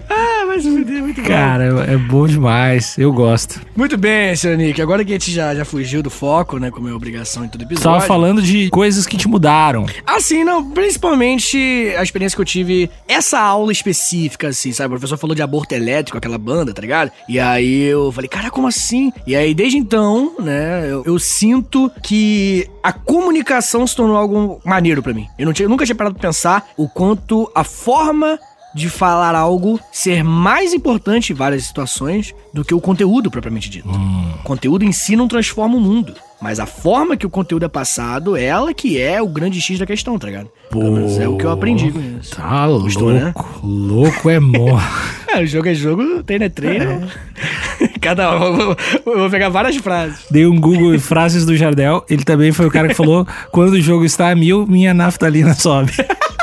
ah, 0.09 0.45
vai 0.45 0.59
se 0.59 0.69
fuder, 0.69 1.01
muito 1.01 1.21
bom. 1.23 1.27
Cara, 1.27 1.84
é 1.95 1.97
bom 1.97 2.27
demais. 2.27 2.97
Eu 2.97 3.11
gosto. 3.13 3.61
Muito 3.75 3.97
bem, 3.97 4.35
senhor 4.35 4.57
Nick. 4.57 4.81
Agora 4.81 5.03
que 5.03 5.11
a 5.11 5.15
gente 5.15 5.31
já, 5.31 5.55
já 5.55 5.63
fugiu 5.63 6.03
do 6.03 6.09
foco, 6.09 6.59
né? 6.59 6.69
Como 6.69 6.89
é 6.89 6.93
obrigação 6.93 7.45
em 7.45 7.47
todo 7.47 7.61
episódio. 7.61 7.89
tava 7.89 8.01
falando 8.01 8.41
de 8.41 8.69
coisas 8.69 9.07
que 9.07 9.15
te 9.15 9.27
mudaram. 9.27 9.85
Assim, 10.05 10.43
não, 10.43 10.71
principalmente 10.71 11.57
a 11.97 12.03
experiência 12.03 12.35
que 12.35 12.41
eu 12.41 12.45
tive, 12.45 12.89
essa 13.07 13.39
aula 13.39 13.71
específica, 13.71 14.49
assim, 14.49 14.73
sabe? 14.73 14.87
O 14.87 14.97
professor 14.97 15.17
falou 15.17 15.35
de 15.35 15.41
aborto 15.41 15.73
elétrico, 15.73 16.17
aquela 16.17 16.37
banda, 16.37 16.73
tá 16.73 16.81
ligado? 16.81 17.11
E 17.29 17.39
aí 17.39 17.83
eu 17.83 18.11
falei, 18.11 18.27
cara, 18.27 18.51
como 18.51 18.67
assim? 18.67 19.11
E 19.25 19.35
aí, 19.35 19.53
desde 19.53 19.77
então, 19.77 20.35
né, 20.39 20.91
eu, 20.91 21.03
eu 21.05 21.17
sinto 21.17 21.89
que 22.03 22.69
a 22.83 22.91
comunicação 22.91 23.87
se 23.87 23.95
tornou 23.95 24.17
algo 24.17 24.59
maneiro 24.65 25.01
pra 25.01 25.13
mim. 25.13 25.27
Eu, 25.39 25.45
não 25.45 25.53
tinha, 25.53 25.65
eu 25.65 25.69
nunca 25.69 25.85
tinha 25.85 25.95
parado 25.95 26.15
pra 26.15 26.27
pensar 26.27 26.67
o 26.75 26.89
quanto 26.89 27.49
a 27.55 27.63
forma 27.63 28.37
de 28.75 28.89
falar 28.89 29.33
algo 29.35 29.79
ser 29.91 30.21
mais 30.23 30.73
importante 30.73 31.31
em 31.31 31.35
várias 31.35 31.63
situações 31.63 32.35
do 32.53 32.63
que 32.65 32.73
o 32.75 32.81
conteúdo 32.81 33.31
propriamente 33.31 33.69
dito. 33.69 33.87
O 33.89 34.43
conteúdo 34.43 34.83
em 34.83 34.91
si 34.91 35.15
não 35.15 35.27
transforma 35.27 35.77
o 35.77 35.79
mundo. 35.79 36.13
Mas 36.41 36.59
a 36.59 36.65
forma 36.65 37.15
que 37.15 37.25
o 37.25 37.29
conteúdo 37.29 37.63
é 37.65 37.69
passado, 37.69 38.35
ela 38.35 38.73
que 38.73 38.99
é 39.01 39.21
o 39.21 39.27
grande 39.27 39.61
X 39.61 39.79
da 39.79 39.85
questão, 39.85 40.19
tá 40.19 40.27
ligado? 40.27 40.49
Menos 40.73 41.17
é 41.17 41.27
o 41.27 41.37
que 41.37 41.45
eu 41.45 41.51
aprendi 41.51 41.89
com 41.91 41.99
isso. 42.19 42.35
Tá 42.35 42.67
Gostou, 42.67 43.09
louco. 43.09 43.23
né? 43.25 43.33
Louco 43.63 44.29
é 44.29 44.39
mó. 44.39 44.77
É, 45.35 45.41
o 45.43 45.45
jogo 45.47 45.67
é 45.67 45.73
jogo, 45.73 46.23
treino 46.23 46.45
é 46.45 46.49
treino. 46.49 47.09
Cada 47.99 48.37
um, 48.39 48.43
eu 48.45 48.55
vou- 48.55 48.77
eu 49.13 49.19
vou 49.19 49.29
pegar 49.29 49.49
várias 49.49 49.75
frases. 49.75 50.19
Dei 50.31 50.45
um 50.45 50.57
Google 50.57 50.95
em 50.95 50.99
frases 50.99 51.45
do 51.45 51.57
Jardel. 51.57 52.05
Ele 52.09 52.23
também 52.23 52.53
foi 52.53 52.65
o 52.65 52.71
cara 52.71 52.87
que 52.87 52.93
falou: 52.93 53.27
quando 53.51 53.73
o 53.73 53.81
jogo 53.81 54.05
está 54.05 54.29
a 54.29 54.35
mil, 54.35 54.65
minha 54.65 54.93
naftalina 54.93 55.53
sobe. 55.53 55.91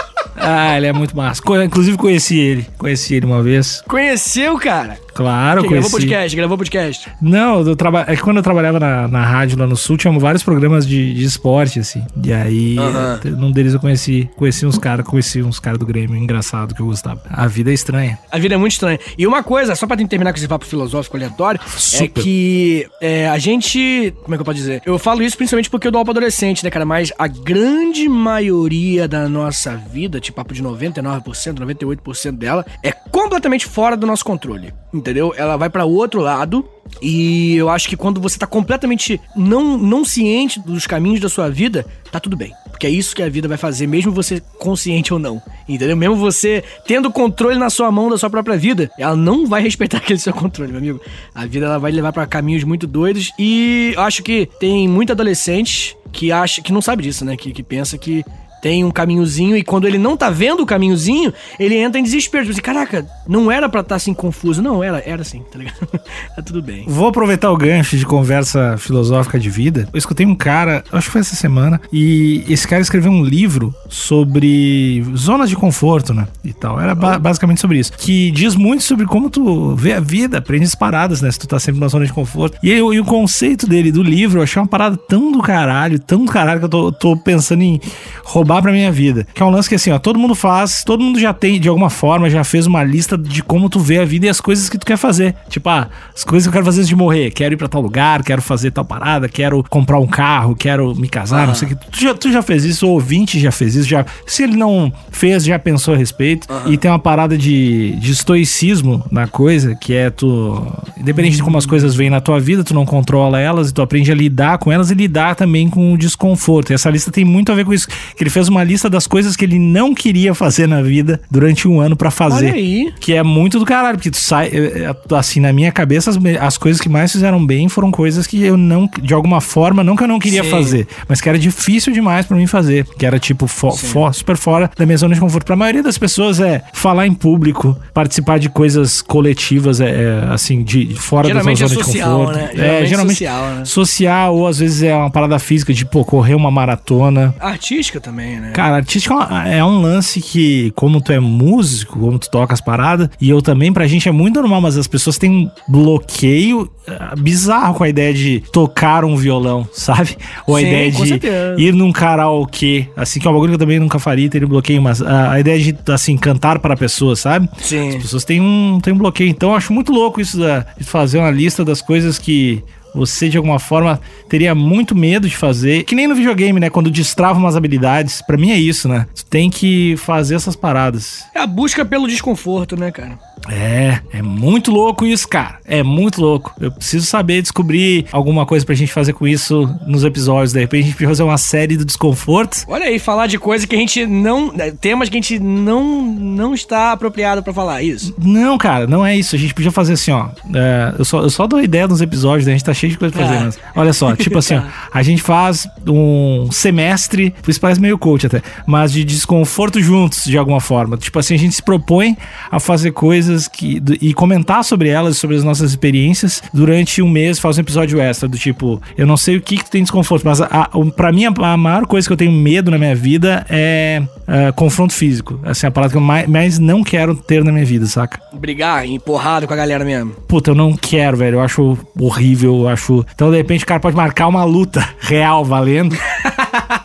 ah, 0.42 0.76
ele 0.76 0.87
é 0.87 0.92
muito 0.92 1.16
massa. 1.16 1.40
Inclusive 1.64 1.96
conheci 1.96 2.38
ele. 2.38 2.66
Conheci 2.76 3.14
ele 3.14 3.26
uma 3.26 3.42
vez. 3.42 3.83
Conheceu, 3.87 4.59
cara? 4.59 4.98
Claro, 5.14 5.62
Que 5.62 5.68
conheci. 5.68 5.88
gravou 5.88 6.01
podcast, 6.01 6.37
gravou 6.37 6.59
podcast. 6.59 7.11
Não, 7.20 7.61
eu 7.61 7.77
traba... 7.77 8.05
é 8.09 8.16
que 8.16 8.22
quando 8.22 8.38
eu 8.38 8.42
trabalhava 8.42 8.79
na, 8.81 9.09
na 9.09 9.25
rádio 9.25 9.59
lá 9.59 9.66
no 9.66 9.77
Sul, 9.77 9.96
tinha 9.96 10.12
vários 10.18 10.42
programas 10.42 10.87
de, 10.87 11.14
de 11.14 11.25
esporte, 11.25 11.79
assim. 11.81 12.05
E 12.22 12.33
aí, 12.33 12.79
Aham. 12.79 13.20
num 13.37 13.51
deles 13.51 13.75
eu 13.75 13.81
conheci, 13.81 14.29
conheci 14.37 14.64
uns 14.66 14.79
caras, 14.79 15.07
conheci 15.07 15.42
uns 15.42 15.59
caras 15.59 15.79
do 15.79 15.87
Grêmio, 15.87 16.16
engraçado 16.16 16.75
que 16.75 16.81
eu 16.81 16.87
gostava. 16.87 17.20
A 17.31 17.46
vida 17.46 17.70
é 17.70 17.75
estranha. 17.75 18.18
A 18.31 18.38
vida 18.38 18.55
é 18.55 18.59
muito 18.59 18.72
estranha. 18.72 18.98
E 19.16 19.27
uma 19.27 19.42
coisa, 19.42 19.75
só 19.75 19.87
pra 19.87 19.96
terminar 19.96 20.33
com 20.33 20.38
esse 20.38 20.48
papo 20.48 20.64
filosófico 20.66 21.16
aleatório, 21.16 21.61
é 21.64 21.68
Super. 21.79 22.22
que 22.22 22.87
é, 23.01 23.29
a 23.29 23.38
gente. 23.38 24.12
Como 24.22 24.35
é 24.35 24.38
que 24.38 24.40
eu 24.42 24.44
posso 24.44 24.57
dizer? 24.59 24.83
Eu 24.85 24.98
falo 24.98 25.22
isso 25.22 25.37
principalmente 25.37 25.70
porque 25.70 25.87
eu 25.87 25.90
dou 25.92 25.98
aula 25.98 26.05
pra 26.07 26.12
adolescente, 26.12 26.64
né, 26.64 26.70
cara? 26.70 26.85
Mas 26.85 27.12
a 27.18 27.27
grande 27.27 28.09
maioria 28.09 29.07
da 29.07 29.29
nossa 29.29 29.77
vida, 29.77 30.20
tipo 30.20 30.37
papo 30.37 30.55
de 30.55 30.62
99%, 30.62 31.22
98% 31.59 32.33
dela, 32.33 32.64
é 32.83 32.90
completamente 32.92 33.66
fora 33.66 33.96
do 33.96 34.07
nosso 34.07 34.25
controle. 34.25 34.72
Entendeu? 35.02 35.34
Ela 35.36 35.56
vai 35.56 35.68
pra 35.68 35.84
outro 35.84 36.20
lado. 36.20 36.64
E 37.00 37.56
eu 37.56 37.68
acho 37.68 37.88
que 37.88 37.96
quando 37.96 38.20
você 38.20 38.38
tá 38.38 38.46
completamente 38.46 39.20
não, 39.34 39.76
não 39.76 40.04
ciente 40.04 40.60
dos 40.60 40.86
caminhos 40.86 41.18
da 41.18 41.28
sua 41.28 41.50
vida, 41.50 41.84
tá 42.12 42.20
tudo 42.20 42.36
bem. 42.36 42.52
Porque 42.70 42.86
é 42.86 42.90
isso 42.90 43.16
que 43.16 43.22
a 43.22 43.28
vida 43.28 43.48
vai 43.48 43.56
fazer, 43.56 43.88
mesmo 43.88 44.12
você 44.12 44.40
consciente 44.60 45.12
ou 45.12 45.18
não. 45.18 45.42
Entendeu? 45.68 45.96
Mesmo 45.96 46.14
você 46.14 46.62
tendo 46.86 47.10
controle 47.10 47.58
na 47.58 47.68
sua 47.68 47.90
mão 47.90 48.08
da 48.08 48.16
sua 48.16 48.30
própria 48.30 48.56
vida, 48.56 48.88
ela 48.96 49.16
não 49.16 49.44
vai 49.44 49.60
respeitar 49.60 49.98
aquele 50.02 50.20
seu 50.20 50.32
controle, 50.32 50.70
meu 50.70 50.78
amigo. 50.80 51.00
A 51.34 51.46
vida 51.46 51.66
ela 51.66 51.78
vai 51.78 51.90
levar 51.90 52.12
para 52.12 52.24
caminhos 52.24 52.62
muito 52.62 52.86
doidos 52.86 53.32
e 53.36 53.92
eu 53.96 54.02
acho 54.02 54.22
que 54.22 54.48
tem 54.60 54.86
muito 54.86 55.10
adolescente 55.10 55.96
que 56.12 56.30
acha 56.30 56.62
que 56.62 56.72
não 56.72 56.82
sabe 56.82 57.02
disso, 57.02 57.24
né? 57.24 57.36
Que, 57.36 57.52
que 57.52 57.62
pensa 57.62 57.98
que 57.98 58.24
tem 58.62 58.85
um 58.85 58.92
caminhozinho 58.92 59.57
e 59.57 59.64
quando 59.64 59.88
ele 59.88 59.98
não 59.98 60.16
tá 60.16 60.31
vendo 60.31 60.62
o 60.62 60.66
caminhozinho, 60.66 61.35
ele 61.59 61.77
entra 61.77 61.98
em 61.98 62.05
desespero. 62.05 62.44
Tipo 62.44 62.53
assim, 62.53 62.62
caraca, 62.62 63.05
não 63.27 63.51
era 63.51 63.68
pra 63.68 63.81
estar 63.81 63.90
tá, 63.90 63.96
assim 63.96 64.14
confuso. 64.14 64.62
Não, 64.62 64.83
era, 64.85 65.03
era 65.05 65.22
assim, 65.22 65.42
tá 65.51 65.59
ligado? 65.59 65.79
tá 66.37 66.42
tudo 66.42 66.62
bem. 66.62 66.85
Vou 66.87 67.09
aproveitar 67.09 67.51
o 67.51 67.57
gancho 67.57 67.96
de 67.96 68.07
conversa 68.07 68.77
filosófica 68.79 69.37
de 69.37 69.51
vida. 69.51 69.88
Eu 69.92 69.98
escutei 69.98 70.25
um 70.25 70.35
cara, 70.37 70.85
acho 70.92 71.09
que 71.09 71.12
foi 71.12 71.20
essa 71.20 71.35
semana, 71.35 71.81
e 71.92 72.44
esse 72.48 72.66
cara 72.68 72.81
escreveu 72.81 73.11
um 73.11 73.25
livro 73.25 73.75
sobre 73.88 75.05
zonas 75.16 75.51
de 75.51 75.57
conforto, 75.57 76.14
né? 76.14 76.29
E 76.44 76.53
tal. 76.53 76.81
Era 76.81 76.94
ba 76.94 77.18
basicamente 77.18 77.61
sobre 77.61 77.81
isso. 77.81 77.92
Que 77.98 78.31
diz 78.31 78.55
muito 78.55 78.85
sobre 78.85 79.07
como 79.07 79.29
tu 79.29 79.75
vê 79.75 79.94
a 79.94 80.01
vida, 80.01 80.38
aprende 80.38 80.66
as 80.66 80.77
paradas, 80.77 81.20
né? 81.20 81.33
Se 81.33 81.38
tu 81.40 81.48
tá 81.48 81.59
sempre 81.59 81.81
na 81.81 81.88
zona 81.88 82.07
de 82.07 82.12
conforto. 82.12 82.57
E, 82.62 82.70
eu, 82.70 82.94
e 82.94 83.01
o 83.01 83.05
conceito 83.05 83.66
dele, 83.66 83.90
do 83.90 84.05
livro, 84.05 84.38
eu 84.38 84.44
achei 84.44 84.62
uma 84.62 84.68
parada 84.68 84.96
tão 84.96 85.33
do 85.33 85.42
caralho, 85.42 85.98
tão 85.98 86.25
do 86.25 86.31
caralho 86.31 86.61
que 86.61 86.66
eu 86.66 86.70
tô, 86.70 86.92
tô 86.92 87.16
pensando 87.16 87.62
em 87.62 87.81
roubar 88.22 88.51
roubar 88.52 88.62
pra 88.62 88.72
minha 88.72 88.92
vida. 88.92 89.26
Que 89.34 89.42
é 89.42 89.46
um 89.46 89.50
lance 89.50 89.68
que 89.68 89.74
assim, 89.74 89.90
ó, 89.90 89.98
todo 89.98 90.18
mundo 90.18 90.34
faz, 90.34 90.84
todo 90.84 91.02
mundo 91.02 91.18
já 91.18 91.32
tem, 91.32 91.58
de 91.58 91.68
alguma 91.68 91.88
forma, 91.88 92.28
já 92.28 92.44
fez 92.44 92.66
uma 92.66 92.84
lista 92.84 93.16
de 93.16 93.42
como 93.42 93.68
tu 93.68 93.80
vê 93.80 93.98
a 93.98 94.04
vida 94.04 94.26
e 94.26 94.28
as 94.28 94.40
coisas 94.40 94.68
que 94.68 94.76
tu 94.76 94.84
quer 94.84 94.96
fazer. 94.96 95.34
Tipo, 95.48 95.68
ah, 95.70 95.88
as 96.14 96.24
coisas 96.24 96.46
que 96.46 96.48
eu 96.48 96.52
quero 96.52 96.64
fazer 96.64 96.80
antes 96.80 96.88
de 96.88 96.96
morrer. 96.96 97.30
Quero 97.30 97.54
ir 97.54 97.56
pra 97.56 97.68
tal 97.68 97.80
lugar, 97.80 98.22
quero 98.22 98.42
fazer 98.42 98.70
tal 98.70 98.84
parada, 98.84 99.28
quero 99.28 99.64
comprar 99.68 99.98
um 99.98 100.06
carro, 100.06 100.54
quero 100.54 100.94
me 100.94 101.08
casar, 101.08 101.46
não 101.46 101.54
sei 101.54 101.68
o 101.68 101.70
que. 101.70 101.90
Tu 101.90 102.00
já, 102.00 102.14
tu 102.14 102.30
já 102.30 102.42
fez 102.42 102.64
isso, 102.64 102.86
o 102.86 102.90
ouvinte 102.90 103.40
já 103.40 103.50
fez 103.50 103.74
isso, 103.74 103.88
já. 103.88 104.04
Se 104.26 104.42
ele 104.42 104.56
não 104.56 104.92
fez, 105.10 105.44
já 105.44 105.58
pensou 105.58 105.94
a 105.94 105.96
respeito. 105.96 106.46
E 106.66 106.76
tem 106.76 106.90
uma 106.90 106.98
parada 106.98 107.36
de, 107.38 107.96
de 107.96 108.12
estoicismo 108.12 109.04
na 109.10 109.26
coisa, 109.26 109.74
que 109.74 109.94
é 109.94 110.10
tu. 110.10 110.66
Independente 110.96 111.36
de 111.36 111.42
como 111.42 111.56
as 111.56 111.66
coisas 111.66 111.94
vêm 111.94 112.10
na 112.10 112.20
tua 112.20 112.38
vida, 112.38 112.62
tu 112.64 112.74
não 112.74 112.84
controla 112.84 113.40
elas 113.40 113.70
e 113.70 113.74
tu 113.74 113.82
aprende 113.82 114.10
a 114.12 114.14
lidar 114.14 114.58
com 114.58 114.70
elas 114.70 114.90
e 114.90 114.94
lidar 114.94 115.34
também 115.34 115.68
com 115.68 115.92
o 115.92 115.98
desconforto. 115.98 116.70
E 116.70 116.74
essa 116.74 116.90
lista 116.90 117.10
tem 117.10 117.24
muito 117.24 117.50
a 117.50 117.54
ver 117.54 117.64
com 117.64 117.72
isso. 117.72 117.88
Que 118.16 118.22
ele 118.22 118.30
fez 118.30 118.41
fez 118.42 118.48
uma 118.48 118.64
lista 118.64 118.90
das 118.90 119.07
coisas 119.07 119.37
que 119.37 119.44
ele 119.44 119.59
não 119.59 119.94
queria 119.94 120.35
fazer 120.35 120.66
na 120.66 120.83
vida 120.83 121.20
durante 121.31 121.68
um 121.68 121.81
ano 121.81 121.96
para 121.96 122.11
fazer. 122.11 122.46
Olha 122.46 122.55
aí. 122.55 122.92
Que 122.98 123.14
é 123.14 123.22
muito 123.22 123.59
do 123.59 123.64
caralho, 123.64 123.96
porque 123.96 124.11
tu 124.11 124.16
sai, 124.16 124.48
eh, 124.48 124.87
eh, 124.88 125.14
assim, 125.14 125.38
na 125.38 125.52
minha 125.52 125.70
cabeça, 125.70 126.11
as, 126.11 126.18
as 126.40 126.59
coisas 126.59 126.81
que 126.81 126.88
mais 126.88 127.12
fizeram 127.12 127.44
bem 127.44 127.68
foram 127.68 127.90
coisas 127.90 128.26
que 128.26 128.42
eu 128.42 128.57
não, 128.57 128.88
de 129.00 129.14
alguma 129.14 129.40
forma, 129.40 129.85
não 129.85 129.94
que 129.94 130.02
eu 130.02 130.09
não 130.09 130.18
queria 130.18 130.42
Sim. 130.42 130.50
fazer, 130.50 130.88
mas 131.09 131.20
que 131.20 131.28
era 131.28 131.38
difícil 131.38 131.92
demais 131.92 132.26
para 132.26 132.37
mim 132.37 132.46
fazer. 132.46 132.85
Que 132.98 133.07
era 133.07 133.18
tipo, 133.18 133.46
fo, 133.46 133.70
fo, 133.70 134.12
super 134.12 134.37
fora 134.37 134.70
da 134.76 134.85
minha 134.85 134.98
zona 134.98 135.14
de 135.14 135.20
conforto. 135.20 135.46
Pra 135.46 135.57
maioria 135.57 135.83
das 135.83 135.98
pessoas 135.98 136.40
é 136.40 136.62
falar 136.72 137.07
em 137.07 137.14
público, 137.14 137.78
participar 137.94 138.38
de 138.38 138.48
coisas 138.48 139.00
coletivas, 139.00 139.81
é, 139.81 139.90
é 139.90 140.33
assim, 140.33 140.62
de 140.62 140.94
fora 140.94 141.28
geralmente 141.28 141.61
da 141.61 141.68
zona 141.68 141.81
é 141.81 141.85
social, 141.85 142.18
de 142.18 142.26
conforto. 142.26 142.38
Né? 142.38 142.50
Geralmente 142.52 142.83
é, 142.83 142.87
geralmente 142.87 143.18
social, 143.18 143.50
né? 143.55 143.64
social, 143.64 144.37
ou 144.37 144.46
às 144.48 144.59
vezes 144.59 144.83
é 144.83 144.94
uma 144.94 145.11
parada 145.11 145.38
física, 145.38 145.72
de, 145.72 145.85
pô, 145.85 146.05
correr 146.05 146.35
uma 146.35 146.50
maratona. 146.50 147.35
Artística 147.38 148.00
também, 148.00 148.32
né? 148.40 148.53
Cara, 148.53 148.77
artística 148.77 149.14
é 149.47 149.64
um 149.64 149.81
lance 149.81 150.21
que, 150.21 150.73
como 150.75 151.01
tu 151.01 151.12
é 151.12 151.21
músico, 151.21 151.99
como 151.99 152.18
tu 152.18 152.31
toca 152.31 152.55
as 152.55 152.61
paradas, 152.61 153.09
e 153.21 153.31
eu 153.31 153.40
também, 153.40 153.73
pra 153.73 153.87
gente 153.87 154.09
é 154.09 154.12
muito 154.12 154.40
normal, 154.40 154.61
mas 154.61 154.77
as 154.77 154.87
pessoas 154.87 155.18
têm 155.18 155.31
um 155.31 155.51
bloqueio 155.68 156.62
uh, 156.62 157.21
bizarro 157.21 157.75
com 157.75 157.85
a 157.85 157.88
ideia 157.88 158.12
de 158.12 158.42
tocar 158.53 159.05
um 159.05 159.16
violão, 159.16 159.66
sabe? 159.73 160.16
Ou 160.47 160.57
a 160.57 160.61
Sim, 160.61 160.66
ideia 160.66 160.90
de 160.90 161.09
certeza. 161.09 161.57
ir 161.59 161.73
num 161.73 161.92
karaokê, 161.92 162.88
assim, 162.97 163.21
que 163.21 163.27
é 163.27 163.31
um 163.31 163.35
bagulho 163.35 163.51
que 163.51 163.55
eu 163.57 163.61
também 163.61 163.79
nunca 163.79 163.99
faria, 163.99 164.29
teria 164.29 164.47
um 164.47 164.51
bloqueio, 164.51 164.81
mas 164.81 165.01
uh, 165.01 165.07
a 165.31 165.40
ideia 165.40 165.59
de, 165.59 165.77
assim, 165.92 166.16
cantar 166.16 166.59
para 166.59 166.77
pessoas, 166.77 167.21
sabe? 167.21 167.49
Sim. 167.59 167.97
As 167.97 168.03
pessoas 168.03 168.25
têm 168.25 168.40
um, 168.40 168.79
têm 168.81 168.92
um 168.92 168.99
bloqueio. 168.99 169.31
Então 169.31 169.51
eu 169.51 169.57
acho 169.57 169.73
muito 169.73 169.92
louco 169.92 170.21
isso 170.21 170.38
da, 170.38 170.66
de 170.79 170.85
fazer 170.85 171.18
uma 171.18 171.31
lista 171.31 171.64
das 171.64 171.81
coisas 171.81 172.18
que 172.18 172.62
você 172.94 173.28
de 173.28 173.37
alguma 173.37 173.59
forma 173.59 174.00
teria 174.28 174.55
muito 174.55 174.94
medo 174.94 175.28
de 175.28 175.37
fazer. 175.37 175.85
Que 175.85 175.94
nem 175.94 176.07
no 176.07 176.14
videogame, 176.14 176.61
né? 176.61 176.70
Quando 176.70 176.90
destrava 176.90 177.38
umas 177.38 177.57
habilidades. 177.57 178.22
para 178.22 178.37
mim 178.37 178.50
é 178.50 178.59
isso, 178.59 178.88
né? 178.88 179.07
Tu 179.14 179.24
tem 179.26 179.50
que 179.50 179.96
fazer 179.96 180.35
essas 180.35 180.57
paradas. 180.57 181.24
É 181.35 181.40
a 181.40 181.46
busca 181.46 181.85
pelo 181.85 182.07
desconforto, 182.07 182.76
né, 182.76 182.90
cara? 182.90 183.18
É, 183.50 184.00
é 184.12 184.22
muito 184.22 184.70
louco 184.70 185.05
isso, 185.05 185.26
cara. 185.26 185.59
É 185.64 185.83
muito 185.83 186.20
louco. 186.20 186.55
Eu 186.61 186.70
preciso 186.70 187.07
saber 187.07 187.42
descobrir 187.42 188.07
alguma 188.12 188.46
coisa 188.46 188.64
pra 188.64 188.74
gente 188.74 188.92
fazer 188.92 189.12
com 189.12 189.26
isso 189.26 189.68
nos 189.87 190.05
episódios. 190.05 190.52
De 190.52 190.61
repente 190.61 190.83
a 190.83 190.87
gente 190.87 190.96
pode 190.96 191.09
fazer 191.09 191.22
uma 191.22 191.38
série 191.38 191.76
do 191.76 191.85
desconforto. 191.85 192.64
Olha 192.68 192.87
aí, 192.87 192.98
falar 192.98 193.26
de 193.26 193.38
coisa 193.38 193.66
que 193.66 193.74
a 193.74 193.78
gente 193.78 194.07
não. 194.07 194.52
Temas 194.81 195.09
que 195.09 195.16
a 195.16 195.20
gente 195.20 195.38
não, 195.38 196.02
não 196.02 196.55
está 196.55 196.92
apropriado 196.92 197.42
para 197.42 197.52
falar, 197.52 197.83
isso? 197.83 198.14
Não, 198.18 198.57
cara, 198.59 198.87
não 198.87 199.05
é 199.05 199.16
isso. 199.16 199.35
A 199.35 199.38
gente 199.38 199.55
podia 199.55 199.72
fazer 199.72 199.94
assim, 199.94 200.12
ó. 200.12 200.28
É, 200.55 200.94
eu, 200.98 201.05
só, 201.05 201.22
eu 201.22 201.31
só 201.31 201.46
dou 201.46 201.61
ideia 201.61 201.88
nos 201.88 202.00
episódios, 202.00 202.46
né? 202.46 202.52
A 202.52 202.57
gente 202.57 202.64
tá 202.64 202.74
cheio 202.83 202.92
de 202.92 202.99
coisa 202.99 203.14
pra 203.14 203.27
fazer. 203.27 203.38
Ah. 203.38 203.45
Mas, 203.45 203.59
olha 203.77 203.92
só, 203.92 204.16
tipo 204.16 204.38
assim, 204.38 204.57
ó. 204.57 204.62
A 204.92 205.03
gente 205.03 205.23
faz 205.23 205.66
um 205.87 206.51
semestre, 206.51 207.35
isso 207.47 207.61
parece 207.61 207.81
meio 207.81 207.97
coach 207.97 208.27
até, 208.27 208.42
mas 208.66 208.92
de 208.92 209.05
desconforto 209.05 209.81
juntos, 209.81 210.25
de 210.25 210.37
alguma 210.37 210.61
forma. 210.61 210.97
Tipo 210.97 211.18
assim, 211.18 211.35
a 211.35 211.38
gente 211.38 211.55
se 211.55 211.62
propõe 211.62 212.16
a 212.51 212.61
fazer 212.61 212.92
coisas 212.92 213.49
que, 213.49 213.83
e 214.01 214.12
comentar 214.12 214.64
sobre 214.64 214.88
elas, 214.88 215.16
sobre 215.16 215.37
as 215.37 215.45
nossas 215.45 215.71
experiências 215.71 216.42
durante 216.53 217.01
um 217.01 217.09
mês, 217.09 217.38
faz 217.38 217.57
um 217.57 217.61
episódio 217.61 218.01
extra 218.01 218.29
do 218.29 218.37
tipo, 218.37 218.81
eu 218.97 219.07
não 219.07 219.16
sei 219.16 219.37
o 219.37 219.40
que 219.40 219.57
que 219.57 219.64
tu 219.64 219.71
tem 219.71 219.83
desconforto, 219.83 220.25
mas 220.25 220.40
a, 220.40 220.47
a, 220.47 220.68
pra 220.95 221.11
mim 221.11 221.25
a, 221.25 221.33
a, 221.53 221.57
maior 221.57 221.87
coisa 221.87 222.07
que 222.07 222.12
eu 222.12 222.16
tenho 222.16 222.33
medo 222.33 222.71
na 222.71 222.79
minha 222.79 222.95
vida 222.95 223.47
é 223.49 224.03
uh, 224.03 224.53
confronto 224.55 224.92
físico. 224.92 225.40
Assim, 225.45 225.66
a 225.66 225.71
palavra 225.71 225.92
que 225.92 225.97
eu 225.97 226.03
mais, 226.03 226.29
mais, 226.29 226.59
não 226.59 226.83
quero 226.83 227.14
ter 227.14 227.42
na 227.45 227.53
minha 227.53 227.64
vida, 227.64 227.87
saca? 227.87 228.21
Brigar, 228.33 228.87
empurrado 228.87 229.47
com 229.47 229.55
a 229.55 229.57
galera 229.57 229.85
mesmo. 229.85 230.12
Puta, 230.29 230.51
eu 230.51 230.55
não 230.55 230.75
quero, 230.77 231.16
velho. 231.16 231.37
Eu 231.37 231.40
acho 231.40 231.79
horrível, 231.99 232.68
Então, 233.14 233.30
de 233.30 233.37
repente, 233.37 233.64
o 233.64 233.66
cara 233.66 233.80
pode 233.80 233.96
marcar 233.96 234.28
uma 234.28 234.44
luta 234.44 234.87
real, 235.00 235.44
valendo. 235.44 235.96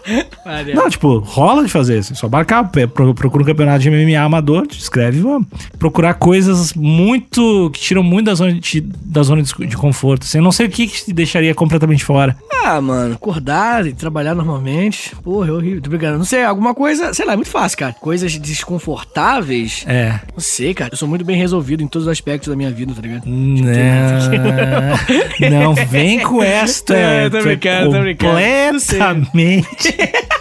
não, 0.74 0.90
tipo, 0.90 1.20
rola 1.20 1.64
de 1.64 1.70
fazer 1.70 2.00
isso. 2.00 2.16
Só 2.16 2.30
marcar, 2.30 2.64
procura 2.64 3.44
um 3.44 3.46
campeonato 3.46 3.80
de 3.80 3.90
MMA 3.90 4.20
amador, 4.20 4.68
escreve 4.72 5.18
e 5.18 5.22
vamos. 5.22 5.48
Procurar 5.78 6.14
coisas 6.16 6.74
muito. 6.74 7.70
que 7.72 7.80
tiram 7.80 8.04
muito 8.04 8.28
da 8.28 8.36
zona 8.36 8.54
de, 8.54 8.82
da 8.82 9.24
zona 9.24 9.42
de, 9.42 9.54
de 9.68 9.78
conforto. 9.78 10.24
Assim, 10.24 10.38
eu 10.38 10.44
não 10.44 10.52
sei 10.52 10.68
o 10.68 10.70
que, 10.70 10.88
que 10.88 11.06
te 11.06 11.14
deixaria 11.14 11.54
completamente 11.54 12.04
fora. 12.04 12.36
Ah, 12.64 12.82
mano, 12.82 13.16
acordar 13.16 13.86
e 13.86 13.94
trabalhar 13.94 14.36
normalmente. 14.36 15.16
Porra, 15.24 15.50
é 15.50 15.52
horrível. 15.52 15.82
Tô 15.82 15.90
brincando. 15.90 16.18
Não 16.18 16.26
sei, 16.26 16.44
alguma 16.44 16.74
coisa, 16.74 17.14
sei 17.14 17.26
lá, 17.26 17.34
é 17.34 17.36
muito 17.36 17.52
fácil, 17.52 17.78
cara. 17.78 17.94
Coisas 17.94 18.38
desconfortáveis. 18.38 19.84
É. 19.88 20.20
Não 20.34 20.40
sei, 20.40 20.74
cara. 20.74 20.92
Eu 20.94 20.98
sou 20.98 21.08
muito 21.08 21.26
bem 21.26 21.38
resolvido 21.38 21.84
em 21.84 21.88
todos 21.88 22.08
os 22.08 22.12
aspectos 22.12 22.50
da 22.50 22.56
minha 22.56 22.72
vida, 22.72 22.94
tá 22.94 23.02
ligado? 23.02 23.24
Não, 25.50 25.74
não 25.74 25.76
vem 25.76 26.20
com 26.20 26.42
esta. 26.44 26.96
É, 26.96 27.30
tô 27.30 27.42
brincando, 27.42 27.92
tô 27.92 28.00
brincando. 28.00 28.34
Completamente. 28.34 29.97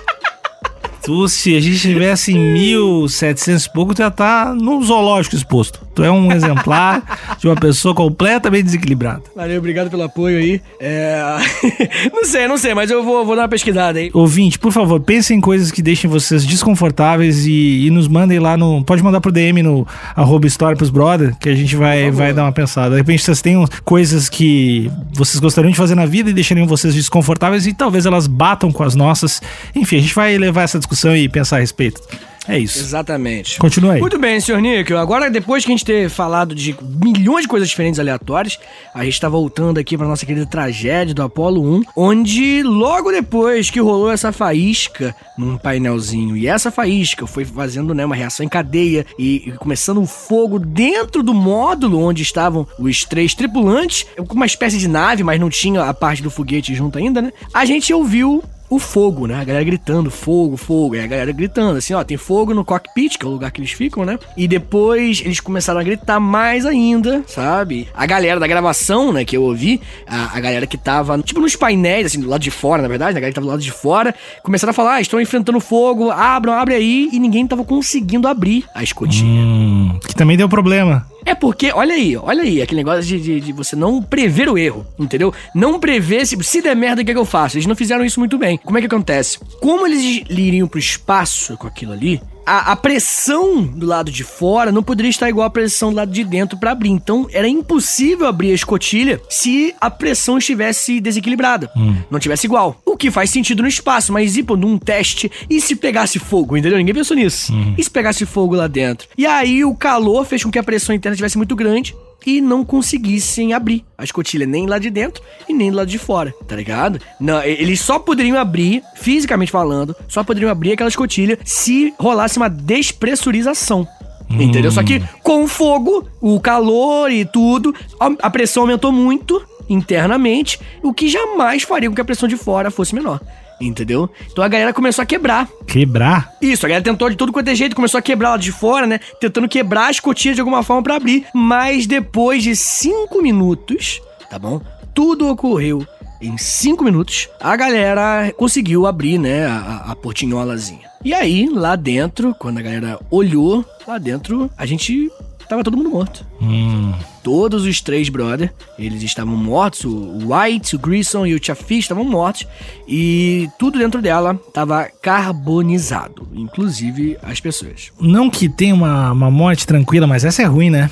Tu, 1.03 1.29
se 1.29 1.57
a 1.57 1.61
gente 1.61 1.79
tivesse 1.79 2.33
em 2.33 2.53
1700 2.53 3.65
e 3.65 3.71
pouco, 3.71 3.97
já 3.97 4.11
tá 4.11 4.53
no 4.53 4.83
zoológico 4.83 5.37
exposto. 5.37 5.86
Tu 5.97 6.05
é 6.05 6.13
um 6.13 6.31
exemplar 6.31 7.03
de 7.39 7.49
uma 7.49 7.57
pessoa 7.57 7.95
completamente 7.95 8.65
desequilibrada. 8.65 9.23
Valeu, 9.35 9.57
obrigado 9.57 9.89
pelo 9.89 10.03
apoio 10.03 10.37
aí. 10.37 10.61
É... 10.79 11.39
não 12.13 12.23
sei, 12.23 12.47
não 12.47 12.59
sei, 12.59 12.75
mas 12.75 12.91
eu 12.91 13.03
vou, 13.03 13.25
vou 13.25 13.35
dar 13.35 13.43
uma 13.43 13.49
pesquisada 13.49 13.99
aí. 13.99 14.11
Ouvinte, 14.13 14.59
por 14.59 14.73
favor, 14.73 15.01
pensem 15.01 15.39
em 15.39 15.41
coisas 15.41 15.71
que 15.71 15.81
deixem 15.81 16.09
vocês 16.11 16.45
desconfortáveis 16.45 17.47
e, 17.47 17.87
e 17.87 17.91
nos 17.91 18.09
mandem 18.09 18.39
lá 18.39 18.59
no. 18.59 18.85
Pode 18.85 19.03
mandar 19.03 19.23
pro 19.23 19.33
DM 19.33 19.63
no 19.63 19.87
arroba 20.15 20.47
História 20.47 20.77
pros 20.77 20.91
Brother, 20.91 21.35
que 21.37 21.49
a 21.49 21.55
gente 21.55 21.75
vai, 21.75 22.11
vai 22.11 22.35
dar 22.35 22.43
uma 22.43 22.53
pensada. 22.53 22.91
De 22.91 22.97
repente 22.97 23.23
vocês 23.23 23.41
têm 23.41 23.65
coisas 23.83 24.29
que 24.29 24.91
vocês 25.15 25.41
gostariam 25.41 25.71
de 25.71 25.79
fazer 25.79 25.95
na 25.95 26.05
vida 26.05 26.29
e 26.29 26.35
deixariam 26.35 26.67
vocês 26.67 26.95
desconfortáveis 26.95 27.67
e 27.67 27.73
talvez 27.73 28.05
elas 28.05 28.27
batam 28.27 28.71
com 28.71 28.83
as 28.83 28.95
nossas. 28.95 29.41
Enfim, 29.75 29.97
a 29.97 30.01
gente 30.01 30.15
vai 30.15 30.37
levar 30.37 30.65
essa 30.65 30.79
discussão 30.79 31.17
e 31.17 31.27
pensar 31.27 31.57
a 31.57 31.61
respeito. 31.61 32.03
É 32.49 32.59
isso. 32.59 32.79
Exatamente. 32.79 33.59
Continua 33.59 33.95
aí. 33.95 34.01
Muito 34.01 34.19
bem, 34.19 34.41
senhor 34.41 34.61
Níquel. 34.61 34.99
Agora, 34.99 35.31
depois 35.31 35.65
que 35.65 35.71
a 35.71 35.75
gente 35.75 35.85
ter 35.85 36.09
falado 36.09 36.55
de 36.55 36.77
milhões 36.83 37.43
de 37.43 37.49
coisas 37.49 37.69
diferentes 37.69 37.99
aleatórias, 37.99 38.59
a 38.95 39.05
gente 39.05 39.21
tá 39.21 39.29
voltando 39.29 39.79
aqui 39.79 39.97
pra 39.97 40.07
nossa 40.07 40.25
querida 40.25 40.47
tragédia 40.47 41.15
do 41.15 41.23
Apolo 41.23 41.63
1, 41.63 41.83
onde 41.97 42.63
logo 42.63 43.11
depois 43.11 43.71
que 43.71 43.81
rolou 43.81 44.11
essa 44.11 44.33
faísca 44.33 45.15
num 45.37 45.59
painelzinho, 45.59 46.37
e 46.37 46.47
essa 46.47 46.71
faísca 46.71 47.27
foi 47.27 47.45
fazendo 47.45 47.95
né, 47.95 48.05
uma 48.05 48.15
reação 48.15 48.45
em 48.45 48.49
cadeia 48.49 49.05
e, 49.19 49.49
e 49.49 49.53
começando 49.53 50.01
um 50.01 50.07
fogo 50.07 50.59
dentro 50.59 51.23
do 51.23 51.35
módulo 51.35 52.01
onde 52.01 52.23
estavam 52.23 52.67
os 52.79 53.05
três 53.05 53.35
tripulantes, 53.35 54.07
com 54.17 54.35
uma 54.35 54.47
espécie 54.47 54.79
de 54.79 54.89
nave, 54.89 55.23
mas 55.23 55.41
não 55.41 55.51
tinha 55.51 55.85
a 55.85 55.95
parte 55.95 56.23
do 56.23 56.31
foguete 56.31 56.75
junto 56.75 56.99
ainda, 56.99 57.21
né? 57.21 57.33
A 57.53 57.65
gente 57.65 57.93
ouviu 57.93 58.43
o 58.69 58.79
fogo, 58.79 59.27
né? 59.27 59.41
A 59.41 59.45
galera 59.45 59.65
gritando, 59.65 60.11
fogo, 60.11 60.57
fogo. 60.57 60.97
E 60.97 61.01
a 61.01 61.07
galera 61.07 61.33
gritando, 61.33 61.79
assim, 61.79 61.95
ó, 61.95 62.03
tem 62.03 62.17
fogo 62.17 62.53
no 62.53 62.65
cockpit, 62.65 63.19
que 63.19 63.25
é 63.25 63.29
o 63.29 63.33
lugar 63.33 63.51
que 63.51 63.61
eles 63.61 63.73
ficam, 63.73 64.05
né? 64.05 64.19
E 64.37 64.49
depois 64.49 65.23
eles 65.25 65.41
começaram 65.41 65.81
a 65.81 65.83
gritar 65.83 66.19
mais 66.19 66.67
ainda, 66.67 67.23
sabe? 67.27 67.89
A 67.95 68.07
galera 68.07 68.41
da 68.41 68.47
gravação, 68.47 69.13
né, 69.13 69.25
que 69.25 69.37
eu 69.37 69.43
ouvi, 69.43 69.81
a, 70.07 70.37
a 70.37 70.41
galera 70.41 70.67
que 70.67 70.77
tava, 70.77 71.19
tipo, 71.23 71.41
nos 71.41 71.57
painéis, 71.57 72.07
assim, 72.07 72.21
do 72.21 72.29
lado 72.29 72.43
de 72.43 72.51
fora, 72.51 72.83
na 72.83 72.89
verdade, 72.89 73.15
né? 73.15 73.19
a 73.19 73.21
galera 73.21 73.33
que 73.33 73.37
tava 73.37 73.47
do 73.47 73.51
lado 73.51 73.63
de 73.63 73.71
fora, 73.71 74.15
começaram 74.43 74.71
a 74.71 74.75
falar, 74.75 74.95
ah, 74.95 75.01
estão 75.01 75.21
enfrentando 75.21 75.61
fogo, 75.61 76.11
abram, 76.11 76.55
abre 76.55 76.75
aí, 76.75 77.09
e 77.13 77.19
ninguém 77.19 77.47
tava 77.47 77.65
conseguindo 77.65 78.27
abrir 78.27 78.65
a 78.75 78.83
escotilha. 78.83 79.27
Hum, 79.27 79.99
que 80.07 80.15
também 80.15 80.37
deu 80.37 80.49
problema. 80.49 81.07
É 81.27 81.35
porque, 81.35 81.73
olha 81.73 81.93
aí, 81.93 82.17
olha 82.17 82.45
aí, 82.45 82.63
aquele 82.63 82.85
negócio 82.85 83.03
de, 83.03 83.21
de, 83.21 83.41
de 83.41 83.53
você 83.53 83.75
não 83.75 84.01
prever 84.01 84.49
o 84.49 84.57
erro, 84.57 84.87
entendeu? 84.97 85.35
Não 85.53 85.81
prever 85.81 86.25
se, 86.25 86.41
se 86.45 86.63
der 86.63 86.77
merda, 86.77 87.03
o 87.03 87.05
que, 87.05 87.11
é 87.11 87.15
que 87.15 87.19
eu 87.19 87.25
faço? 87.25 87.57
Eles 87.57 87.67
não 87.67 87.75
fizeram 87.75 88.05
isso 88.05 88.21
muito 88.21 88.39
bem. 88.39 88.57
Como 88.57 88.79
é 88.79 88.81
que 88.81 88.87
acontece? 88.87 89.41
Como 89.61 89.85
eles 89.85 90.23
iriam 90.31 90.69
pro 90.69 90.79
espaço 90.79 91.57
com 91.57 91.67
aquilo 91.67 91.93
ali, 91.93 92.23
a, 92.47 92.73
a, 92.73 92.77
pressão 92.77 93.65
do 93.65 93.85
lado 93.85 94.11
de 94.11 94.23
fora 94.23 94.71
não 94.71 94.83
poderia 94.83 95.11
estar 95.11 95.29
igual 95.29 95.47
à 95.47 95.51
pressão 95.51 95.91
do 95.91 95.97
lado 95.97 96.13
de 96.13 96.23
dentro 96.23 96.57
para 96.57 96.71
abrir. 96.71 96.91
Então 96.91 97.27
era 97.33 97.49
impossível 97.49 98.27
abrir 98.27 98.53
a 98.53 98.55
escotilha 98.55 99.21
se 99.29 99.75
a 99.81 99.91
pressão 99.91 100.39
estivesse 100.39 101.01
desequilibrada, 101.01 101.71
hum. 101.77 101.97
não 102.11 102.21
tivesse 102.21 102.47
igual. 102.47 102.81
O 102.85 102.97
que 102.97 103.11
faz 103.11 103.31
sentido 103.31 103.63
no 103.63 103.69
espaço, 103.69 104.13
mas 104.13 104.37
e 104.37 104.43
pô, 104.43 104.57
num 104.57 104.79
teste, 104.79 105.31
e 105.51 105.61
se 105.61 105.75
pegasse 105.75 106.19
fogo, 106.19 106.57
entendeu? 106.57 106.79
Ninguém 106.79 106.95
pensou 106.95 107.17
nisso. 107.17 107.53
Hum. 107.53 107.75
E 107.77 107.83
se 107.83 107.91
pegasse 107.91 108.25
fogo 108.25 108.55
lá 108.55 108.69
dentro? 108.69 109.09
E 109.19 109.27
aí 109.27 109.65
o 109.65 109.75
calor 109.75 110.25
fez 110.25 110.45
com 110.45 110.51
que 110.51 110.59
a 110.59 110.63
pressão 110.63 110.95
interna 110.95 111.15
estivesse 111.15 111.37
muito 111.37 111.57
grande 111.57 111.95
e 112.27 112.41
não 112.41 112.65
conseguissem 112.65 113.55
abrir 113.55 113.85
a 113.97 114.03
escotilha 114.03 114.45
nem 114.45 114.67
lá 114.67 114.79
de 114.79 114.91
dentro 114.91 115.23
e 115.49 115.55
nem 115.55 115.71
do 115.71 115.77
lado 115.77 115.89
de 115.89 115.99
fora, 115.99 116.35
tá 116.47 116.57
ligado? 116.57 117.01
Não, 117.21 117.41
eles 117.43 117.81
só 117.81 118.01
poderiam 118.01 118.37
abrir, 118.37 118.83
fisicamente 118.97 119.53
falando, 119.53 119.95
só 120.09 120.25
poderiam 120.25 120.51
abrir 120.51 120.73
aquela 120.73 120.89
escotilha 120.89 121.39
se 121.45 121.95
rolasse 121.99 122.37
uma 122.37 122.51
despressurização. 122.51 123.87
Hum. 124.29 124.43
Entendeu? 124.43 124.73
Só 124.73 124.83
que 124.83 125.01
com 125.23 125.45
o 125.45 125.49
fogo, 125.49 126.09
o 126.21 126.41
calor 126.41 127.13
e 127.13 127.25
tudo, 127.25 127.73
a 128.21 128.29
pressão 128.29 128.65
aumentou 128.65 128.91
muito 128.91 129.41
internamente, 129.69 130.61
o 130.83 130.93
que 130.93 131.09
jamais 131.09 131.63
faria 131.63 131.89
com 131.89 131.95
que 131.95 132.01
a 132.01 132.05
pressão 132.05 132.29
de 132.29 132.37
fora 132.37 132.71
fosse 132.71 132.95
menor. 132.95 133.21
Entendeu? 133.61 134.11
Então 134.31 134.45
a 134.45 134.49
galera 134.49 134.73
começou 134.73 135.03
a 135.03 135.07
quebrar. 135.07 135.49
Quebrar? 135.67 136.33
Isso, 136.41 136.67
a 136.67 136.69
galera 136.69 136.85
tentou 136.85 137.09
de 137.09 137.17
tudo 137.17 137.33
quanto 137.33 137.49
é 137.49 137.55
jeito, 137.55 137.75
começou 137.75 137.99
a 137.99 138.03
quebrar 138.03 138.31
lá 138.31 138.37
de 138.37 138.53
fora, 138.53 138.87
né? 138.87 139.01
Tentando 139.21 139.49
quebrar 139.49 139.91
as 139.91 139.99
cotinhas 140.01 140.37
de 140.37 140.41
alguma 140.41 140.63
forma 140.63 140.83
para 140.83 140.97
abrir. 140.97 141.27
Mas 141.35 141.87
depois 141.87 142.43
de 142.43 142.55
cinco 142.55 143.23
minutos, 143.23 144.01
tá 144.29 144.39
bom? 144.39 144.61
Tudo 144.95 145.29
ocorreu 145.29 145.87
em 146.21 146.37
cinco 146.39 146.85
minutos. 146.85 147.29
A 147.41 147.57
galera 147.57 148.33
conseguiu 148.37 148.87
abrir, 148.87 149.19
né? 149.19 149.47
A, 149.47 149.85
a 149.89 149.97
portinholazinha. 149.97 150.87
E 151.05 151.15
aí, 151.15 151.49
lá 151.49 151.77
dentro, 151.77 152.35
quando 152.39 152.59
a 152.59 152.63
galera 152.63 152.99
olhou, 153.11 153.65
lá 153.87 153.97
dentro, 153.99 154.51
a 154.57 154.67
gente 154.67 155.11
tava 155.49 155.65
todo 155.65 155.77
mundo 155.77 155.91
morto. 155.91 156.27
Hum. 156.41 156.93
Todos 157.23 157.65
os 157.65 157.81
três 157.81 158.09
brother, 158.09 158.53
eles 158.79 159.03
estavam 159.03 159.37
mortos. 159.37 159.85
O 159.85 160.33
White, 160.33 160.77
o 160.77 160.79
Grissom 160.79 161.27
e 161.27 161.35
o 161.35 161.45
Chaffee 161.45 161.79
estavam 161.79 162.05
mortos. 162.05 162.47
E 162.87 163.49
tudo 163.59 163.79
dentro 163.79 164.01
dela 164.01 164.39
estava 164.47 164.89
carbonizado, 165.03 166.29
inclusive 166.33 167.19
as 167.23 167.41
pessoas. 167.41 167.93
Não 168.01 168.31
que 168.31 168.49
tenha 168.49 168.75
uma, 168.75 169.13
uma 169.13 169.31
morte 169.31 169.67
tranquila, 169.67 170.07
mas 170.07 170.25
essa 170.25 170.43
é 170.43 170.45
ruim, 170.45 170.71
né? 170.71 170.91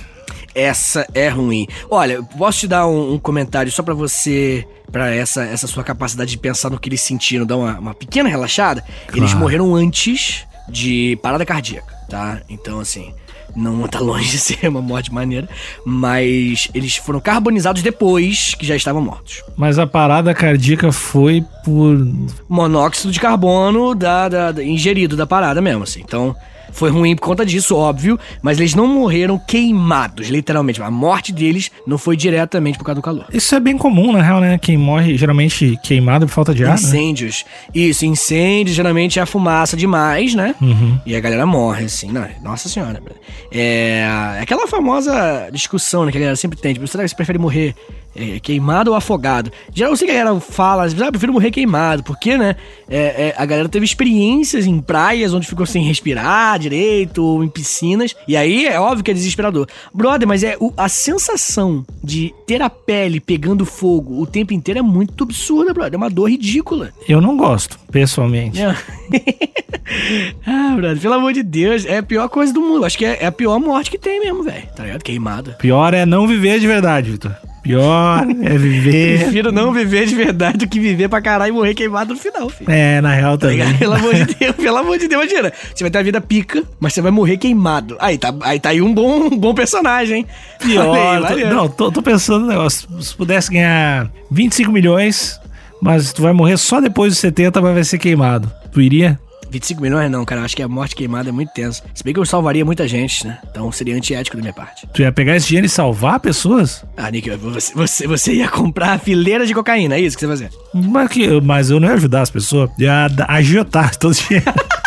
Essa 0.54 1.06
é 1.12 1.28
ruim. 1.28 1.66
Olha, 1.90 2.22
posso 2.22 2.60
te 2.60 2.68
dar 2.68 2.86
um, 2.86 3.14
um 3.14 3.18
comentário 3.18 3.72
só 3.72 3.82
para 3.82 3.94
você, 3.94 4.66
para 4.90 5.12
essa, 5.12 5.44
essa 5.44 5.66
sua 5.66 5.82
capacidade 5.82 6.30
de 6.30 6.38
pensar 6.38 6.70
no 6.70 6.78
que 6.78 6.88
eles 6.88 7.00
sentiram, 7.00 7.44
dar 7.44 7.56
uma, 7.56 7.78
uma 7.78 7.94
pequena 7.94 8.28
relaxada? 8.28 8.80
Claro. 9.06 9.18
Eles 9.18 9.34
morreram 9.34 9.74
antes 9.74 10.46
de 10.68 11.18
parada 11.22 11.44
cardíaca, 11.44 11.94
tá? 12.08 12.40
Então, 12.48 12.78
assim, 12.78 13.12
não 13.56 13.86
tá 13.88 14.00
longe 14.00 14.30
de 14.30 14.38
ser 14.38 14.68
uma 14.68 14.82
morte 14.82 15.12
maneira, 15.12 15.48
mas 15.84 16.68
eles 16.74 16.96
foram 16.96 17.20
carbonizados 17.20 17.82
depois 17.82 18.54
que 18.54 18.66
já 18.66 18.76
estavam 18.76 19.02
mortos. 19.02 19.42
Mas 19.56 19.78
a 19.78 19.86
parada 19.86 20.34
cardíaca 20.34 20.92
foi 20.92 21.44
por 21.64 22.06
monóxido 22.48 23.12
de 23.12 23.20
carbono 23.20 23.94
da, 23.94 24.28
da, 24.28 24.52
da 24.52 24.64
ingerido 24.64 25.16
da 25.16 25.26
parada 25.26 25.60
mesmo, 25.60 25.82
assim. 25.82 26.00
Então, 26.00 26.34
foi 26.72 26.90
ruim 26.90 27.14
por 27.14 27.22
conta 27.22 27.44
disso, 27.44 27.76
óbvio, 27.76 28.18
mas 28.42 28.58
eles 28.58 28.74
não 28.74 28.86
morreram 28.86 29.38
queimados, 29.38 30.28
literalmente. 30.28 30.82
A 30.82 30.90
morte 30.90 31.32
deles 31.32 31.70
não 31.86 31.98
foi 31.98 32.16
diretamente 32.16 32.78
por 32.78 32.84
causa 32.84 33.00
do 33.00 33.02
calor. 33.02 33.26
Isso 33.32 33.54
é 33.54 33.60
bem 33.60 33.76
comum, 33.76 34.12
na 34.12 34.22
real, 34.22 34.40
né? 34.40 34.58
Quem 34.58 34.76
morre 34.76 35.16
geralmente 35.16 35.78
queimado 35.82 36.26
por 36.26 36.32
falta 36.32 36.54
de 36.54 36.64
ar. 36.64 36.70
Né? 36.70 36.74
Incêndios. 36.74 37.44
Né? 37.66 37.82
Isso, 37.82 38.04
incêndios 38.04 38.76
geralmente 38.76 39.18
é 39.18 39.22
a 39.22 39.26
fumaça 39.26 39.76
demais, 39.76 40.34
né? 40.34 40.54
Uhum. 40.60 40.98
E 41.06 41.14
a 41.14 41.20
galera 41.20 41.46
morre, 41.46 41.84
assim. 41.84 42.10
Não, 42.10 42.26
nossa 42.42 42.68
senhora. 42.68 43.02
É, 43.50 44.04
é 44.38 44.40
aquela 44.42 44.66
famosa 44.66 45.48
discussão 45.52 46.04
né, 46.04 46.12
que 46.12 46.18
a 46.18 46.20
galera 46.20 46.36
sempre 46.36 46.58
tem. 46.58 46.74
Tipo, 46.74 46.86
será 46.86 47.04
que 47.04 47.10
você 47.10 47.16
prefere 47.16 47.38
morrer 47.38 47.74
é, 48.16 48.38
queimado 48.38 48.90
ou 48.90 48.96
afogado. 48.96 49.50
Já 49.72 49.86
eu 49.86 49.96
sei 49.96 50.06
que 50.06 50.14
a 50.14 50.18
galera 50.18 50.40
fala, 50.40 50.86
ah, 50.86 51.10
prefiro 51.10 51.32
morrer 51.32 51.50
queimado, 51.50 52.02
porque, 52.02 52.38
né? 52.38 52.56
É, 52.88 52.98
é, 52.98 53.34
a 53.36 53.44
galera 53.44 53.68
teve 53.68 53.84
experiências 53.84 54.66
em 54.66 54.80
praias 54.80 55.34
onde 55.34 55.46
ficou 55.46 55.66
sem 55.66 55.82
respirar 55.82 56.53
direito, 56.58 57.22
ou 57.22 57.44
em 57.44 57.48
piscinas, 57.48 58.14
e 58.26 58.36
aí 58.36 58.66
é 58.66 58.78
óbvio 58.78 59.04
que 59.04 59.10
é 59.10 59.14
desesperador. 59.14 59.66
Brother, 59.92 60.26
mas 60.26 60.42
é 60.42 60.56
o, 60.60 60.72
a 60.76 60.88
sensação 60.88 61.84
de 62.02 62.34
ter 62.46 62.62
a 62.62 62.70
pele 62.70 63.20
pegando 63.20 63.64
fogo 63.64 64.20
o 64.20 64.26
tempo 64.26 64.52
inteiro 64.52 64.80
é 64.80 64.82
muito 64.82 65.24
absurda, 65.24 65.72
brother. 65.72 65.94
É 65.94 65.96
uma 65.96 66.10
dor 66.10 66.30
ridícula. 66.30 66.92
Eu 67.08 67.20
não 67.20 67.36
gosto, 67.36 67.78
pessoalmente. 67.90 68.60
ah, 70.46 70.74
brother, 70.76 71.00
pelo 71.00 71.14
amor 71.14 71.32
de 71.32 71.42
Deus, 71.42 71.84
é 71.84 71.98
a 71.98 72.02
pior 72.02 72.28
coisa 72.28 72.52
do 72.52 72.60
mundo. 72.60 72.84
Acho 72.84 72.98
que 72.98 73.04
é, 73.04 73.18
é 73.22 73.26
a 73.26 73.32
pior 73.32 73.58
morte 73.58 73.90
que 73.90 73.98
tem 73.98 74.20
mesmo, 74.20 74.42
velho. 74.42 74.66
Tá 74.74 74.84
ligado? 74.84 75.02
Queimada. 75.02 75.52
Pior 75.52 75.94
é 75.94 76.04
não 76.06 76.26
viver 76.26 76.58
de 76.60 76.66
verdade, 76.66 77.10
Vitor. 77.10 77.34
Pior 77.64 78.26
é 78.42 78.58
viver. 78.58 79.20
Prefiro 79.24 79.50
não 79.50 79.72
viver 79.72 80.06
de 80.06 80.14
verdade 80.14 80.58
do 80.58 80.68
que 80.68 80.78
viver 80.78 81.08
pra 81.08 81.22
caralho 81.22 81.48
e 81.48 81.52
morrer 81.52 81.74
queimado 81.74 82.12
no 82.12 82.20
final, 82.20 82.50
filho. 82.50 82.70
É, 82.70 83.00
na 83.00 83.14
real 83.14 83.38
tá 83.38 83.48
também. 83.48 83.72
Tá 83.72 83.78
pelo 83.78 83.94
amor 83.94 84.14
de 84.14 84.24
Deus, 84.38 84.56
pelo 84.56 84.76
amor 84.76 84.98
de 84.98 85.08
Deus, 85.08 85.24
imagina. 85.24 85.52
Você 85.74 85.82
vai 85.82 85.90
ter 85.90 85.98
a 85.98 86.02
vida 86.02 86.20
pica, 86.20 86.62
mas 86.78 86.92
você 86.92 87.00
vai 87.00 87.10
morrer 87.10 87.38
queimado. 87.38 87.96
Aí 87.98 88.18
tá 88.18 88.34
aí, 88.42 88.60
tá 88.60 88.68
aí 88.68 88.82
um, 88.82 88.92
bom, 88.92 89.28
um 89.28 89.38
bom 89.38 89.54
personagem, 89.54 90.18
hein? 90.18 90.26
Pior. 90.60 91.22
Falei, 91.22 91.44
tô, 91.44 91.54
não, 91.54 91.68
tô, 91.68 91.90
tô 91.90 92.02
pensando 92.02 92.40
no 92.40 92.48
negócio. 92.48 92.86
Se 93.00 93.16
pudesse 93.16 93.50
ganhar 93.50 94.10
25 94.30 94.70
milhões, 94.70 95.40
mas 95.80 96.12
tu 96.12 96.20
vai 96.20 96.34
morrer 96.34 96.58
só 96.58 96.82
depois 96.82 97.14
dos 97.14 97.18
70, 97.18 97.62
mas 97.62 97.74
vai 97.74 97.84
ser 97.84 97.96
queimado. 97.96 98.52
Tu 98.72 98.82
iria? 98.82 99.18
25 99.54 99.80
milhões 99.80 100.10
não, 100.10 100.24
cara. 100.24 100.42
Acho 100.42 100.56
que 100.56 100.62
a 100.62 100.68
morte 100.68 100.96
queimada 100.96 101.28
é 101.28 101.32
muito 101.32 101.52
tensa. 101.52 101.82
Se 101.94 102.02
bem 102.02 102.12
que 102.12 102.20
eu 102.20 102.26
salvaria 102.26 102.64
muita 102.64 102.86
gente, 102.88 103.26
né? 103.26 103.38
Então 103.48 103.70
seria 103.70 103.96
antiético 103.96 104.36
da 104.36 104.42
minha 104.42 104.52
parte. 104.52 104.86
Tu 104.92 105.02
ia 105.02 105.12
pegar 105.12 105.36
esse 105.36 105.46
dinheiro 105.46 105.66
e 105.66 105.70
salvar 105.70 106.18
pessoas? 106.20 106.84
Ah, 106.96 107.10
Nick, 107.10 107.30
você, 107.30 107.72
você, 107.74 108.06
você 108.06 108.32
ia 108.34 108.48
comprar 108.48 108.98
fileira 108.98 109.46
de 109.46 109.54
cocaína, 109.54 109.94
é 109.94 110.00
isso 110.00 110.16
que 110.16 110.26
você 110.26 110.26
ia 110.26 110.48
fazer? 110.48 110.50
Mas, 110.74 111.08
que, 111.08 111.40
mas 111.40 111.70
eu 111.70 111.78
não 111.78 111.88
ia 111.88 111.94
ajudar 111.94 112.22
as 112.22 112.30
pessoas. 112.30 112.70
Ia 112.78 113.06
agiotar 113.28 113.94
todo 113.96 114.12
o 114.12 114.14
dinheiro. 114.14 114.52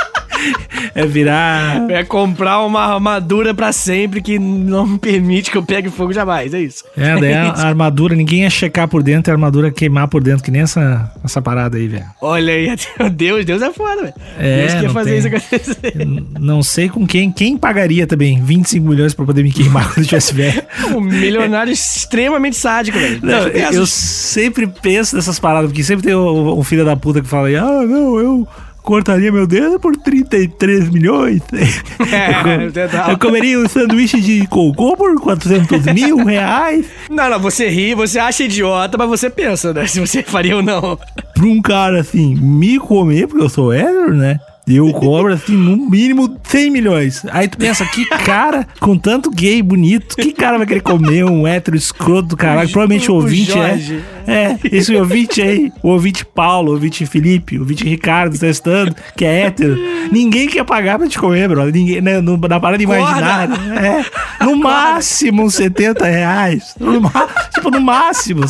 É 0.94 1.06
virar. 1.06 1.90
É 1.90 2.04
comprar 2.04 2.64
uma 2.64 2.82
armadura 2.82 3.54
para 3.54 3.72
sempre 3.72 4.22
que 4.22 4.40
não 4.40 4.86
me 4.86 4.98
permite 5.00 5.52
que 5.52 5.58
eu 5.58 5.64
pegue 5.64 5.90
fogo 5.90 6.14
jamais. 6.14 6.54
É 6.54 6.62
isso. 6.62 6.84
É, 6.98 7.20
daí 7.20 7.34
a, 7.34 7.52
a 7.54 7.68
armadura, 7.68 8.16
ninguém 8.16 8.42
ia 8.42 8.50
checar 8.50 8.88
por 8.88 9.04
dentro 9.04 9.30
e 9.30 9.32
a 9.32 9.36
armadura 9.36 9.72
queimar 9.72 10.08
por 10.08 10.24
dentro, 10.24 10.44
que 10.44 10.52
nem 10.52 10.62
essa, 10.62 11.12
essa 11.24 11.42
parada 11.42 11.78
aí, 11.78 11.88
velho. 11.88 12.06
Olha 12.22 12.54
aí, 12.54 12.76
Deus, 13.14 13.46
Deus 13.46 13.62
é 13.62 13.72
foda, 13.72 14.02
velho. 14.04 14.14
É, 14.40 14.68
Deus 14.68 14.82
quer 14.82 14.90
fazer 14.92 15.10
tem... 15.10 15.20
isso 15.20 15.28
acontecer. 15.28 16.08
Não 16.40 16.64
sei 16.64 16.90
com 16.90 17.06
quem. 17.06 17.32
Quem 17.32 17.58
pagaria 17.58 18.08
também 18.08 18.42
25 18.42 18.88
milhões 18.88 19.14
pra 19.14 19.26
poder 19.26 19.44
me 19.44 19.52
queimar 19.52 19.88
quando 19.88 20.00
eu 20.00 20.06
tivesse 20.06 20.34
velho? 20.34 20.64
Um 20.96 21.02
milionário 21.02 21.72
extremamente 21.72 22.56
sádico, 22.56 22.98
velho. 22.98 23.20
Não, 23.22 23.48
eu 23.72 23.86
sempre 23.86 24.68
penso 24.68 25.16
nessas 25.16 25.40
paradas, 25.40 25.70
porque 25.70 25.84
sempre 25.84 26.08
tem 26.08 26.16
um, 26.16 26.58
um 26.58 26.64
filho 26.64 26.86
da 26.86 26.96
puta 26.96 27.22
que 27.22 27.28
fala 27.28 27.48
aí, 27.48 27.56
ah, 27.56 27.84
não, 27.86 28.20
eu 28.20 28.48
cortaria 28.88 29.30
meu 29.34 29.46
dedo 29.46 29.78
por 29.82 29.98
33 29.98 30.90
milhões. 30.90 31.42
É, 32.08 32.64
eu, 32.64 33.12
eu 33.12 33.20
comeria 33.20 33.60
um 33.60 33.68
sanduíche 33.68 34.22
de 34.22 34.48
cocô 34.48 34.96
por 34.96 35.20
400 35.20 35.86
mil 35.94 36.24
reais. 36.24 36.86
Não, 37.10 37.30
não, 37.30 37.40
você 37.40 37.68
ri, 37.68 37.94
você 37.94 38.18
acha 38.18 38.44
idiota, 38.44 38.98
mas 38.98 39.10
você 39.10 39.30
pensa, 39.30 39.74
né? 39.74 39.86
Se 39.88 40.00
você 40.00 40.24
faria 40.24 40.56
ou 40.56 40.64
não. 40.64 40.98
Pra 41.34 41.46
um 41.46 41.62
cara 41.62 42.00
assim, 42.00 42.36
me 42.36 42.80
comer, 42.80 43.28
porque 43.28 43.44
eu 43.44 43.50
sou 43.50 43.74
hétero, 43.74 44.14
né? 44.14 44.40
Eu 44.68 44.92
cobro, 44.92 45.34
assim, 45.34 45.56
no 45.56 45.90
mínimo 45.90 46.38
100 46.44 46.72
milhões. 46.72 47.26
Aí 47.32 47.48
tu 47.48 47.58
pensa, 47.58 47.86
que 47.86 48.06
cara 48.06 48.68
com 48.80 48.98
tanto 48.98 49.32
gay 49.32 49.62
bonito, 49.62 50.16
que 50.18 50.34
cara 50.34 50.58
vai 50.58 50.68
querer 50.68 50.82
comer 50.82 51.24
um 51.24 51.48
hétero 51.48 51.78
escroto 51.78 52.30
do 52.30 52.38
caralho? 52.38 52.70
Provavelmente 52.70 53.10
o 53.10 53.16
ouvinte 53.16 53.58
é. 53.58 53.78
É, 54.28 54.60
esse 54.72 54.94
ouvinte 54.94 55.42
aí, 55.42 55.72
o 55.82 55.90
ouvinte 55.90 56.26
Paulo, 56.26 56.72
o 56.72 56.74
ouvinte 56.74 57.06
Felipe, 57.06 57.58
o 57.58 57.62
ouvinte 57.62 57.86
Ricardo 57.86 58.38
testando, 58.38 58.94
que 59.16 59.24
é 59.24 59.46
hétero. 59.46 59.78
Ninguém 60.12 60.50
quer 60.50 60.66
pagar 60.66 61.00
pra 61.00 61.08
te 61.08 61.18
comer, 61.18 61.48
brother. 61.48 61.74
Ninguém, 61.74 62.02
né, 62.02 62.20
no, 62.20 62.36
na 62.38 62.60
parada 62.60 62.84
imaginária. 62.84 63.56
É, 64.42 64.46
no 64.46 64.58
máximo 64.58 65.44
uns 65.44 65.56
70 65.56 66.06
reais. 66.06 66.76
No, 66.78 67.02
tipo, 67.54 67.72
no 67.72 67.80
máximo. 67.80 68.42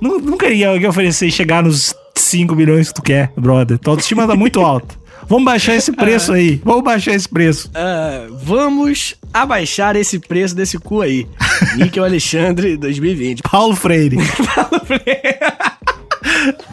Nunca 0.00 0.48
ia 0.48 0.70
oferecer 0.88 1.30
chegar 1.32 1.64
nos 1.64 1.94
5 2.14 2.54
milhões 2.54 2.88
que 2.88 2.94
tu 2.94 3.02
quer, 3.02 3.32
brother. 3.36 3.76
Tua 3.78 3.94
autoestima 3.94 4.26
tá 4.26 4.36
muito 4.36 4.60
alta. 4.60 4.94
Vamos 5.28 5.44
baixar 5.44 5.74
esse 5.74 5.92
preço 5.92 6.32
aí. 6.32 6.60
Vamos 6.64 6.84
baixar 6.84 7.12
esse 7.14 7.28
preço. 7.28 7.70
Ah, 7.74 8.26
vamos 8.30 9.14
abaixar 9.32 9.96
esse 9.96 10.18
preço 10.18 10.54
desse 10.54 10.78
cu 10.78 11.00
aí. 11.00 11.26
Níquel 11.76 12.04
Alexandre 12.04 12.76
2020. 12.76 13.42
Paulo 13.42 13.74
Freire. 13.74 14.16
Esse 14.18 14.42
é 14.50 14.62
o 14.62 14.84
níquel. 14.88 15.73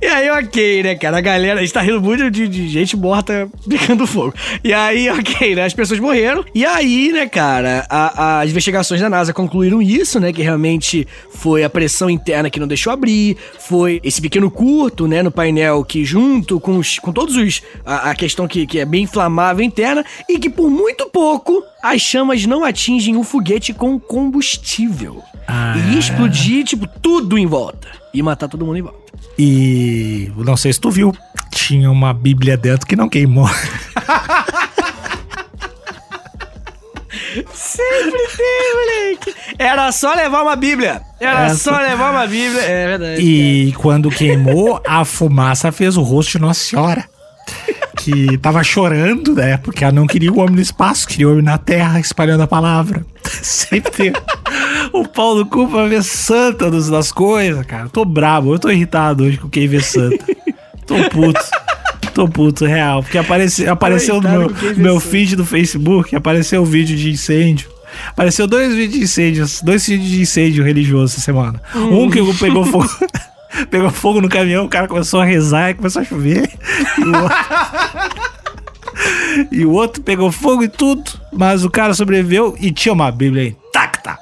E 0.00 0.06
aí, 0.06 0.30
ok, 0.30 0.82
né, 0.82 0.94
cara? 0.94 1.18
A 1.18 1.20
galera, 1.20 1.60
a 1.60 1.62
gente 1.62 1.72
tá 1.72 1.80
rindo 1.80 2.00
muito 2.00 2.30
de, 2.30 2.48
de 2.48 2.68
gente 2.68 2.96
morta 2.96 3.48
picando 3.68 4.06
fogo. 4.06 4.34
E 4.62 4.72
aí, 4.72 5.08
ok, 5.10 5.54
né? 5.54 5.64
As 5.64 5.74
pessoas 5.74 5.98
morreram. 6.00 6.44
E 6.54 6.64
aí, 6.64 7.12
né, 7.12 7.26
cara, 7.26 7.86
a- 7.88 8.40
as 8.40 8.50
investigações 8.50 9.00
da 9.00 9.08
NASA 9.08 9.32
concluíram 9.32 9.80
isso, 9.80 10.20
né? 10.20 10.32
Que 10.32 10.42
realmente 10.42 11.06
foi 11.30 11.64
a 11.64 11.70
pressão 11.70 12.08
interna 12.10 12.50
que 12.50 12.60
não 12.60 12.66
deixou 12.68 12.92
abrir, 12.92 13.36
foi 13.58 14.00
esse 14.04 14.20
pequeno 14.20 14.50
curto, 14.50 15.06
né, 15.06 15.22
no 15.22 15.30
painel 15.30 15.84
que 15.84 16.04
junto 16.04 16.60
com, 16.60 16.78
os, 16.78 16.98
com 16.98 17.12
todos 17.12 17.36
os. 17.36 17.62
A, 17.84 18.10
a 18.10 18.14
questão 18.14 18.46
que, 18.46 18.66
que 18.66 18.78
é 18.78 18.84
bem 18.84 19.04
inflamável 19.04 19.64
interna 19.64 20.04
e 20.28 20.38
que 20.38 20.50
por 20.50 20.70
muito 20.70 21.06
pouco 21.06 21.62
as 21.82 22.00
chamas 22.00 22.44
não 22.46 22.64
atingem 22.64 23.16
o 23.16 23.22
foguete 23.22 23.72
com 23.72 23.98
combustível. 23.98 25.22
Ah. 25.48 25.74
E 25.92 25.98
explodir, 25.98 26.64
tipo, 26.64 26.88
tudo 27.06 27.38
em 27.38 27.46
volta. 27.46 27.86
E 28.12 28.20
matar 28.20 28.48
todo 28.48 28.66
mundo 28.66 28.78
em 28.78 28.82
volta. 28.82 28.98
E 29.38 30.28
não 30.36 30.56
sei 30.56 30.72
se 30.72 30.80
tu 30.80 30.90
viu, 30.90 31.14
tinha 31.52 31.88
uma 31.88 32.12
Bíblia 32.12 32.56
dentro 32.56 32.84
que 32.84 32.96
não 32.96 33.08
queimou. 33.08 33.48
Sempre 37.54 38.26
tem, 38.36 38.74
moleque. 38.74 39.34
Era 39.56 39.92
só 39.92 40.14
levar 40.14 40.42
uma 40.42 40.56
Bíblia. 40.56 41.00
Era 41.20 41.46
Essa- 41.46 41.70
só 41.70 41.78
levar 41.78 42.10
uma 42.10 42.26
Bíblia. 42.26 42.62
É 42.62 42.86
verdade. 42.88 43.20
E 43.22 43.72
quando 43.74 44.10
queimou, 44.10 44.82
a 44.84 45.04
fumaça 45.04 45.70
fez 45.70 45.96
o 45.96 46.02
rosto 46.02 46.32
de 46.32 46.38
Nossa 46.40 46.58
Senhora. 46.58 47.04
Que 47.98 48.36
tava 48.38 48.64
chorando, 48.64 49.34
né? 49.36 49.58
Porque 49.58 49.84
ela 49.84 49.92
não 49.92 50.08
queria 50.08 50.32
o 50.32 50.40
homem 50.40 50.56
no 50.56 50.60
espaço, 50.60 51.06
queria 51.06 51.28
o 51.28 51.32
homem 51.32 51.44
na 51.44 51.56
terra 51.58 52.00
espalhando 52.00 52.42
a 52.42 52.46
palavra. 52.48 53.06
Sempre 53.42 53.92
tem 53.92 54.12
o 54.92 55.06
pau 55.06 55.36
no 55.36 55.46
cu 55.46 55.68
pra 55.68 55.86
ver 55.86 56.02
santa 56.02 56.70
das 56.70 57.12
coisas, 57.12 57.64
cara. 57.66 57.88
Tô 57.88 58.04
brabo, 58.04 58.54
eu 58.54 58.58
tô 58.58 58.70
irritado 58.70 59.24
hoje 59.24 59.38
com 59.38 59.48
quem 59.48 59.66
vê 59.66 59.80
santa. 59.80 60.24
Tô 60.86 60.96
puto. 61.10 61.40
Tô 62.14 62.28
puto, 62.28 62.64
real. 62.64 63.02
Porque 63.02 63.18
apareceu, 63.18 63.70
apareceu 63.70 64.20
no 64.20 64.28
meu, 64.28 64.50
meu 64.76 65.00
feed 65.00 65.36
do 65.36 65.44
Facebook, 65.44 66.16
apareceu 66.16 66.62
o 66.62 66.64
vídeo 66.64 66.96
de 66.96 67.10
incêndio. 67.10 67.68
Apareceu 68.08 68.46
dois 68.46 68.74
vídeos 68.74 68.92
de 68.92 69.04
incêndios, 69.04 69.62
dois 69.62 69.86
vídeos 69.86 70.10
de 70.10 70.20
incêndio 70.22 70.64
religioso 70.64 71.14
essa 71.14 71.20
semana. 71.20 71.60
Um 71.74 72.10
que 72.10 72.20
pegou 72.38 72.64
fogo. 72.64 72.88
Pegou 73.70 73.90
fogo 73.90 74.20
no 74.20 74.28
caminhão, 74.28 74.66
o 74.66 74.68
cara 74.68 74.86
começou 74.86 75.20
a 75.20 75.24
rezar 75.24 75.70
e 75.70 75.74
começou 75.74 76.02
a 76.02 76.04
chover. 76.04 76.50
E 76.98 77.02
o 77.02 77.22
outro, 77.22 77.38
e 79.52 79.64
o 79.66 79.70
outro 79.70 80.02
pegou 80.02 80.30
fogo 80.30 80.62
e 80.62 80.68
tudo, 80.68 81.10
mas 81.32 81.64
o 81.64 81.70
cara 81.70 81.94
sobreviveu 81.94 82.54
e 82.60 82.70
tinha 82.70 82.92
uma 82.92 83.10
Bíblia 83.10 83.48
intacta. 83.48 83.65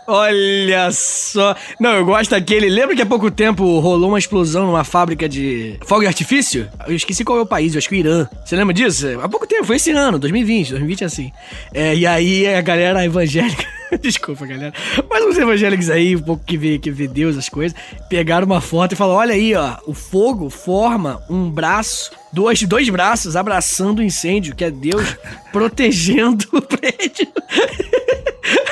Olha 0.07 0.91
só. 0.93 1.57
Não, 1.81 1.95
eu 1.95 2.05
gosto 2.05 2.31
daquele. 2.31 2.69
Lembra 2.69 2.95
que 2.95 3.03
há 3.03 3.07
pouco 3.07 3.31
tempo 3.31 3.81
rolou 3.81 4.11
uma 4.11 4.19
explosão 4.19 4.67
numa 4.67 4.85
fábrica 4.85 5.29
de 5.29 5.79
fogo 5.85 6.03
de 6.03 6.07
artifício? 6.07 6.69
Eu 6.87 6.95
esqueci 6.95 7.25
qual 7.25 7.39
é 7.39 7.43
o 7.43 7.47
país, 7.47 7.75
eu 7.75 7.79
acho 7.79 7.89
que 7.89 7.95
o 7.95 7.99
Irã. 7.99 8.29
Você 8.45 8.57
lembra 8.57 8.75
disso? 8.75 9.07
Há 9.21 9.29
pouco 9.29 9.47
tempo, 9.47 9.65
foi 9.65 9.77
esse 9.77 9.91
ano, 9.91 10.19
2020. 10.19 10.71
2020 10.71 11.03
é 11.03 11.05
assim. 11.07 11.33
É, 11.73 11.95
e 11.95 12.07
aí 12.07 12.47
a 12.47 12.61
galera 12.61 13.05
evangélica. 13.05 13.65
Desculpa, 14.01 14.47
galera. 14.47 14.73
Mas 15.09 15.25
uns 15.25 15.39
evangélicos 15.39 15.91
aí, 15.91 16.17
um 16.17 16.23
pouco 16.23 16.45
que 16.45 16.57
vê, 16.57 16.79
que 16.79 16.91
vê 16.91 17.07
Deus, 17.07 17.37
as 17.37 17.49
coisas, 17.49 17.77
pegaram 18.09 18.47
uma 18.47 18.61
foto 18.61 18.93
e 18.93 18.97
falaram: 18.97 19.19
olha 19.19 19.35
aí, 19.35 19.55
ó, 19.55 19.77
o 19.87 19.95
fogo 19.95 20.51
forma 20.51 21.23
um 21.29 21.51
braço. 21.51 22.11
Dois, 22.33 22.61
dois 22.63 22.89
braços 22.89 23.37
abraçando 23.37 24.01
o 24.01 24.03
incêndio, 24.03 24.57
que 24.57 24.65
é 24.65 24.71
Deus 24.71 25.17
protegendo 25.53 26.45
o 26.53 26.61
prédio. 26.61 27.29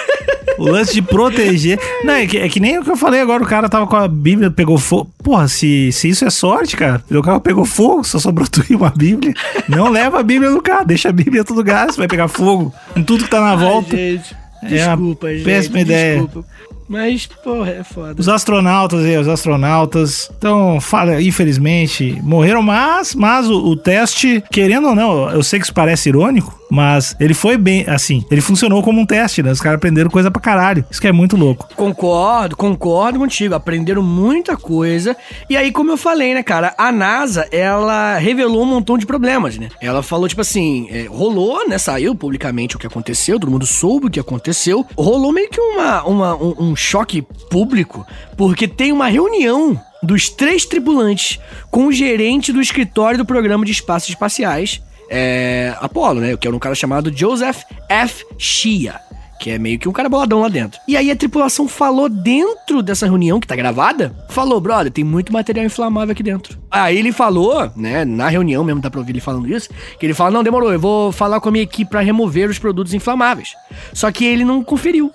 O 0.58 0.64
lance 0.64 0.92
de 0.94 1.02
proteger. 1.02 1.78
Não, 2.04 2.14
é 2.14 2.26
que, 2.26 2.38
é 2.38 2.48
que 2.48 2.60
nem 2.60 2.78
o 2.78 2.82
que 2.84 2.90
eu 2.90 2.96
falei 2.96 3.20
agora, 3.20 3.42
o 3.42 3.46
cara 3.46 3.68
tava 3.68 3.86
com 3.86 3.96
a 3.96 4.06
Bíblia, 4.08 4.50
pegou 4.50 4.78
fogo. 4.78 5.10
Porra, 5.22 5.48
se, 5.48 5.90
se 5.92 6.08
isso 6.08 6.24
é 6.24 6.30
sorte, 6.30 6.76
cara, 6.76 7.02
o 7.10 7.22
carro 7.22 7.40
pegou 7.40 7.64
fogo, 7.64 8.04
só 8.04 8.18
sobrou 8.18 8.46
tu 8.48 8.62
e 8.70 8.74
uma 8.74 8.90
Bíblia. 8.90 9.32
Não 9.68 9.88
leva 9.88 10.20
a 10.20 10.22
Bíblia 10.22 10.50
no 10.50 10.60
carro, 10.62 10.84
deixa 10.86 11.08
a 11.08 11.12
Bíblia 11.12 11.40
em 11.42 11.44
todo 11.44 11.56
lugar, 11.56 11.86
você 11.90 11.98
vai 11.98 12.08
pegar 12.08 12.28
fogo 12.28 12.72
em 12.96 13.02
tudo 13.02 13.24
que 13.24 13.30
tá 13.30 13.40
na 13.40 13.56
volta. 13.56 13.94
Ai, 13.96 14.00
gente, 14.18 14.36
É 14.62 14.68
desculpa, 14.86 15.28
gente. 15.32 15.44
péssima 15.44 15.80
ideia. 15.80 16.20
Desculpa. 16.22 16.48
Mas, 16.88 17.26
porra, 17.26 17.70
é 17.70 17.82
foda. 17.84 18.14
Os 18.20 18.28
astronautas 18.28 19.02
aí, 19.04 19.16
os 19.16 19.26
astronautas. 19.28 20.30
Então, 20.36 20.78
fala, 20.78 21.22
infelizmente, 21.22 22.18
morreram, 22.22 22.60
mas, 22.60 23.14
mas 23.14 23.48
o, 23.48 23.54
o 23.68 23.76
teste, 23.76 24.42
querendo 24.50 24.88
ou 24.88 24.94
não, 24.94 25.30
eu 25.30 25.42
sei 25.42 25.58
que 25.58 25.64
isso 25.64 25.72
parece 25.72 26.10
irônico, 26.10 26.58
mas 26.74 27.14
ele 27.20 27.34
foi 27.34 27.58
bem, 27.58 27.84
assim, 27.86 28.24
ele 28.30 28.40
funcionou 28.40 28.82
como 28.82 28.98
um 28.98 29.04
teste, 29.04 29.42
né? 29.42 29.50
Os 29.52 29.60
caras 29.60 29.76
aprenderam 29.76 30.08
coisa 30.08 30.30
pra 30.30 30.40
caralho. 30.40 30.82
Isso 30.90 31.00
que 31.00 31.06
é 31.06 31.12
muito 31.12 31.36
louco. 31.36 31.68
Concordo, 31.76 32.56
concordo 32.56 33.18
contigo. 33.18 33.54
Aprenderam 33.54 34.02
muita 34.02 34.56
coisa. 34.56 35.14
E 35.50 35.56
aí, 35.56 35.70
como 35.70 35.90
eu 35.90 35.98
falei, 35.98 36.32
né, 36.32 36.42
cara, 36.42 36.74
a 36.78 36.90
NASA, 36.90 37.46
ela 37.52 38.16
revelou 38.16 38.62
um 38.62 38.66
montão 38.66 38.96
de 38.96 39.04
problemas, 39.04 39.58
né? 39.58 39.68
Ela 39.82 40.02
falou, 40.02 40.26
tipo 40.26 40.40
assim, 40.40 40.88
é, 40.90 41.04
rolou, 41.10 41.68
né? 41.68 41.76
Saiu 41.76 42.14
publicamente 42.14 42.74
o 42.74 42.78
que 42.78 42.86
aconteceu, 42.86 43.38
todo 43.38 43.50
mundo 43.52 43.66
soube 43.66 44.06
o 44.06 44.10
que 44.10 44.18
aconteceu. 44.18 44.86
Rolou 44.96 45.30
meio 45.30 45.50
que 45.50 45.60
uma, 45.60 46.02
uma- 46.04 46.34
um, 46.36 46.54
um 46.70 46.76
choque 46.76 47.20
público, 47.50 48.06
porque 48.34 48.66
tem 48.66 48.92
uma 48.92 49.08
reunião 49.08 49.78
dos 50.02 50.30
três 50.30 50.64
tripulantes 50.64 51.38
com 51.70 51.86
o 51.88 51.92
gerente 51.92 52.50
do 52.50 52.62
escritório 52.62 53.18
do 53.18 53.26
programa 53.26 53.64
de 53.66 53.72
espaços 53.72 54.08
espaciais, 54.08 54.80
é, 55.14 55.76
Apollo, 55.78 56.20
né? 56.20 56.36
Que 56.38 56.48
era 56.48 56.56
um 56.56 56.58
cara 56.58 56.74
chamado 56.74 57.14
Joseph 57.14 57.64
F. 57.88 58.24
Shia. 58.38 58.98
Que 59.42 59.50
é 59.50 59.58
meio 59.58 59.76
que 59.76 59.88
um 59.88 59.92
cara 59.92 60.08
boladão 60.08 60.40
lá 60.40 60.48
dentro. 60.48 60.80
E 60.86 60.96
aí 60.96 61.10
a 61.10 61.16
tripulação 61.16 61.66
falou 61.66 62.08
dentro 62.08 62.80
dessa 62.80 63.06
reunião, 63.06 63.40
que 63.40 63.46
tá 63.48 63.56
gravada, 63.56 64.14
falou, 64.28 64.60
brother, 64.60 64.92
tem 64.92 65.02
muito 65.02 65.32
material 65.32 65.66
inflamável 65.66 66.12
aqui 66.12 66.22
dentro. 66.22 66.56
Aí 66.70 66.96
ele 66.96 67.10
falou, 67.10 67.68
né, 67.74 68.04
na 68.04 68.28
reunião 68.28 68.62
mesmo, 68.62 68.80
dá 68.80 68.88
pra 68.88 69.00
ouvir 69.00 69.10
ele 69.10 69.20
falando 69.20 69.52
isso, 69.52 69.68
que 69.98 70.06
ele 70.06 70.14
fala, 70.14 70.30
não, 70.30 70.44
demorou, 70.44 70.72
eu 70.72 70.78
vou 70.78 71.10
falar 71.10 71.40
com 71.40 71.48
a 71.48 71.52
minha 71.52 71.64
equipe 71.64 71.90
pra 71.90 72.00
remover 72.00 72.48
os 72.48 72.58
produtos 72.60 72.94
inflamáveis. 72.94 73.54
Só 73.92 74.12
que 74.12 74.24
ele 74.24 74.44
não 74.44 74.62
conferiu. 74.62 75.10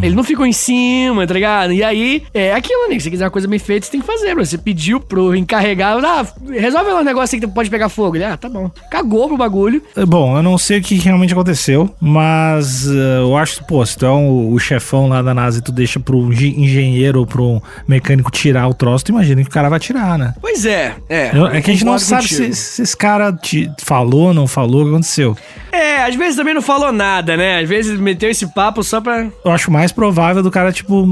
Ele 0.00 0.14
não 0.14 0.24
ficou 0.24 0.46
em 0.46 0.52
cima, 0.52 1.26
tá 1.26 1.34
ligado? 1.34 1.72
E 1.72 1.84
aí, 1.84 2.22
é 2.32 2.54
aquilo, 2.54 2.88
né? 2.88 2.94
Se 2.94 3.02
você 3.02 3.10
quiser 3.10 3.24
uma 3.24 3.30
coisa 3.30 3.48
bem 3.48 3.58
feita, 3.58 3.84
você 3.84 3.92
tem 3.92 4.00
que 4.00 4.06
fazer, 4.06 4.34
bro. 4.34 4.46
Você 4.46 4.56
pediu 4.56 4.98
pro 4.98 5.34
encarregado, 5.36 6.06
ah, 6.06 6.26
resolve 6.48 6.90
lá 6.90 7.00
um 7.00 7.04
negócio 7.04 7.36
aí 7.36 7.40
que 7.40 7.46
pode 7.46 7.68
pegar 7.68 7.88
fogo. 7.88 8.16
Ele, 8.16 8.24
ah, 8.24 8.36
tá 8.36 8.48
bom. 8.48 8.70
Cagou 8.90 9.28
pro 9.28 9.36
bagulho. 9.36 9.82
É, 9.94 10.06
Bom, 10.06 10.36
eu 10.36 10.42
não 10.42 10.56
sei 10.56 10.78
o 10.78 10.82
que 10.82 10.94
realmente 10.94 11.32
aconteceu, 11.32 11.92
mas 12.00 12.88
eh, 12.88 13.18
eu 13.20 13.36
acho 13.36 13.57
pô, 13.64 13.84
se 13.84 13.96
tu 13.96 14.06
é 14.06 14.10
um- 14.10 14.52
o 14.52 14.58
chefão 14.58 15.08
lá 15.08 15.22
da 15.22 15.32
NASA 15.34 15.58
e 15.58 15.62
tu 15.62 15.72
deixa 15.72 15.98
pro 16.00 16.32
engen- 16.32 16.62
engenheiro 16.64 17.20
ou 17.20 17.26
pro 17.26 17.62
mecânico 17.86 18.30
tirar 18.30 18.66
o 18.68 18.74
troço, 18.74 19.04
tu 19.06 19.08
imagina 19.10 19.42
que 19.42 19.48
o 19.48 19.52
cara 19.52 19.68
vai 19.68 19.78
tirar, 19.80 20.18
né? 20.18 20.34
Pois 20.40 20.64
é, 20.64 20.94
é. 21.08 21.30
Eu- 21.36 21.46
é 21.46 21.60
que 21.60 21.70
a 21.70 21.74
gente 21.74 21.84
não 21.84 21.98
sabe 21.98 22.28
se, 22.28 22.54
se 22.54 22.82
esse 22.82 22.96
cara 22.96 23.32
te 23.32 23.70
falou, 23.82 24.32
não 24.34 24.46
falou, 24.46 24.82
o 24.82 24.84
que 24.84 24.90
aconteceu. 24.90 25.36
É, 25.72 26.04
às 26.04 26.14
vezes 26.14 26.36
também 26.36 26.54
não 26.54 26.62
falou 26.62 26.90
nada, 26.92 27.36
né? 27.36 27.60
Às 27.60 27.68
vezes 27.68 27.98
meteu 28.00 28.30
esse 28.30 28.46
papo 28.48 28.82
só 28.82 29.00
pra. 29.00 29.26
Eu 29.44 29.50
acho 29.52 29.70
mais 29.70 29.92
provável 29.92 30.42
do 30.42 30.50
cara, 30.50 30.72
tipo, 30.72 31.04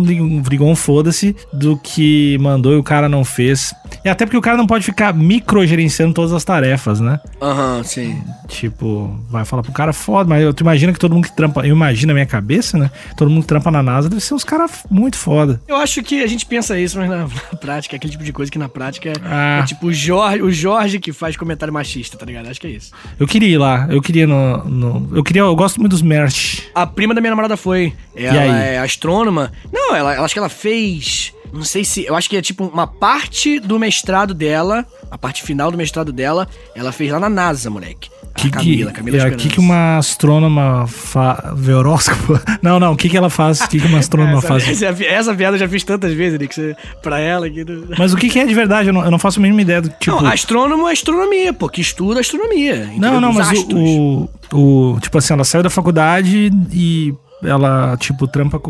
brigou 0.42 0.68
um 0.68 0.74
foda-se 0.76 1.36
do 1.52 1.76
que 1.76 2.36
mandou 2.40 2.72
e 2.72 2.76
o 2.76 2.82
cara 2.82 3.08
não 3.08 3.24
fez. 3.24 3.74
E 4.04 4.08
até 4.08 4.24
porque 4.24 4.36
o 4.36 4.40
cara 4.40 4.56
não 4.56 4.66
pode 4.66 4.84
ficar 4.84 5.12
microgerenciando 5.14 6.14
todas 6.14 6.32
as 6.32 6.44
tarefas, 6.44 7.00
né? 7.00 7.20
Aham, 7.40 7.82
sim. 7.84 8.20
Tipo, 8.48 9.14
vai 9.30 9.44
falar 9.44 9.62
pro 9.62 9.72
cara 9.72 9.92
foda, 9.92 10.28
mas 10.28 10.42
eu- 10.42 10.54
tu 10.54 10.62
imagina 10.62 10.92
que 10.92 10.98
todo 10.98 11.14
mundo 11.14 11.24
que 11.28 11.36
trampa, 11.36 11.60
eu 11.66 11.74
imagino 11.74 12.08
na 12.08 12.14
minha 12.14 12.26
cabeça, 12.36 12.76
né? 12.78 12.90
Todo 13.16 13.30
mundo 13.30 13.42
que 13.42 13.48
trampa 13.48 13.70
na 13.70 13.82
NASA 13.82 14.08
deve 14.08 14.20
ser 14.22 14.34
uns 14.34 14.44
caras 14.44 14.84
muito 14.90 15.16
foda. 15.16 15.60
Eu 15.66 15.76
acho 15.76 16.02
que 16.02 16.22
a 16.22 16.26
gente 16.26 16.44
pensa 16.46 16.78
isso, 16.78 16.98
mas 16.98 17.08
na, 17.08 17.18
na 17.52 17.58
prática, 17.58 17.94
é 17.94 17.96
aquele 17.96 18.12
tipo 18.12 18.24
de 18.24 18.32
coisa 18.32 18.50
que 18.50 18.58
na 18.58 18.68
prática 18.68 19.12
Ah. 19.24 19.60
é 19.62 19.66
tipo 19.66 19.86
o 19.86 19.92
Jorge, 19.92 20.42
o 20.42 20.50
Jorge 20.50 20.98
que 20.98 21.12
faz 21.12 21.36
comentário 21.36 21.72
machista, 21.72 22.16
tá 22.16 22.26
ligado? 22.26 22.48
Acho 22.48 22.60
que 22.60 22.66
é 22.66 22.70
isso. 22.70 22.92
Eu 23.18 23.26
queria 23.26 23.48
ir 23.48 23.58
lá, 23.58 23.86
eu 23.90 24.00
queria 24.02 24.26
no. 24.26 24.64
no- 24.64 25.16
eu 25.16 25.22
queria, 25.24 25.42
eu 25.42 25.56
gosto 25.56 25.78
muito 25.80 25.92
dos 25.92 26.02
merch. 26.02 26.60
A 26.74 26.86
prima 26.86 27.14
da 27.14 27.20
minha 27.20 27.30
namorada 27.30 27.56
foi. 27.56 27.92
Ela 28.14 28.56
é 28.58 28.78
astrônoma. 28.78 29.52
Não, 29.72 29.94
ela, 29.94 30.14
ela- 30.14 30.24
acho 30.24 30.34
que 30.34 30.38
ela 30.38 30.48
fez. 30.48 31.32
Não 31.56 31.64
sei 31.64 31.84
se. 31.84 32.04
Eu 32.04 32.14
acho 32.14 32.28
que 32.28 32.36
é 32.36 32.42
tipo 32.42 32.64
uma 32.66 32.86
parte 32.86 33.58
do 33.58 33.78
mestrado 33.78 34.34
dela. 34.34 34.84
A 35.10 35.16
parte 35.16 35.42
final 35.42 35.70
do 35.70 35.78
mestrado 35.78 36.12
dela, 36.12 36.48
ela 36.74 36.92
fez 36.92 37.10
lá 37.12 37.18
na 37.20 37.28
NASA, 37.28 37.70
moleque. 37.70 38.10
Que, 38.36 38.50
Camila, 38.50 38.90
que, 38.90 38.96
Camila 38.98 39.16
é, 39.16 39.30
que, 39.30 39.48
que 39.48 39.58
uma 39.58 39.96
astrônoma 39.96 40.86
fa... 40.86 41.54
vê 41.56 41.72
horóscopo? 41.72 42.38
Não, 42.62 42.78
não, 42.78 42.92
o 42.92 42.96
que, 42.96 43.08
que 43.08 43.16
ela 43.16 43.30
faz? 43.30 43.60
O 43.62 43.68
que, 43.68 43.80
que 43.80 43.86
uma 43.86 43.98
astrônoma 43.98 44.38
essa, 44.38 44.48
faz? 44.48 44.68
essa, 44.82 45.04
essa 45.04 45.34
piada 45.34 45.56
eu 45.56 45.60
já 45.60 45.66
fiz 45.68 45.82
tantas 45.84 46.12
vezes, 46.12 46.38
Nick, 46.38 46.54
você- 46.54 46.76
pra 47.02 47.18
ela 47.18 47.48
do- 47.48 47.88
Mas 47.98 48.12
o 48.12 48.16
que, 48.16 48.28
que 48.28 48.38
é 48.38 48.44
de 48.44 48.52
verdade? 48.52 48.90
Eu 48.90 48.92
não, 48.92 49.02
eu 49.04 49.10
não 49.10 49.18
faço 49.18 49.38
a 49.38 49.42
mínima 49.42 49.62
ideia 49.62 49.80
do 49.80 49.88
tipo. 49.88 50.20
Não, 50.20 50.26
astrônomo 50.26 50.86
é 50.86 50.92
astronomia, 50.92 51.52
pô, 51.54 51.66
que 51.68 51.80
estuda 51.80 52.20
astronomia. 52.20 52.90
Não, 52.98 53.20
não, 53.22 53.32
mas 53.32 53.50
o, 53.52 54.28
o, 54.52 54.92
o- 54.94 55.00
Tipo 55.00 55.16
assim, 55.16 55.32
ela 55.32 55.44
saiu 55.44 55.62
da 55.62 55.70
faculdade 55.70 56.50
e 56.72 57.14
ela, 57.42 57.96
tipo, 57.98 58.26
trampa. 58.26 58.60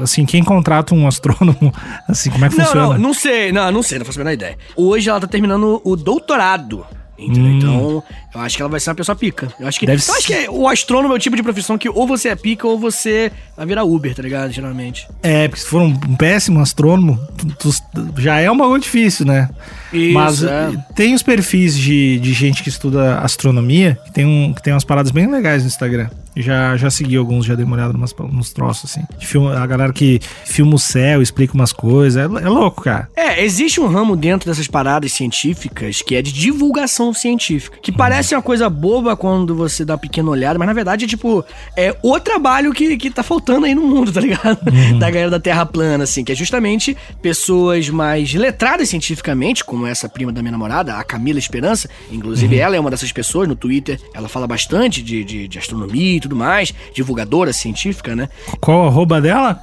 Assim, 0.00 0.24
quem 0.26 0.42
contrata 0.42 0.94
um 0.94 1.06
astrônomo, 1.06 1.72
assim, 2.08 2.30
como 2.30 2.44
é 2.44 2.48
que 2.48 2.56
Não, 2.56 2.64
funciona? 2.64 2.88
não, 2.94 2.98
não 2.98 3.14
sei, 3.14 3.52
não, 3.52 3.70
não 3.72 3.82
sei, 3.82 3.98
não 3.98 4.04
faço 4.06 4.18
a 4.18 4.24
menor 4.24 4.34
ideia. 4.34 4.56
Hoje 4.76 5.08
ela 5.08 5.20
tá 5.20 5.26
terminando 5.26 5.80
o 5.84 5.96
doutorado. 5.96 6.84
Entendeu? 7.18 7.52
Então, 7.52 8.02
eu 8.34 8.40
acho 8.40 8.56
que 8.56 8.62
ela 8.62 8.68
vai 8.70 8.80
ser 8.80 8.90
uma 8.90 8.96
pessoa 8.96 9.14
pica. 9.14 9.46
Eu 9.60 9.68
acho 9.68 9.78
que, 9.78 9.84
Hum. 9.86 9.90
Deve 9.90 10.02
eu 10.08 10.14
acho 10.14 10.26
que 10.26 10.48
o 10.48 10.66
astrônomo 10.68 11.14
é 11.14 11.16
o 11.16 11.20
tipo 11.20 11.36
de 11.36 11.42
profissão 11.42 11.78
que 11.78 11.88
ou 11.88 12.04
você 12.04 12.30
é 12.30 12.34
pica 12.34 12.66
ou 12.66 12.76
você 12.76 13.30
vai 13.56 13.64
virar 13.64 13.84
Uber, 13.84 14.12
tá 14.12 14.22
ligado? 14.22 14.50
Geralmente. 14.50 15.06
É, 15.22 15.46
porque 15.46 15.62
se 15.62 15.68
for 15.70 15.82
um 15.82 15.94
péssimo 16.16 16.58
astrônomo, 16.58 17.20
tu- 17.60 17.70
tu- 17.94 18.20
já 18.20 18.40
é 18.40 18.50
um 18.50 18.56
bagulho 18.56 18.80
difícil, 18.80 19.24
né? 19.24 19.48
Isso, 19.92 20.14
Mas 20.14 20.42
é. 20.42 20.70
eh, 20.74 20.78
tem 20.96 21.14
os 21.14 21.22
perfis 21.22 21.78
de, 21.78 22.18
de 22.18 22.32
gente 22.32 22.60
que 22.60 22.68
estuda 22.70 23.18
astronomia, 23.20 23.96
que 24.04 24.12
tem, 24.12 24.26
um, 24.26 24.52
que 24.52 24.60
tem 24.60 24.72
umas 24.72 24.82
paradas 24.84 25.12
bem 25.12 25.30
legais 25.30 25.62
no 25.62 25.68
Instagram. 25.68 26.08
Já, 26.36 26.76
já 26.76 26.90
segui 26.90 27.16
alguns, 27.16 27.44
já 27.44 27.54
dei 27.54 27.64
uma 27.64 27.76
olhada 27.76 27.92
numas, 27.92 28.14
nos 28.30 28.52
troços, 28.52 28.90
assim. 28.90 29.04
Filma- 29.20 29.58
a 29.58 29.66
galera 29.66 29.92
que 29.92 30.20
filma 30.44 30.74
o 30.74 30.78
céu, 30.78 31.20
explica 31.20 31.54
umas 31.54 31.72
coisas. 31.72 32.16
É, 32.16 32.24
é 32.24 32.48
louco, 32.48 32.82
cara. 32.82 33.08
É, 33.14 33.44
existe 33.44 33.80
um 33.80 33.86
ramo 33.86 34.16
dentro 34.16 34.48
dessas 34.48 34.66
paradas 34.66 35.12
científicas 35.12 36.00
que 36.02 36.14
é 36.14 36.22
de 36.22 36.32
divulgação 36.32 37.12
científica. 37.12 37.76
Que 37.82 37.92
parece 37.92 38.34
uma 38.34 38.42
coisa 38.42 38.68
boba 38.70 39.16
quando 39.16 39.54
você 39.54 39.84
dá 39.84 39.94
uma 39.94 39.98
pequena 39.98 40.30
olhada, 40.30 40.58
mas 40.58 40.66
na 40.66 40.72
verdade 40.74 41.04
é 41.04 41.08
tipo, 41.08 41.44
é 41.76 41.96
o 42.02 42.18
trabalho 42.18 42.72
que, 42.72 42.96
que 42.96 43.10
tá 43.10 43.22
faltando 43.22 43.66
aí 43.66 43.74
no 43.74 43.82
mundo, 43.82 44.12
tá 44.12 44.20
ligado? 44.20 44.58
Da 44.98 45.10
galera 45.10 45.30
da 45.30 45.40
Terra 45.40 45.66
plana, 45.66 46.04
assim, 46.04 46.24
que 46.24 46.32
é 46.32 46.34
justamente 46.34 46.96
pessoas 47.20 47.88
mais 47.88 48.32
letradas 48.34 48.88
cientificamente, 48.88 49.64
como 49.64 49.86
essa 49.86 50.08
prima 50.08 50.32
da 50.32 50.40
minha 50.42 50.52
namorada, 50.52 50.96
a 50.96 51.04
Camila 51.04 51.38
Esperança. 51.38 51.88
Inclusive, 52.10 52.56
ela 52.58 52.76
é 52.76 52.80
uma 52.80 52.90
dessas 52.90 53.12
pessoas 53.12 53.48
no 53.48 53.54
Twitter. 53.56 54.00
Ela 54.14 54.28
fala 54.28 54.46
bastante 54.46 55.02
de, 55.02 55.24
de, 55.24 55.48
de 55.48 55.58
astronomia 55.58 56.21
tudo 56.22 56.36
mais, 56.36 56.72
divulgadora 56.94 57.52
científica, 57.52 58.16
né? 58.16 58.28
Qual 58.60 58.84
a 58.84 58.86
arroba 58.86 59.20
dela? 59.20 59.58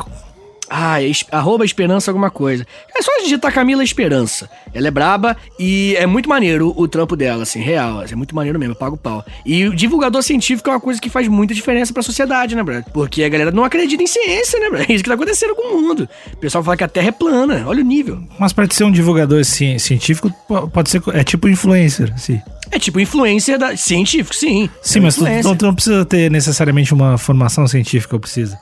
Ah, 0.71 1.01
es- 1.01 1.25
arroba 1.31 1.65
Esperança 1.65 2.11
alguma 2.11 2.29
coisa. 2.29 2.63
É 2.95 3.01
só 3.01 3.11
digitar 3.23 3.51
Camila 3.51 3.83
Esperança. 3.83 4.47
Ela 4.71 4.89
é 4.89 4.91
braba 4.91 5.35
e 5.59 5.95
é 5.97 6.05
muito 6.05 6.29
maneiro 6.29 6.71
o 6.77 6.87
trampo 6.87 7.15
dela, 7.15 7.41
assim, 7.41 7.59
real. 7.59 8.03
É 8.03 8.15
muito 8.15 8.35
maneiro 8.35 8.59
mesmo, 8.59 8.73
eu 8.73 8.77
pago 8.77 8.95
pau. 8.95 9.25
E 9.43 9.65
o 9.67 9.75
divulgador 9.75 10.21
científico 10.21 10.69
é 10.69 10.73
uma 10.73 10.79
coisa 10.79 11.01
que 11.01 11.09
faz 11.09 11.27
muita 11.27 11.55
diferença 11.55 11.91
pra 11.91 12.03
sociedade, 12.03 12.55
né, 12.55 12.61
brother? 12.61 12.85
Porque 12.93 13.23
a 13.23 13.29
galera 13.29 13.49
não 13.49 13.63
acredita 13.63 14.03
em 14.03 14.05
ciência, 14.05 14.59
né, 14.59 14.69
brother? 14.69 14.85
É 14.91 14.93
isso 14.93 15.03
que 15.03 15.09
tá 15.09 15.15
acontecendo 15.15 15.55
com 15.55 15.73
o 15.75 15.81
mundo. 15.81 16.07
O 16.33 16.37
pessoal 16.37 16.63
fala 16.63 16.77
que 16.77 16.83
a 16.83 16.87
Terra 16.87 17.07
é 17.07 17.11
plana, 17.13 17.63
olha 17.65 17.81
o 17.81 17.85
nível. 17.85 18.19
Mas 18.37 18.53
pra 18.53 18.67
ser 18.69 18.83
um 18.83 18.91
divulgador 18.91 19.43
ci- 19.43 19.79
científico, 19.79 20.31
po- 20.47 20.67
pode 20.67 20.91
ser. 20.91 21.01
É 21.15 21.23
tipo 21.23 21.49
influencer, 21.49 22.13
assim. 22.13 22.39
É 22.71 22.77
tipo 22.79 22.99
influência 22.99 23.57
da... 23.57 23.75
científico, 23.75 24.35
sim. 24.35 24.69
Sim, 24.81 24.99
É 24.99 25.01
mas 25.01 25.15
tu, 25.15 25.25
tu- 25.41 25.55
tu 25.55 25.65
não 25.65 25.73
precisa 25.75 26.05
ter 26.05 26.29
necessariamente 26.29 26.93
uma 26.93 27.17
formação 27.17 27.67
científica, 27.67 28.15
ou 28.15 28.19
precisa. 28.19 28.57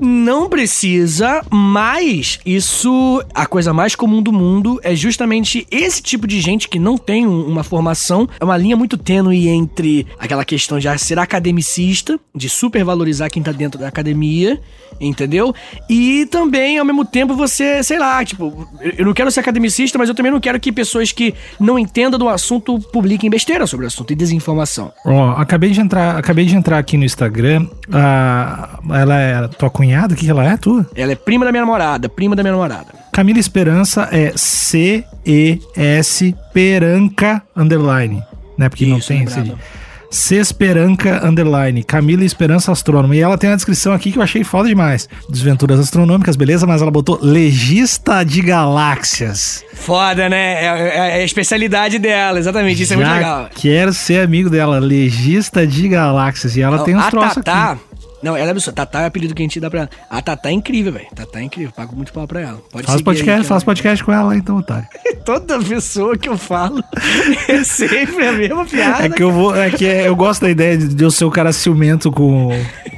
Não 0.00 0.48
precisa, 0.48 1.42
mas 1.50 2.38
isso, 2.44 3.22
a 3.34 3.46
coisa 3.46 3.72
mais 3.72 3.94
comum 3.94 4.20
do 4.22 4.32
mundo 4.32 4.80
é 4.82 4.94
justamente 4.94 5.66
esse 5.70 6.02
tipo 6.02 6.26
de 6.26 6.40
gente 6.40 6.68
que 6.68 6.78
não 6.78 6.96
tem 6.98 7.26
um- 7.26 7.46
uma 7.46 7.62
formação. 7.62 8.28
É 8.40 8.44
uma 8.44 8.56
linha 8.56 8.76
muito 8.76 8.96
tênue 8.98 9.48
entre 9.48 10.06
aquela 10.18 10.44
questão 10.44 10.78
de 10.78 10.88
ser 10.98 11.18
academicista, 11.18 12.18
de 12.34 12.48
supervalorizar 12.48 13.30
quem 13.30 13.42
tá 13.42 13.52
dentro 13.52 13.78
da 13.78 13.88
academia, 13.88 14.60
entendeu? 15.00 15.54
E 15.88 16.26
também, 16.26 16.78
ao 16.78 16.84
mesmo 16.84 17.04
tempo, 17.04 17.34
você, 17.34 17.82
sei 17.82 17.98
lá, 17.98 18.24
tipo, 18.24 18.68
eu 18.96 19.04
não 19.04 19.12
quero 19.14 19.30
ser 19.30 19.40
academicista, 19.40 19.98
mas 19.98 20.08
eu 20.08 20.14
também 20.14 20.30
não 20.32 20.40
quero 20.40 20.58
que 20.60 20.70
pessoas 20.72 21.12
que 21.12 21.34
não 21.58 21.78
entendam 21.78 22.18
do 22.18 22.28
assunto 22.28 22.78
publiquem 22.92 23.30
besteira 23.30 23.51
sobre 23.66 23.86
o 23.86 23.88
assunto 23.88 24.12
e 24.12 24.16
desinformação. 24.16 24.92
Ó, 25.04 25.30
acabei 25.32 25.70
de 25.70 25.80
entrar, 25.80 26.16
acabei 26.16 26.44
de 26.44 26.56
entrar 26.56 26.78
aqui 26.78 26.96
no 26.96 27.04
Instagram. 27.04 27.66
Ah, 27.92 28.78
ela 28.90 29.20
é 29.20 29.48
tua 29.48 29.70
cunhada? 29.70 30.14
O 30.14 30.16
que 30.16 30.28
ela 30.28 30.44
é, 30.44 30.56
tua? 30.56 30.86
Ela 30.94 31.12
é 31.12 31.16
prima 31.16 31.44
da 31.44 31.52
minha 31.52 31.62
namorada, 31.62 32.08
prima 32.08 32.34
da 32.34 32.42
minha 32.42 32.52
namorada. 32.52 32.86
Camila 33.12 33.38
Esperança 33.38 34.08
é 34.10 34.32
C-E-S 34.34 36.34
Peranca 36.52 37.42
underline. 37.54 38.22
Né? 38.56 38.68
Porque 38.68 38.86
não 38.86 38.98
Isso, 38.98 39.08
tem 39.08 39.18
lembrado. 39.18 39.46
esse. 39.46 39.81
C 40.12 40.36
Esperanca 40.36 41.26
underline. 41.26 41.82
Camila 41.82 42.22
Esperança 42.24 42.70
Astrônoma. 42.70 43.16
E 43.16 43.20
ela 43.20 43.38
tem 43.38 43.48
uma 43.48 43.56
descrição 43.56 43.92
aqui 43.94 44.12
que 44.12 44.18
eu 44.18 44.22
achei 44.22 44.44
foda 44.44 44.68
demais. 44.68 45.08
Desventuras 45.28 45.80
astronômicas, 45.80 46.36
beleza? 46.36 46.66
Mas 46.66 46.82
ela 46.82 46.90
botou 46.90 47.18
legista 47.22 48.22
de 48.22 48.42
galáxias. 48.42 49.64
Foda, 49.74 50.28
né? 50.28 50.64
É, 50.64 50.66
é- 50.66 51.18
é 51.18 51.22
a 51.22 51.24
especialidade 51.24 51.98
dela, 51.98 52.38
exatamente. 52.38 52.82
Isso 52.82 52.92
é 52.92 52.96
muito 52.96 53.08
Já 53.08 53.14
legal. 53.14 53.48
Quero 53.54 53.92
ser 53.94 54.22
amigo 54.22 54.50
dela, 54.50 54.78
legista 54.78 55.66
de 55.66 55.88
galáxias. 55.88 56.56
E 56.56 56.60
ela 56.62 56.84
tem 56.84 56.94
uns 56.94 57.04
a 57.04 57.10
troços 57.10 57.34
Tatá. 57.36 57.72
aqui. 57.72 57.80
Não, 58.22 58.36
ela 58.36 58.48
é 58.48 58.50
absurda. 58.50 58.76
Tatá 58.76 59.00
é 59.00 59.04
o 59.04 59.06
apelido 59.06 59.34
que 59.34 59.42
a 59.42 59.44
gente 59.44 59.58
dá 59.58 59.68
pra 59.68 59.80
ela. 59.80 59.90
A 60.08 60.22
Tatá 60.22 60.48
é 60.50 60.52
incrível, 60.52 60.92
velho. 60.92 61.06
Tatá 61.14 61.40
é 61.40 61.42
incrível. 61.42 61.72
Pago 61.74 61.96
muito 61.96 62.12
pau 62.12 62.26
pra 62.26 62.40
ela. 62.40 62.58
Pode 62.70 62.86
Faz 62.86 63.02
podcast, 63.02 63.30
aí, 63.42 63.44
faz 63.44 63.62
ela- 63.62 63.64
podcast 63.66 64.04
com 64.04 64.12
ela, 64.12 64.36
então, 64.36 64.56
otário. 64.58 64.86
Toda 65.24 65.58
pessoa 65.60 66.16
que 66.16 66.28
eu 66.28 66.36
falo 66.38 66.82
é 67.48 67.64
sempre 67.64 68.26
a 68.26 68.32
mesma 68.32 68.64
piada. 68.64 69.06
É 69.06 69.08
que 69.08 69.22
eu 69.22 69.30
vou. 69.32 69.54
É 69.56 69.70
que 69.70 69.86
é- 69.86 70.08
eu 70.08 70.14
gosto 70.16 70.42
da 70.42 70.50
ideia 70.50 70.76
de 70.78 70.92
de 70.94 71.04
eu 71.04 71.10
ser 71.10 71.24
o 71.24 71.30
cara 71.30 71.52
ciumento 71.52 72.10
com 72.12 72.48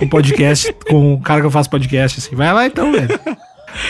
o 0.01 0.09
podcast, 0.09 0.75
com 0.89 1.15
o 1.15 1.21
cara 1.21 1.41
que 1.41 1.47
eu 1.47 1.51
faço 1.51 1.71
podcast, 1.71 2.19
assim. 2.21 2.35
Vai 2.37 2.53
lá 2.53 2.67
então, 2.67 2.93
velho. 2.93 3.09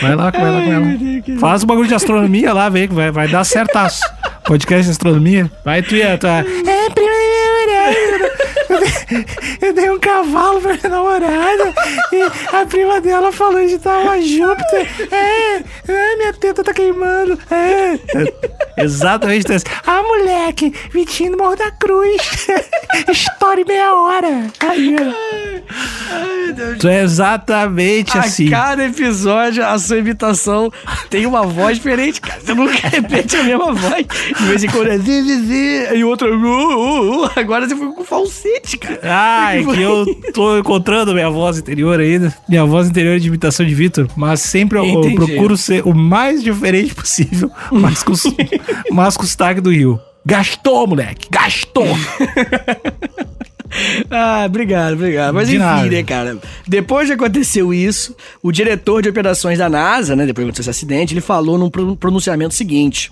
Vai 0.00 0.14
lá, 0.14 0.30
vai 0.30 0.50
lá 0.50 0.62
com 0.64 0.72
ela. 0.72 1.38
Faz 1.40 1.62
o 1.62 1.66
bagulho 1.66 1.86
de 1.88 1.94
astronomia 1.94 2.52
lá, 2.52 2.68
vem, 2.68 2.88
que 2.88 2.94
vai, 2.94 3.10
vai 3.10 3.28
dar 3.28 3.44
certaço. 3.44 4.00
Podcast 4.46 4.84
de 4.84 4.90
astronomia. 4.90 5.50
Vai 5.64 5.82
tu 5.82 5.94
e 5.96 6.02
a 6.02 6.18
tua. 6.18 6.40
É, 6.40 6.90
prima 6.90 7.10
eu 8.70 8.80
dei- 8.80 9.24
Eu 9.60 9.72
dei 9.72 9.90
um 9.90 9.98
cavalo 9.98 10.60
pra 10.60 10.74
minha 10.74 10.88
namorada 10.88 11.72
e 12.12 12.22
a 12.54 12.66
prima 12.66 13.00
dela 13.00 13.30
falou 13.32 13.64
de 13.66 13.78
tal 13.78 14.08
a 14.08 14.20
Júpiter. 14.20 14.86
É, 15.10 15.56
é, 15.90 16.16
minha 16.16 16.32
teta 16.34 16.62
tá 16.64 16.72
queimando. 16.74 17.38
É. 17.50 18.82
Exatamente 18.82 19.52
isso. 19.54 19.64
Ah, 19.86 20.02
moleque, 20.02 20.74
Vitinho 20.92 21.32
do 21.32 21.38
Morro 21.38 21.56
da 21.56 21.70
Cruz. 21.70 22.20
História 23.08 23.64
meia 23.66 23.94
hora. 23.94 24.46
Aí, 24.60 24.96
ó. 24.98 25.14
Tu 26.78 26.88
é 26.88 27.02
exatamente 27.02 28.16
A 28.16 28.20
assim. 28.22 28.48
cada 28.50 28.84
episódio, 28.84 29.64
a 29.64 29.78
sua 29.78 29.98
imitação 29.98 30.70
tem 31.10 31.26
uma 31.26 31.42
voz 31.44 31.76
diferente, 31.78 32.20
cara. 32.20 32.40
Você 32.40 32.54
nunca 32.54 32.88
repete 32.88 33.36
a 33.36 33.42
mesma 33.42 33.72
voz. 33.72 34.06
De 34.40 34.46
vez 34.46 34.64
em 34.64 34.68
quando 34.68 34.88
é 34.88 34.98
zi, 34.98 35.22
zi, 35.22 35.46
zi, 35.46 35.94
e 35.96 36.04
outra. 36.04 36.28
Uh, 36.28 36.36
uh, 36.36 37.24
uh. 37.24 37.30
Agora 37.36 37.68
você 37.68 37.76
foi 37.76 37.92
com 37.92 38.04
falsete, 38.04 38.76
cara. 38.76 39.00
Ah, 39.02 39.56
é 39.56 39.62
que 39.62 39.80
eu 39.80 40.06
tô 40.32 40.58
encontrando 40.58 41.12
minha 41.14 41.30
voz 41.30 41.58
interior 41.58 41.98
ainda. 42.00 42.34
Minha 42.48 42.64
voz 42.64 42.88
interior 42.88 43.18
de 43.20 43.28
imitação 43.28 43.64
de 43.64 43.74
Vitor. 43.74 44.08
Mas 44.16 44.40
sempre 44.40 44.78
eu, 44.78 44.84
eu 44.84 45.14
procuro 45.14 45.56
ser 45.56 45.86
o 45.86 45.94
mais 45.94 46.42
diferente 46.42 46.94
possível, 46.94 47.50
mas 47.70 48.02
com, 48.02 48.12
mas 48.90 49.16
com 49.16 49.22
o 49.22 49.26
sotaque 49.26 49.60
do 49.60 49.70
Rio. 49.70 50.00
Gastou, 50.26 50.86
moleque! 50.86 51.28
Gastou! 51.30 51.86
Ah, 54.10 54.44
obrigado, 54.46 54.92
obrigado. 54.94 55.34
Mas 55.34 55.48
De 55.48 55.56
enfim, 55.56 55.64
nada. 55.64 55.90
né, 55.90 56.02
cara? 56.02 56.38
Depois 56.66 57.08
de 57.08 57.14
aconteceu 57.14 57.74
isso, 57.74 58.14
o 58.42 58.52
diretor 58.52 59.02
de 59.02 59.08
operações 59.08 59.58
da 59.58 59.68
NASA, 59.68 60.14
né, 60.14 60.24
depois 60.26 60.44
que 60.44 60.48
aconteceu 60.50 60.70
esse 60.70 60.70
acidente, 60.70 61.12
ele 61.14 61.20
falou 61.20 61.58
num 61.58 61.68
pro- 61.68 61.96
pronunciamento 61.96 62.54
seguinte. 62.54 63.10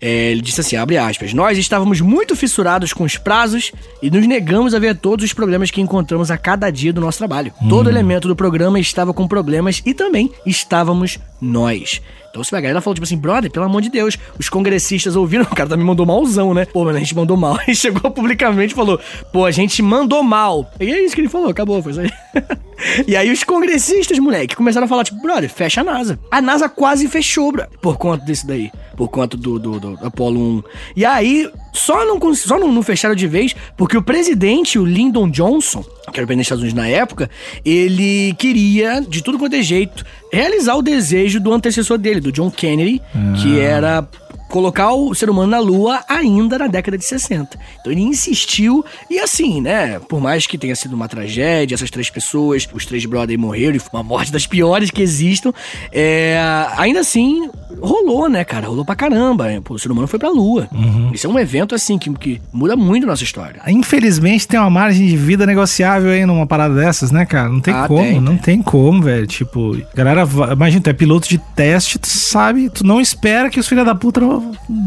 É, 0.00 0.30
ele 0.30 0.40
disse 0.40 0.60
assim, 0.60 0.76
abre 0.76 0.96
aspas, 0.96 1.32
nós 1.32 1.58
estávamos 1.58 2.00
muito 2.00 2.34
fissurados 2.34 2.92
com 2.92 3.04
os 3.04 3.16
prazos 3.16 3.72
e 4.02 4.10
nos 4.10 4.26
negamos 4.26 4.74
a 4.74 4.78
ver 4.78 4.96
todos 4.96 5.24
os 5.24 5.32
problemas 5.32 5.70
que 5.70 5.80
encontramos 5.80 6.30
a 6.30 6.36
cada 6.36 6.70
dia 6.70 6.92
do 6.92 7.00
nosso 7.00 7.18
trabalho. 7.18 7.52
Todo 7.68 7.88
elemento 7.88 8.28
do 8.28 8.36
programa 8.36 8.78
estava 8.78 9.12
com 9.12 9.28
problemas 9.28 9.82
e 9.84 9.94
também 9.94 10.30
estávamos 10.46 11.18
nós. 11.40 12.00
Então, 12.32 12.42
se 12.42 12.56
a 12.56 12.60
galera 12.62 12.80
falou, 12.80 12.94
tipo 12.94 13.04
assim, 13.04 13.18
brother, 13.18 13.50
pelo 13.50 13.66
amor 13.66 13.82
de 13.82 13.90
Deus, 13.90 14.18
os 14.38 14.48
congressistas 14.48 15.16
ouviram, 15.16 15.44
o 15.52 15.54
cara 15.54 15.68
também 15.68 15.84
mandou 15.84 16.06
malzão, 16.06 16.54
né? 16.54 16.64
Pô, 16.64 16.82
mano, 16.82 16.96
a 16.96 17.00
gente 17.00 17.14
mandou 17.14 17.36
mal. 17.36 17.58
E 17.68 17.76
chegou 17.76 18.10
publicamente 18.10 18.72
e 18.72 18.76
falou, 18.76 18.98
pô, 19.32 19.44
a 19.44 19.50
gente 19.50 19.82
mandou 19.82 20.22
mal. 20.22 20.70
E 20.80 20.90
é 20.90 21.04
isso 21.04 21.14
que 21.14 21.20
ele 21.20 21.28
falou, 21.28 21.50
acabou, 21.50 21.82
foi 21.82 21.92
isso 21.92 22.00
aí. 22.00 22.10
e 23.06 23.14
aí 23.14 23.30
os 23.30 23.44
congressistas, 23.44 24.18
moleque, 24.18 24.56
começaram 24.56 24.86
a 24.86 24.88
falar, 24.88 25.04
tipo, 25.04 25.20
brother, 25.20 25.50
fecha 25.50 25.82
a 25.82 25.84
NASA. 25.84 26.18
A 26.30 26.40
NASA 26.40 26.68
quase 26.68 27.06
fechou, 27.08 27.52
brother, 27.52 27.78
por 27.80 27.98
conta 27.98 28.24
desse 28.24 28.46
daí. 28.46 28.70
Por 28.96 29.08
conta 29.08 29.36
do, 29.36 29.58
do, 29.58 29.78
do 29.78 29.98
Apollo 30.02 30.40
1. 30.40 30.62
E 30.96 31.04
aí, 31.04 31.50
só 31.72 32.04
não, 32.04 32.34
só 32.34 32.58
não, 32.58 32.70
não 32.70 32.82
fecharam 32.82 33.14
de 33.14 33.26
vez, 33.26 33.54
porque 33.76 33.96
o 33.96 34.02
presidente, 34.02 34.78
o 34.78 34.84
Lyndon 34.84 35.30
Johnson, 35.30 35.82
que 36.12 36.20
era 36.20 36.24
o 36.24 36.26
presidente 36.26 36.36
dos 36.36 36.46
Estados 36.46 36.62
Unidos 36.62 36.82
na 36.82 36.88
época, 36.88 37.30
ele 37.64 38.34
queria, 38.38 39.00
de 39.00 39.22
tudo 39.22 39.38
quanto 39.38 39.56
é 39.56 39.62
jeito, 39.62 40.04
realizar 40.32 40.74
o 40.76 40.82
desejo 40.82 41.40
do 41.40 41.52
antecessor 41.52 41.96
dele, 41.98 42.20
do 42.20 42.30
John 42.30 42.50
Kennedy, 42.50 43.00
que 43.40 43.58
era 43.58 44.06
colocar 44.52 44.92
o 44.92 45.14
ser 45.14 45.30
humano 45.30 45.50
na 45.50 45.58
Lua 45.58 46.04
ainda 46.06 46.58
na 46.58 46.66
década 46.66 46.98
de 46.98 47.04
60. 47.06 47.58
Então 47.80 47.90
ele 47.90 48.02
insistiu, 48.02 48.84
e 49.08 49.18
assim, 49.18 49.62
né? 49.62 49.98
Por 49.98 50.20
mais 50.20 50.46
que 50.46 50.58
tenha 50.58 50.76
sido 50.76 50.92
uma 50.94 51.08
tragédia, 51.08 51.74
essas 51.74 51.90
três 51.90 52.10
pessoas, 52.10 52.68
os 52.70 52.84
três 52.84 53.06
brothers 53.06 53.40
morreram, 53.40 53.76
e 53.76 53.78
foi 53.78 53.88
uma 53.94 54.02
morte 54.02 54.30
das 54.30 54.46
piores 54.46 54.90
que 54.90 55.00
existam, 55.00 55.54
é, 55.90 56.38
ainda 56.76 57.00
assim 57.00 57.48
rolou, 57.80 58.28
né, 58.28 58.44
cara? 58.44 58.66
Rolou 58.68 58.84
pra 58.84 58.94
caramba. 58.94 59.46
Pô, 59.64 59.74
o 59.74 59.78
ser 59.78 59.90
humano 59.90 60.06
foi 60.06 60.18
pra 60.18 60.28
Lua. 60.28 60.68
Isso 61.14 61.26
é 61.26 61.30
um 61.30 61.38
evento, 61.38 61.74
assim, 61.74 61.96
que, 61.98 62.12
que 62.12 62.40
muda 62.52 62.76
muito 62.76 63.04
a 63.04 63.06
nossa 63.06 63.24
história. 63.24 63.60
Infelizmente 63.66 64.46
tem 64.46 64.60
uma 64.60 64.68
margem 64.70 65.06
de 65.06 65.16
vida 65.16 65.46
negociável 65.46 66.10
aí 66.10 66.26
numa 66.26 66.46
parada 66.46 66.74
dessas, 66.74 67.10
né, 67.10 67.24
cara? 67.24 67.48
Não 67.48 67.60
tem 67.60 67.72
Ah, 67.72 67.88
como, 67.88 68.02
tem, 68.02 68.20
não 68.20 68.36
tem 68.36 68.62
como, 68.62 69.02
velho. 69.02 69.26
Tipo, 69.26 69.80
galera, 69.94 70.28
imagina, 70.52 70.82
tu 70.82 70.90
é 70.90 70.92
piloto 70.92 71.26
de 71.26 71.38
teste, 71.38 71.98
tu 71.98 72.06
sabe, 72.06 72.68
tu 72.68 72.84
não 72.86 73.00
espera 73.00 73.48
que 73.48 73.58
os 73.58 73.66
filha 73.66 73.84
da 73.84 73.94
puta, 73.94 74.20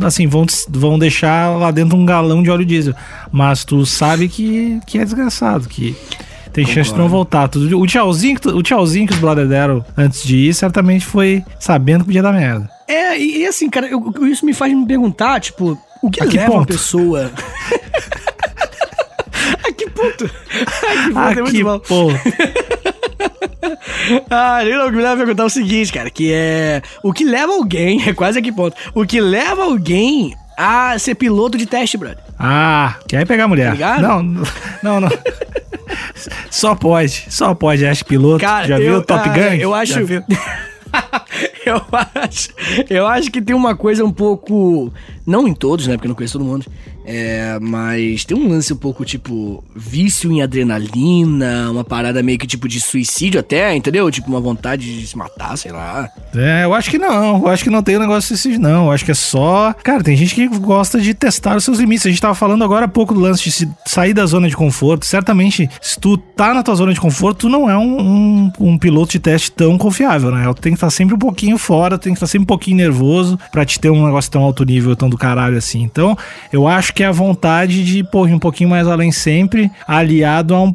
assim, 0.04 0.28
vão, 0.28 0.46
vão 0.70 0.98
deixar 1.00 1.58
lá 1.58 1.72
dentro 1.72 1.98
um 1.98 2.06
galão 2.06 2.42
de 2.44 2.50
óleo 2.50 2.66
diesel. 2.66 2.94
Mas 3.32 3.64
tu 3.66 3.86
sabe 3.86 4.28
que, 4.30 4.80
que 4.86 4.98
é 4.98 5.04
desgraçado, 5.04 5.68
que 5.68 5.96
tem 6.54 6.66
chance 6.66 6.92
de 6.94 6.98
não 6.98 7.10
voltar. 7.10 7.50
O 7.56 7.86
tchauzinho, 7.86 8.38
o 8.54 8.64
tchauzinho 8.64 9.08
que 9.08 9.14
os 9.14 9.20
brothers 9.20 9.50
deram 9.50 9.84
antes 9.98 10.24
de 10.24 10.38
ir, 10.38 10.54
certamente 10.54 11.06
foi 11.06 11.44
sabendo 11.60 12.00
que 12.00 12.06
podia 12.06 12.22
dar 12.24 12.32
merda. 12.34 12.70
É, 12.88 13.18
e, 13.20 13.40
e 13.40 13.46
assim, 13.48 13.70
cara, 13.70 13.88
eu- 13.88 14.14
isso 14.28 14.46
me 14.46 14.54
faz 14.54 14.72
me 14.74 14.86
perguntar, 14.86 15.40
tipo, 15.42 15.78
o 16.02 16.10
que 16.10 16.22
A 16.24 16.28
que 16.28 16.38
leva 16.38 16.52
uma 16.52 16.60
ponto? 16.60 16.68
pessoa. 16.74 17.32
a 19.68 19.72
que 19.74 19.90
ponto? 19.90 20.26
A 20.86 21.04
que 21.04 21.14
ponto 21.14 21.40
é 21.40 21.42
muito 21.42 21.52
que 21.52 21.64
bom. 21.64 21.82
Ah, 24.30 24.60
o 24.64 24.90
que 24.90 24.96
me 24.96 25.02
leva 25.02 25.14
a 25.14 25.18
perguntar 25.18 25.44
é 25.44 25.46
o 25.46 25.50
seguinte, 25.50 25.92
cara, 25.92 26.10
que 26.10 26.32
é. 26.32 26.82
O 27.04 27.12
que 27.14 27.24
leva 27.24 27.54
alguém, 27.54 28.02
é 28.08 28.14
quase 28.14 28.40
a 28.40 28.42
que 28.42 28.52
ponto? 28.52 28.76
O 28.94 29.06
que 29.06 29.20
leva 29.22 29.64
alguém 29.64 30.36
a 30.58 30.98
ser 31.00 31.16
piloto 31.16 31.58
de 31.58 31.66
teste, 31.66 31.98
brother? 31.98 32.18
Ah, 32.40 32.96
quer 33.08 33.26
pegar 33.28 33.48
mulher. 33.48 33.78
Tá? 33.78 34.00
Não, 34.00 34.22
não, 34.84 35.00
não. 35.02 35.10
Só 36.50 36.74
pode, 36.76 37.26
só 37.30 37.54
pode, 37.54 37.86
acho 37.86 38.04
piloto. 38.06 38.40
Cara, 38.44 38.68
Já 38.68 38.80
eu- 38.80 38.82
viu 38.82 38.98
o 38.98 39.02
Top 39.04 39.28
Gun? 39.30 39.54
eu 39.60 39.74
acho- 39.74 40.00
eu 41.66 41.82
acho. 42.24 42.50
Eu 42.90 43.08
acho 43.08 43.30
que 43.32 43.42
tem 43.42 43.56
uma 43.56 43.76
coisa 43.76 44.04
um 44.04 44.12
pouco. 44.12 44.92
Não 45.26 45.48
em 45.48 45.54
todos, 45.54 45.88
né? 45.88 45.96
Porque 45.96 46.08
eu 46.08 46.10
não 46.10 46.16
conheço 46.16 46.38
todo 46.40 46.46
mundo. 46.48 46.66
É, 47.06 47.58
mas 47.62 48.26
tem 48.26 48.36
um 48.36 48.50
lance 48.50 48.74
um 48.74 48.78
pouco 48.78 49.06
tipo 49.06 49.64
vício 49.76 50.32
em 50.32 50.42
adrenalina, 50.42 51.70
uma 51.72 51.84
parada 51.84 52.24
meio 52.24 52.40
que 52.40 52.48
tipo 52.48 52.68
de 52.68 52.82
suicídio 52.82 53.40
até, 53.40 53.76
entendeu? 53.76 54.10
Tipo 54.10 54.30
uma 54.30 54.40
vontade 54.42 55.00
de 55.00 55.06
se 55.06 55.18
matar, 55.18 55.58
sei 55.58 55.72
lá. 55.72 56.10
É, 56.36 56.64
eu 56.64 56.74
acho 56.74 56.90
que 56.90 56.98
não. 56.98 57.38
Eu 57.38 57.48
acho 57.48 57.64
que 57.64 57.70
não 57.70 57.84
tem 57.84 57.98
um 57.98 58.00
negócio 58.00 58.34
desses, 58.34 58.58
não. 58.58 58.86
Eu 58.86 58.92
acho 58.92 59.06
que 59.06 59.12
é 59.12 59.16
só. 59.16 59.74
Cara, 59.84 60.04
tem 60.04 60.16
gente 60.16 60.34
que 60.34 60.48
gosta 60.48 61.00
de 61.00 61.14
testar 61.14 61.56
os 61.56 61.64
seus 61.64 61.78
limites. 61.78 62.06
A 62.06 62.10
gente 62.10 62.22
tava 62.22 62.36
falando 62.36 62.64
agora 62.64 62.86
há 62.86 62.88
pouco 62.88 63.14
do 63.14 63.20
lance 63.20 63.44
de 63.44 63.70
sair 63.86 64.14
da 64.14 64.26
zona 64.26 64.50
de 64.50 64.56
conforto. 64.56 65.06
Certamente, 65.06 65.70
se 65.82 66.00
tu 66.00 66.18
tá 66.18 66.54
na 66.54 66.64
tua 66.64 66.76
zona 66.76 66.94
de 66.94 67.00
conforto, 67.00 67.42
tu 67.42 67.50
não 67.50 67.70
é 67.70 67.78
um, 67.78 68.02
um, 68.02 68.52
um 68.60 68.78
piloto 68.78 69.12
de 69.12 69.20
teste 69.20 69.52
tão 69.52 69.78
confiável, 69.78 70.32
né? 70.32 70.46
Tu 70.56 70.62
tem 70.62 70.74
que 70.74 70.78
estar 70.78 70.90
sempre 70.90 71.14
um 71.14 71.20
pouquinho 71.20 71.58
fora, 71.58 71.98
tem 71.98 72.14
que 72.14 72.18
estar 72.18 72.28
sempre 72.28 72.44
um 72.44 72.48
pouquinho 72.48 72.78
nervoso 72.78 73.40
pra 73.52 73.64
te 73.64 73.80
ter 73.80 73.92
um 73.92 74.06
negócio 74.06 74.32
tão 74.32 74.42
alto 74.42 74.64
nível, 74.64 74.96
tão 74.96 75.10
do 75.10 75.18
caralho 75.18 75.58
assim. 75.58 75.84
Então, 75.84 76.18
eu 76.52 76.68
acho 76.68 76.95
que 76.96 77.04
é 77.04 77.08
a 77.08 77.12
vontade 77.12 77.84
de, 77.84 78.04
pô, 78.04 78.26
ir 78.26 78.34
um 78.34 78.40
pouquinho 78.40 78.70
mais 78.70 78.88
além 78.88 79.12
sempre, 79.12 79.70
aliado 79.88 80.56
a 80.56 80.64
um 80.64 80.74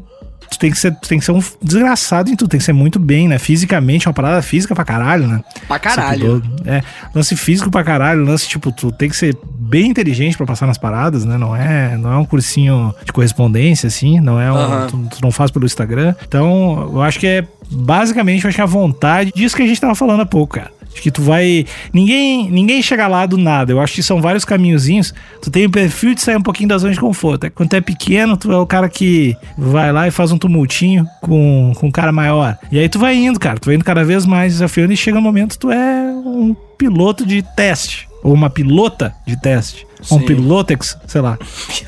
tu 0.51 0.59
tem 0.59 0.71
que 0.71 0.79
ser, 0.79 0.93
tem 0.97 1.19
que 1.19 1.25
ser 1.25 1.31
um 1.31 1.41
desgraçado 1.63 2.29
em 2.29 2.35
tudo, 2.35 2.51
tem 2.51 2.59
que 2.59 2.65
ser 2.67 2.73
muito 2.73 2.99
bem, 2.99 3.29
né? 3.29 3.39
Fisicamente, 3.39 4.07
é 4.07 4.09
uma 4.09 4.15
parada 4.15 4.43
física 4.43 4.75
pra 4.75 4.85
caralho, 4.85 5.27
né? 5.29 5.41
Pra 5.69 5.77
Esse 5.77 5.85
caralho. 5.85 6.43
É, 6.67 6.83
lance 7.15 7.37
físico 7.37 7.71
pra 7.71 7.85
caralho, 7.85 8.25
lance, 8.25 8.49
tipo, 8.49 8.73
tu 8.73 8.91
tem 8.91 9.09
que 9.09 9.17
ser 9.17 9.39
bem 9.55 9.89
inteligente 9.89 10.37
pra 10.37 10.45
passar 10.45 10.67
nas 10.67 10.77
paradas, 10.77 11.25
né? 11.25 11.39
Não 11.39 11.55
é, 11.55 11.97
não 11.97 12.13
é 12.13 12.17
um 12.17 12.25
cursinho 12.25 12.93
de 13.05 13.13
correspondência, 13.13 13.87
assim, 13.87 14.19
não 14.19 14.41
é 14.41 14.53
um. 14.53 14.57
Aham. 14.57 14.87
Tu, 14.89 14.97
tu 15.17 15.23
não 15.23 15.31
faz 15.31 15.53
pelo 15.53 15.65
Instagram. 15.65 16.15
Então, 16.27 16.91
eu 16.93 17.01
acho 17.01 17.21
que 17.21 17.27
é, 17.29 17.47
basicamente, 17.71 18.45
eu 18.45 18.49
acho 18.49 18.57
que 18.57 18.61
é 18.61 18.65
a 18.65 18.67
vontade 18.67 19.33
disso 19.33 19.55
que 19.55 19.63
a 19.63 19.67
gente 19.67 19.81
tava 19.81 19.95
falando 19.95 20.23
há 20.23 20.27
pouco, 20.27 20.55
cara. 20.55 20.73
Acho 20.93 21.03
que 21.03 21.11
tu 21.11 21.23
vai. 21.23 21.65
Ninguém 21.93 22.51
ninguém 22.51 22.83
chega 22.83 23.07
lá 23.07 23.25
do 23.27 23.39
nada. 23.39 23.73
Eu 23.73 23.81
acho 23.81 23.95
que 23.95 24.03
são 24.03 24.21
vários 24.21 24.45
caminhozinhos. 24.45 25.15
Tu 25.41 25.51
tem 25.51 25.67
o 25.67 25.71
perfil 25.71 26.15
de 26.15 26.23
sair 26.23 26.37
um 26.37 26.43
pouquinho 26.43 26.69
da 26.69 26.79
zona 26.79 26.93
de 26.93 27.01
conforto. 27.01 27.47
É, 27.47 27.51
Quando 27.51 27.71
tu 27.71 27.77
é 27.77 27.81
pequeno, 27.81 28.37
tu 28.37 28.53
é 28.53 28.59
o 28.59 28.67
cara 28.67 28.89
que 28.89 29.37
vai 29.57 29.93
lá 29.93 30.09
e 30.09 30.11
faz 30.11 30.33
um 30.33 30.39
tumultinho 30.39 31.07
com, 31.21 31.73
com 31.77 31.87
um 31.87 31.91
cara 31.91 32.13
maior. 32.13 32.59
E 32.71 32.79
aí 32.79 32.89
tu 32.89 32.99
vai 32.99 33.15
indo, 33.15 33.39
cara. 33.39 33.59
Tu 33.59 33.67
vai 33.67 33.77
indo 33.77 33.85
cada 33.85 34.05
vez 34.05 34.27
mais 34.27 34.55
desafiando 34.55 34.93
e 34.93 34.97
chega 34.97 35.19
um 35.19 35.23
momento 35.23 35.59
tu 35.59 35.71
é 35.71 36.13
um 36.13 36.55
piloto 36.77 37.25
de 37.25 37.43
teste. 37.43 38.10
Ou 38.23 38.33
uma 38.33 38.51
pilota 38.51 39.15
de 39.27 39.41
teste. 39.41 39.87
Ou 40.11 40.19
um 40.19 40.21
Sim. 40.21 40.27
pilotex, 40.27 40.99
sei 41.07 41.21
lá. 41.21 41.39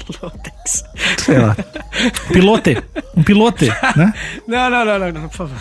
Pilotex. 0.07 0.85
Sei 1.19 1.39
lá. 1.39 1.57
Pilote. 2.33 2.83
Um 3.17 3.23
pilote, 3.23 3.69
né? 3.97 4.13
Não, 4.47 4.71
não, 4.71 4.85
não, 4.85 4.99
não, 4.99 5.13
não, 5.13 5.29
por 5.29 5.49
favor. 5.49 5.57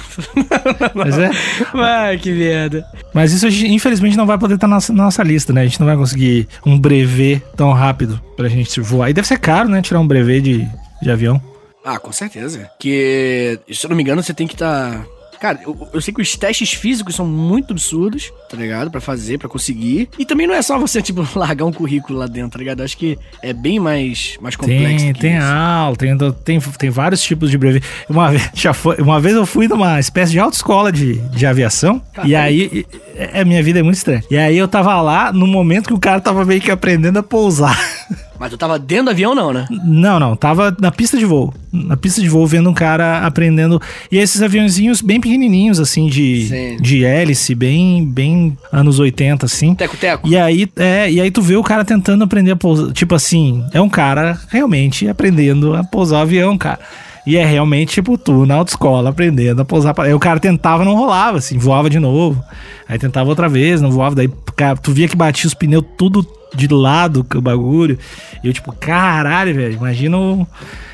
Mas 0.93 1.17
é. 1.17 1.29
Ai, 1.73 2.17
que 2.17 2.31
merda. 2.31 2.85
Mas 3.13 3.31
isso 3.31 3.47
infelizmente 3.65 4.17
não 4.17 4.25
vai 4.25 4.37
poder 4.37 4.55
estar 4.55 4.67
na 4.67 4.75
nossa, 4.75 4.93
na 4.93 5.03
nossa 5.03 5.23
lista, 5.23 5.53
né? 5.53 5.61
A 5.61 5.65
gente 5.65 5.79
não 5.79 5.87
vai 5.87 5.95
conseguir 5.95 6.47
um 6.65 6.79
brevet 6.79 7.41
tão 7.55 7.71
rápido 7.71 8.21
pra 8.35 8.49
gente 8.49 8.79
voar. 8.81 9.09
E 9.09 9.13
deve 9.13 9.27
ser 9.27 9.39
caro, 9.39 9.69
né? 9.69 9.81
Tirar 9.81 9.99
um 9.99 10.07
brevet 10.07 10.41
de, 10.41 10.67
de 11.01 11.11
avião. 11.11 11.41
Ah, 11.83 11.97
com 11.99 12.11
certeza. 12.11 12.69
Que, 12.79 13.59
se 13.71 13.85
eu 13.85 13.89
não 13.89 13.97
me 13.97 14.03
engano, 14.03 14.21
você 14.21 14.33
tem 14.33 14.47
que 14.47 14.53
estar. 14.53 15.03
Cara, 15.41 15.59
eu, 15.65 15.89
eu 15.91 15.99
sei 15.99 16.13
que 16.13 16.21
os 16.21 16.35
testes 16.35 16.71
físicos 16.71 17.15
são 17.15 17.25
muito 17.25 17.71
absurdos, 17.73 18.31
tá 18.47 18.55
ligado? 18.55 18.91
Pra 18.91 19.01
fazer, 19.01 19.39
pra 19.39 19.49
conseguir. 19.49 20.07
E 20.19 20.23
também 20.23 20.45
não 20.45 20.53
é 20.53 20.61
só 20.61 20.77
você, 20.77 21.01
tipo, 21.03 21.27
largar 21.35 21.65
um 21.65 21.73
currículo 21.73 22.19
lá 22.19 22.27
dentro, 22.27 22.51
tá 22.51 22.59
ligado? 22.59 22.79
Eu 22.81 22.85
acho 22.85 22.95
que 22.95 23.17
é 23.41 23.51
bem 23.51 23.79
mais, 23.79 24.37
mais 24.39 24.55
complexo. 24.55 25.05
Tem, 25.05 25.13
tem 25.13 25.37
isso. 25.37 25.45
aula, 25.47 25.95
tem, 25.95 26.15
tem, 26.43 26.59
tem 26.59 26.89
vários 26.91 27.23
tipos 27.23 27.49
de 27.49 27.57
brevet. 27.57 27.83
Uma 28.07 28.29
vez, 28.29 28.49
já 28.53 28.71
foi, 28.71 28.97
uma 28.97 29.19
vez 29.19 29.35
eu 29.35 29.45
fui 29.47 29.67
numa 29.67 29.99
espécie 29.99 30.31
de 30.31 30.39
autoescola 30.39 30.91
de, 30.91 31.15
de 31.29 31.45
aviação. 31.47 31.99
E 32.11 32.15
Caramba. 32.15 32.37
aí, 32.39 32.69
e- 32.71 32.85
é, 33.15 33.43
minha 33.43 33.63
vida 33.63 33.79
é 33.79 33.83
muito 33.83 33.97
estranha. 33.97 34.23
E 34.29 34.37
aí 34.37 34.55
eu 34.55 34.67
tava 34.67 35.01
lá 35.01 35.33
no 35.33 35.47
momento 35.47 35.87
que 35.87 35.93
o 35.93 35.99
cara 35.99 36.21
tava 36.21 36.45
meio 36.45 36.61
que 36.61 36.69
aprendendo 36.69 37.17
a 37.17 37.23
pousar. 37.23 37.77
Mas 38.41 38.49
tu 38.49 38.57
tava 38.57 38.79
dentro 38.79 39.05
do 39.05 39.11
avião, 39.11 39.35
não, 39.35 39.53
né? 39.53 39.67
Não, 39.85 40.19
não, 40.19 40.35
tava 40.35 40.75
na 40.81 40.91
pista 40.91 41.15
de 41.15 41.25
voo. 41.25 41.53
Na 41.71 41.95
pista 41.95 42.19
de 42.19 42.27
voo, 42.27 42.47
vendo 42.47 42.71
um 42.71 42.73
cara 42.73 43.19
aprendendo. 43.19 43.79
E 44.11 44.17
esses 44.17 44.41
aviãozinhos 44.41 44.99
bem 44.99 45.21
pequenininhos, 45.21 45.79
assim, 45.79 46.07
de, 46.07 46.47
Sim. 46.47 46.77
de 46.81 47.05
hélice, 47.05 47.53
bem, 47.53 48.03
bem 48.03 48.57
anos 48.71 48.97
80, 48.97 49.45
assim. 49.45 49.75
Teco-teco. 49.75 50.27
E 50.27 50.35
aí, 50.35 50.67
é, 50.75 51.11
e 51.11 51.21
aí 51.21 51.29
tu 51.29 51.39
vê 51.39 51.55
o 51.55 51.61
cara 51.61 51.85
tentando 51.85 52.23
aprender 52.23 52.49
a 52.49 52.55
pousar. 52.55 52.91
Tipo 52.93 53.13
assim, 53.13 53.63
é 53.75 53.79
um 53.79 53.87
cara 53.87 54.35
realmente 54.49 55.07
aprendendo 55.07 55.75
a 55.75 55.83
pousar 55.83 56.17
o 56.17 56.21
avião, 56.23 56.57
cara. 56.57 56.79
E 57.27 57.37
é 57.37 57.45
realmente, 57.45 57.93
tipo, 57.93 58.17
tu 58.17 58.47
na 58.47 58.55
autoescola 58.55 59.11
aprendendo 59.11 59.61
a 59.61 59.65
pousar. 59.65 59.93
Aí 59.99 60.15
o 60.15 60.19
cara 60.19 60.39
tentava, 60.39 60.83
não 60.83 60.95
rolava, 60.95 61.37
assim, 61.37 61.59
voava 61.59 61.91
de 61.91 61.99
novo. 61.99 62.43
Aí 62.89 62.97
tentava 62.97 63.29
outra 63.29 63.47
vez, 63.47 63.81
não 63.81 63.91
voava. 63.91 64.15
Daí, 64.15 64.31
cara, 64.55 64.75
tu 64.77 64.91
via 64.91 65.07
que 65.07 65.15
batia 65.15 65.47
os 65.47 65.53
pneus 65.53 65.85
tudo 65.95 66.25
de 66.55 66.67
lado, 66.67 67.23
com 67.23 67.37
o 67.37 67.41
bagulho. 67.41 67.97
E 68.43 68.47
eu, 68.47 68.53
tipo, 68.53 68.71
caralho, 68.73 69.53
velho, 69.55 69.73
imagina 69.75 70.17
o- 70.17 70.47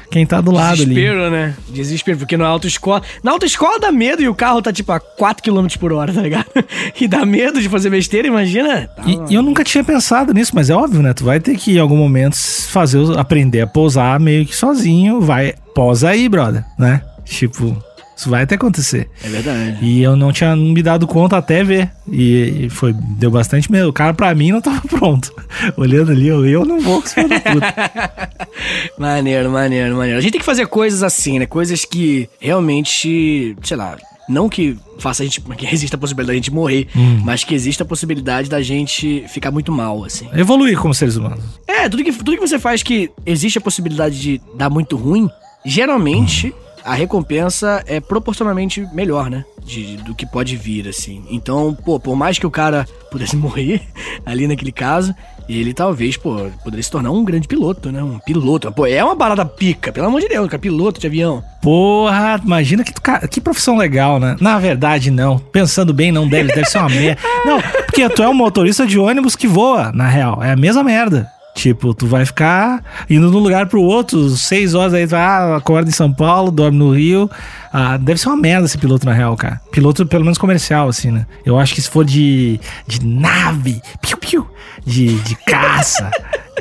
quem 0.10 0.26
tá 0.26 0.40
do 0.40 0.52
lado 0.52 0.82
ali. 0.82 0.86
Desespero, 0.96 1.30
né? 1.30 1.54
Desespero, 1.68 2.18
porque 2.20 2.38
na 2.38 2.48
autoescola. 2.48 3.02
Na 3.22 3.32
autoescola 3.32 3.78
dá 3.78 3.92
medo 3.92 4.22
e 4.22 4.30
o 4.30 4.34
carro 4.34 4.62
tá 4.62 4.72
tipo 4.72 4.90
a 4.94 5.00
4 5.02 5.44
km 5.44 5.68
por 5.78 5.92
hora, 5.92 6.14
tá 6.14 6.22
ligado? 6.22 6.46
E 7.00 7.08
dá 7.10 7.26
medo 7.26 7.62
de 7.62 7.68
fazer 7.68 7.90
besteira, 7.90 8.26
imagina. 8.28 8.88
Tá 8.88 9.04
E, 9.06 9.34
eu 9.36 9.42
nunca 9.42 9.64
tinha 9.66 9.84
pensado 9.84 10.34
nisso, 10.34 10.54
mas 10.56 10.70
é 10.70 10.76
óbvio, 10.76 11.02
né? 11.02 11.14
Tu 11.14 11.26
vai 11.26 11.40
ter 11.42 11.58
que, 11.58 11.76
em 11.76 11.80
algum 11.80 11.98
momento, 11.98 12.36
fazer, 12.70 13.00
aprender 13.20 13.62
a 13.62 13.68
pousar 13.68 14.18
meio 14.20 14.46
que 14.46 14.56
sozinho. 14.56 15.20
Vai, 15.20 15.54
posa 15.76 16.10
aí, 16.10 16.30
brother, 16.30 16.64
né? 16.80 17.02
Tipo, 17.26 17.76
isso 18.18 18.32
vai 18.32 18.42
até 18.42 18.56
acontecer. 18.56 19.08
É 19.24 19.30
verdade. 19.30 19.78
E 19.86 20.02
eu 20.02 20.16
não 20.16 20.34
tinha 20.34 20.56
me 20.56 20.82
dado 20.82 21.06
conta 21.06 21.38
até 21.38 21.64
ver. 21.64 21.92
E, 22.12 22.68
foi, 22.72 22.92
deu 22.92 23.30
bastante 23.30 23.72
medo. 23.72 23.90
O 23.90 23.94
cara, 23.94 24.12
pra 24.12 24.34
mim, 24.34 24.52
não 24.52 24.60
tava 24.60 24.82
pronto. 24.90 25.32
Olhando 25.78 26.12
ali, 26.12 26.28
eu, 26.28 26.44
eu 26.44 26.66
não 26.66 26.82
vou 26.82 27.00
com 27.00 27.08
esse. 27.08 27.16
Maneiro, 28.98 29.52
maneiro, 29.52 29.96
maneiro. 29.96 30.18
A 30.18 30.22
gente 30.22 30.32
tem 30.32 30.40
que 30.40 30.46
fazer 30.46 30.66
coisas 30.66 31.04
assim, 31.04 31.38
né? 31.38 31.46
Coisas 31.46 31.86
que 31.86 32.28
realmente, 32.40 33.56
sei 33.62 33.78
lá, 33.78 33.96
não 34.28 34.50
que 34.50 34.76
faça 34.98 35.22
a 35.22 35.26
gente, 35.26 35.40
que 35.56 35.68
exista 35.72 35.96
a 35.96 36.00
possibilidade 36.00 36.40
da 36.40 36.44
gente 36.44 36.52
morrer, 36.52 36.88
mas 37.24 37.44
que 37.44 37.54
exista 37.54 37.84
a 37.84 37.86
possibilidade 37.86 38.50
da 38.50 38.62
gente 38.64 39.26
ficar 39.28 39.52
muito 39.52 39.72
mal, 39.72 40.04
assim. 40.04 40.28
Evoluir 40.34 40.78
como 40.80 40.94
seres 40.94 41.18
humanos. 41.18 41.44
É, 41.68 41.88
tudo 41.88 42.04
que, 42.04 42.12
tudo 42.12 42.36
que 42.36 42.48
você 42.48 42.58
faz 42.58 42.82
que 42.82 43.12
existe 43.26 43.60
a 43.60 43.62
possibilidade 43.62 44.20
de 44.20 44.42
dar 44.56 44.72
muito 44.72 44.98
ruim, 44.98 45.30
geralmente 45.64 46.52
a 46.88 46.94
recompensa 46.94 47.84
é 47.86 48.00
proporcionalmente 48.00 48.88
melhor, 48.94 49.30
né? 49.30 49.44
De, 49.62 49.98
do 49.98 50.16
que 50.16 50.26
pode 50.26 50.56
vir, 50.56 50.88
assim. 50.88 51.26
Então, 51.30 51.78
pô, 51.84 52.00
por 52.00 52.16
mais 52.16 52.40
que 52.40 52.48
o 52.48 52.52
cara 52.52 52.88
pudesse 53.12 53.36
morrer 53.36 53.82
ali 54.26 54.48
naquele 54.48 54.72
caso, 54.72 55.14
ele 55.50 55.74
talvez, 55.74 56.16
pô, 56.16 56.50
poderia 56.64 56.82
se 56.82 56.90
tornar 56.90 57.12
um 57.12 57.26
grande 57.26 57.48
piloto, 57.48 57.92
né? 57.92 58.02
Um 58.02 58.20
piloto. 58.20 58.72
Pô, 58.72 58.86
é 58.86 59.04
uma 59.04 59.18
parada 59.18 59.46
pica, 59.46 59.92
pelo 59.92 60.08
amor 60.08 60.22
de 60.22 60.30
Deus, 60.30 60.48
cara, 60.48 60.60
piloto 60.60 61.02
de 61.02 61.08
avião. 61.08 61.44
Porra, 61.62 62.40
imagina 62.44 62.86
que, 62.86 62.94
tu 62.94 63.02
que 63.30 63.42
profissão 63.42 63.76
legal, 63.76 64.18
né? 64.18 64.38
Na 64.40 64.58
verdade, 64.58 65.12
não. 65.12 65.38
Pensando 65.38 65.94
bem, 65.94 66.12
não 66.12 66.28
deve, 66.28 66.54
deve 66.54 66.66
ser 66.66 66.78
uma 66.78 66.88
merda. 66.90 67.22
Não, 67.46 67.62
porque 67.86 68.08
tu 68.08 68.24
é 68.24 68.30
um 68.30 68.34
motorista 68.34 68.88
de 68.88 68.98
ônibus 68.98 69.36
que 69.36 69.48
voa, 69.48 69.92
na 69.92 70.08
real. 70.08 70.42
É 70.42 70.52
a 70.52 70.56
mesma 70.56 70.84
merda. 70.84 71.30
Tipo, 71.58 71.92
tu 71.92 72.06
vai 72.06 72.24
ficar 72.24 72.84
indo 73.10 73.32
de 73.32 73.36
um 73.36 73.40
lugar 73.40 73.66
pro 73.66 73.82
outro, 73.82 74.30
seis 74.30 74.76
horas 74.76 74.94
aí, 74.94 75.08
tu 75.08 75.10
vai, 75.10 75.22
ah, 75.22 75.56
acorda 75.56 75.90
em 75.90 75.92
São 75.92 76.14
Paulo, 76.14 76.52
dorme 76.52 76.78
no 76.78 76.92
Rio. 76.92 77.28
Ah, 77.74 77.98
deve 77.98 78.20
ser 78.20 78.30
uma 78.30 78.38
merda 78.38 78.68
esse 78.68 78.78
piloto, 78.78 79.08
na 79.08 79.12
real, 79.12 79.36
cara. 79.36 79.60
Piloto, 79.72 80.06
pelo 80.06 80.24
menos 80.24 80.38
comercial, 80.38 80.88
assim, 80.88 81.10
né? 81.10 81.26
Eu 81.44 81.58
acho 81.58 81.74
que 81.74 81.82
se 81.82 81.90
for 81.90 82.06
de, 82.06 82.60
de 82.86 83.04
nave, 83.04 83.82
piu, 84.00 84.18
piu, 84.18 84.48
de, 84.86 85.16
de 85.22 85.36
caça. 85.48 86.12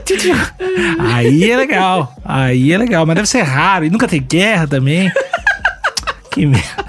aí 1.12 1.50
é 1.50 1.56
legal. 1.58 2.16
Aí 2.24 2.72
é 2.72 2.78
legal. 2.78 3.04
Mas 3.04 3.16
deve 3.16 3.28
ser 3.28 3.42
raro. 3.42 3.84
E 3.84 3.90
nunca 3.90 4.08
tem 4.08 4.22
guerra 4.22 4.66
também. 4.66 5.12
Que 6.30 6.44
merda. 6.44 6.84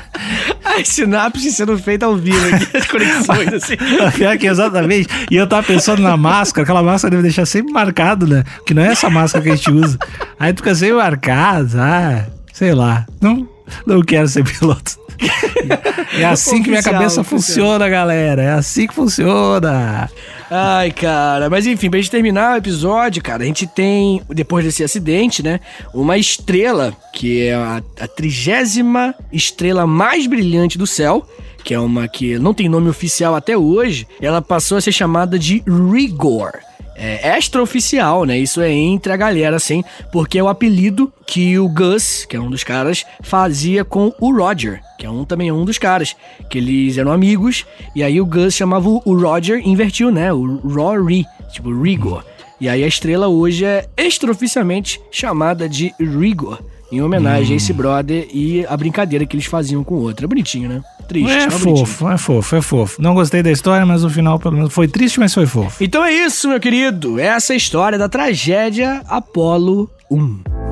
As 0.81 0.87
sinapses 0.89 1.55
sendo 1.55 1.77
feitas 1.77 2.07
ao 2.07 2.15
vivo 2.15 2.55
aqui, 2.55 2.77
as 2.77 2.85
conexões, 2.85 3.53
assim. 3.53 3.75
Pior 4.15 4.37
que 4.37 4.47
exatamente. 4.47 5.09
E 5.31 5.35
eu 5.35 5.47
tava 5.47 5.65
pensando 5.65 6.01
na 6.01 6.15
máscara, 6.15 6.63
aquela 6.63 6.83
máscara 6.83 7.11
deve 7.11 7.23
deixar 7.23 7.45
sempre 7.45 7.73
marcado, 7.73 8.27
né? 8.27 8.43
Que 8.65 8.73
não 8.73 8.83
é 8.83 8.87
essa 8.87 9.09
máscara 9.09 9.43
que 9.43 9.49
a 9.49 9.55
gente 9.55 9.71
usa. 9.71 9.97
Aí 10.39 10.53
tu 10.53 10.57
fica 10.57 10.75
sempre 10.75 10.95
marcado, 10.95 11.79
ah, 11.79 12.25
sei 12.53 12.73
lá. 12.73 13.05
Não, 13.19 13.47
não 13.85 14.01
quero 14.01 14.27
ser 14.27 14.43
piloto. 14.43 14.97
É 16.13 16.25
assim 16.25 16.61
que 16.61 16.69
minha 16.69 16.83
cabeça 16.83 17.21
oficial. 17.21 17.39
funciona, 17.41 17.89
galera. 17.89 18.41
É 18.43 18.51
assim 18.51 18.87
que 18.87 18.93
funciona. 18.93 20.09
Ai, 20.49 20.91
cara. 20.91 21.49
Mas 21.49 21.65
enfim, 21.65 21.89
pra 21.89 21.99
gente 21.99 22.11
terminar 22.11 22.53
o 22.53 22.57
episódio, 22.57 23.21
cara, 23.21 23.43
a 23.43 23.45
gente 23.45 23.67
tem, 23.67 24.21
depois 24.29 24.63
desse 24.63 24.83
acidente, 24.83 25.43
né, 25.43 25.59
uma 25.93 26.17
estrela, 26.17 26.95
que 27.13 27.47
é 27.47 27.55
a 27.55 28.07
trigésima 28.15 29.13
estrela 29.31 29.85
mais 29.87 30.27
brilhante 30.27 30.77
do 30.77 30.87
céu, 30.87 31.27
que 31.63 31.73
é 31.73 31.79
uma 31.79 32.07
que 32.07 32.39
não 32.39 32.53
tem 32.53 32.69
nome 32.69 32.89
oficial 32.89 33.35
até 33.35 33.57
hoje. 33.57 34.07
Ela 34.21 34.41
passou 34.41 34.77
a 34.77 34.81
ser 34.81 34.91
chamada 34.91 35.37
de 35.37 35.63
Rigor. 35.67 36.53
É 36.99 37.37
extraoficial, 37.37 38.25
né? 38.25 38.37
Isso 38.37 38.59
é 38.59 38.71
entre 38.71 39.11
a 39.13 39.17
galera, 39.17 39.55
assim, 39.55 39.83
porque 40.11 40.39
é 40.39 40.43
o 40.43 40.47
apelido 40.47 41.11
que 41.25 41.57
o 41.59 41.69
Gus, 41.69 42.25
que 42.25 42.35
é 42.35 42.39
um 42.39 42.49
dos 42.49 42.63
caras, 42.63 43.05
fazia 43.21 43.85
com 43.85 44.13
o 44.19 44.35
Roger, 44.35 44.81
que 44.97 45.05
é 45.05 45.09
um 45.09 45.23
também 45.23 45.49
é 45.49 45.53
um 45.53 45.63
dos 45.63 45.77
caras, 45.77 46.15
que 46.49 46.57
eles 46.57 46.97
eram 46.97 47.11
amigos, 47.11 47.65
e 47.95 48.01
aí 48.01 48.19
o 48.19 48.25
Gus 48.25 48.55
chamava 48.55 48.89
o 48.89 49.01
o 49.07 49.17
Roger 49.17 49.59
e 49.59 49.69
invertiu, 49.69 50.11
né? 50.11 50.33
O 50.33 50.57
Rory, 50.67 51.25
tipo 51.51 51.71
Rigor. 51.81 52.25
E 52.59 52.67
aí 52.67 52.83
a 52.83 52.87
estrela 52.87 53.27
hoje 53.27 53.63
é 53.63 53.87
extraoficialmente 53.95 54.99
chamada 55.09 55.69
de 55.69 55.93
Rigor, 55.97 56.59
em 56.91 57.01
homenagem 57.01 57.53
a 57.53 57.57
esse 57.57 57.71
brother 57.71 58.27
e 58.33 58.65
a 58.65 58.75
brincadeira 58.75 59.25
que 59.25 59.35
eles 59.35 59.45
faziam 59.45 59.83
com 59.83 59.95
o 59.95 60.01
outro. 60.01 60.25
É 60.25 60.27
bonitinho, 60.27 60.67
né? 60.67 60.83
Triste, 61.07 61.31
É 61.31 61.47
bonitinho. 61.47 61.77
fofo, 61.85 62.09
é 62.09 62.17
fofo, 62.17 62.55
é 62.55 62.61
fofo. 62.61 63.01
Não 63.01 63.13
gostei 63.13 63.41
da 63.41 63.51
história, 63.51 63.85
mas 63.85 64.03
o 64.03 64.09
final, 64.09 64.37
pelo 64.39 64.55
menos, 64.55 64.73
foi 64.73 64.87
triste, 64.87 65.19
mas 65.19 65.33
foi 65.33 65.45
fofo. 65.45 65.81
Então 65.83 66.03
é 66.03 66.11
isso, 66.13 66.49
meu 66.49 66.59
querido. 66.59 67.19
Essa 67.19 67.53
é 67.53 67.55
a 67.55 67.57
história 67.57 67.97
da 67.97 68.09
tragédia 68.09 69.01
Apolo 69.07 69.89
1. 70.11 70.66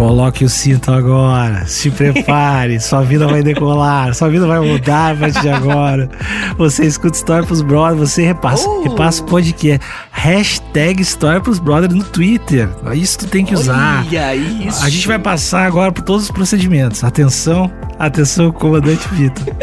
Coloque 0.00 0.46
o 0.46 0.48
cinto 0.48 0.90
agora. 0.90 1.66
Se 1.66 1.90
prepare, 1.90 2.80
sua 2.80 3.02
vida 3.02 3.28
vai 3.28 3.42
decolar, 3.42 4.14
sua 4.14 4.30
vida 4.30 4.46
vai 4.46 4.58
mudar 4.58 5.12
a 5.12 5.14
partir 5.14 5.42
de 5.42 5.50
agora. 5.50 6.08
Você 6.56 6.86
escuta 6.86 7.18
História 7.18 7.46
pros 7.46 7.60
Brothers, 7.60 8.10
você 8.10 8.24
repassa, 8.24 8.66
Oh. 8.66 8.82
repassa 8.82 9.22
o 9.22 9.26
podcast. 9.26 9.86
Hashtag 10.10 11.02
História 11.02 11.38
pros 11.38 11.58
Brothers 11.58 11.92
no 11.92 12.02
Twitter. 12.02 12.66
Isso 12.94 13.18
tu 13.18 13.26
tem 13.26 13.44
que 13.44 13.52
usar. 13.52 14.06
Olha 14.08 14.34
isso. 14.34 14.82
A 14.82 14.88
gente 14.88 15.06
vai 15.06 15.18
passar 15.18 15.66
agora 15.66 15.92
por 15.92 16.02
todos 16.02 16.24
os 16.24 16.30
procedimentos. 16.30 17.04
Atenção, 17.04 17.70
atenção, 17.98 18.50
comandante 18.52 19.06
Vitor. 19.12 19.54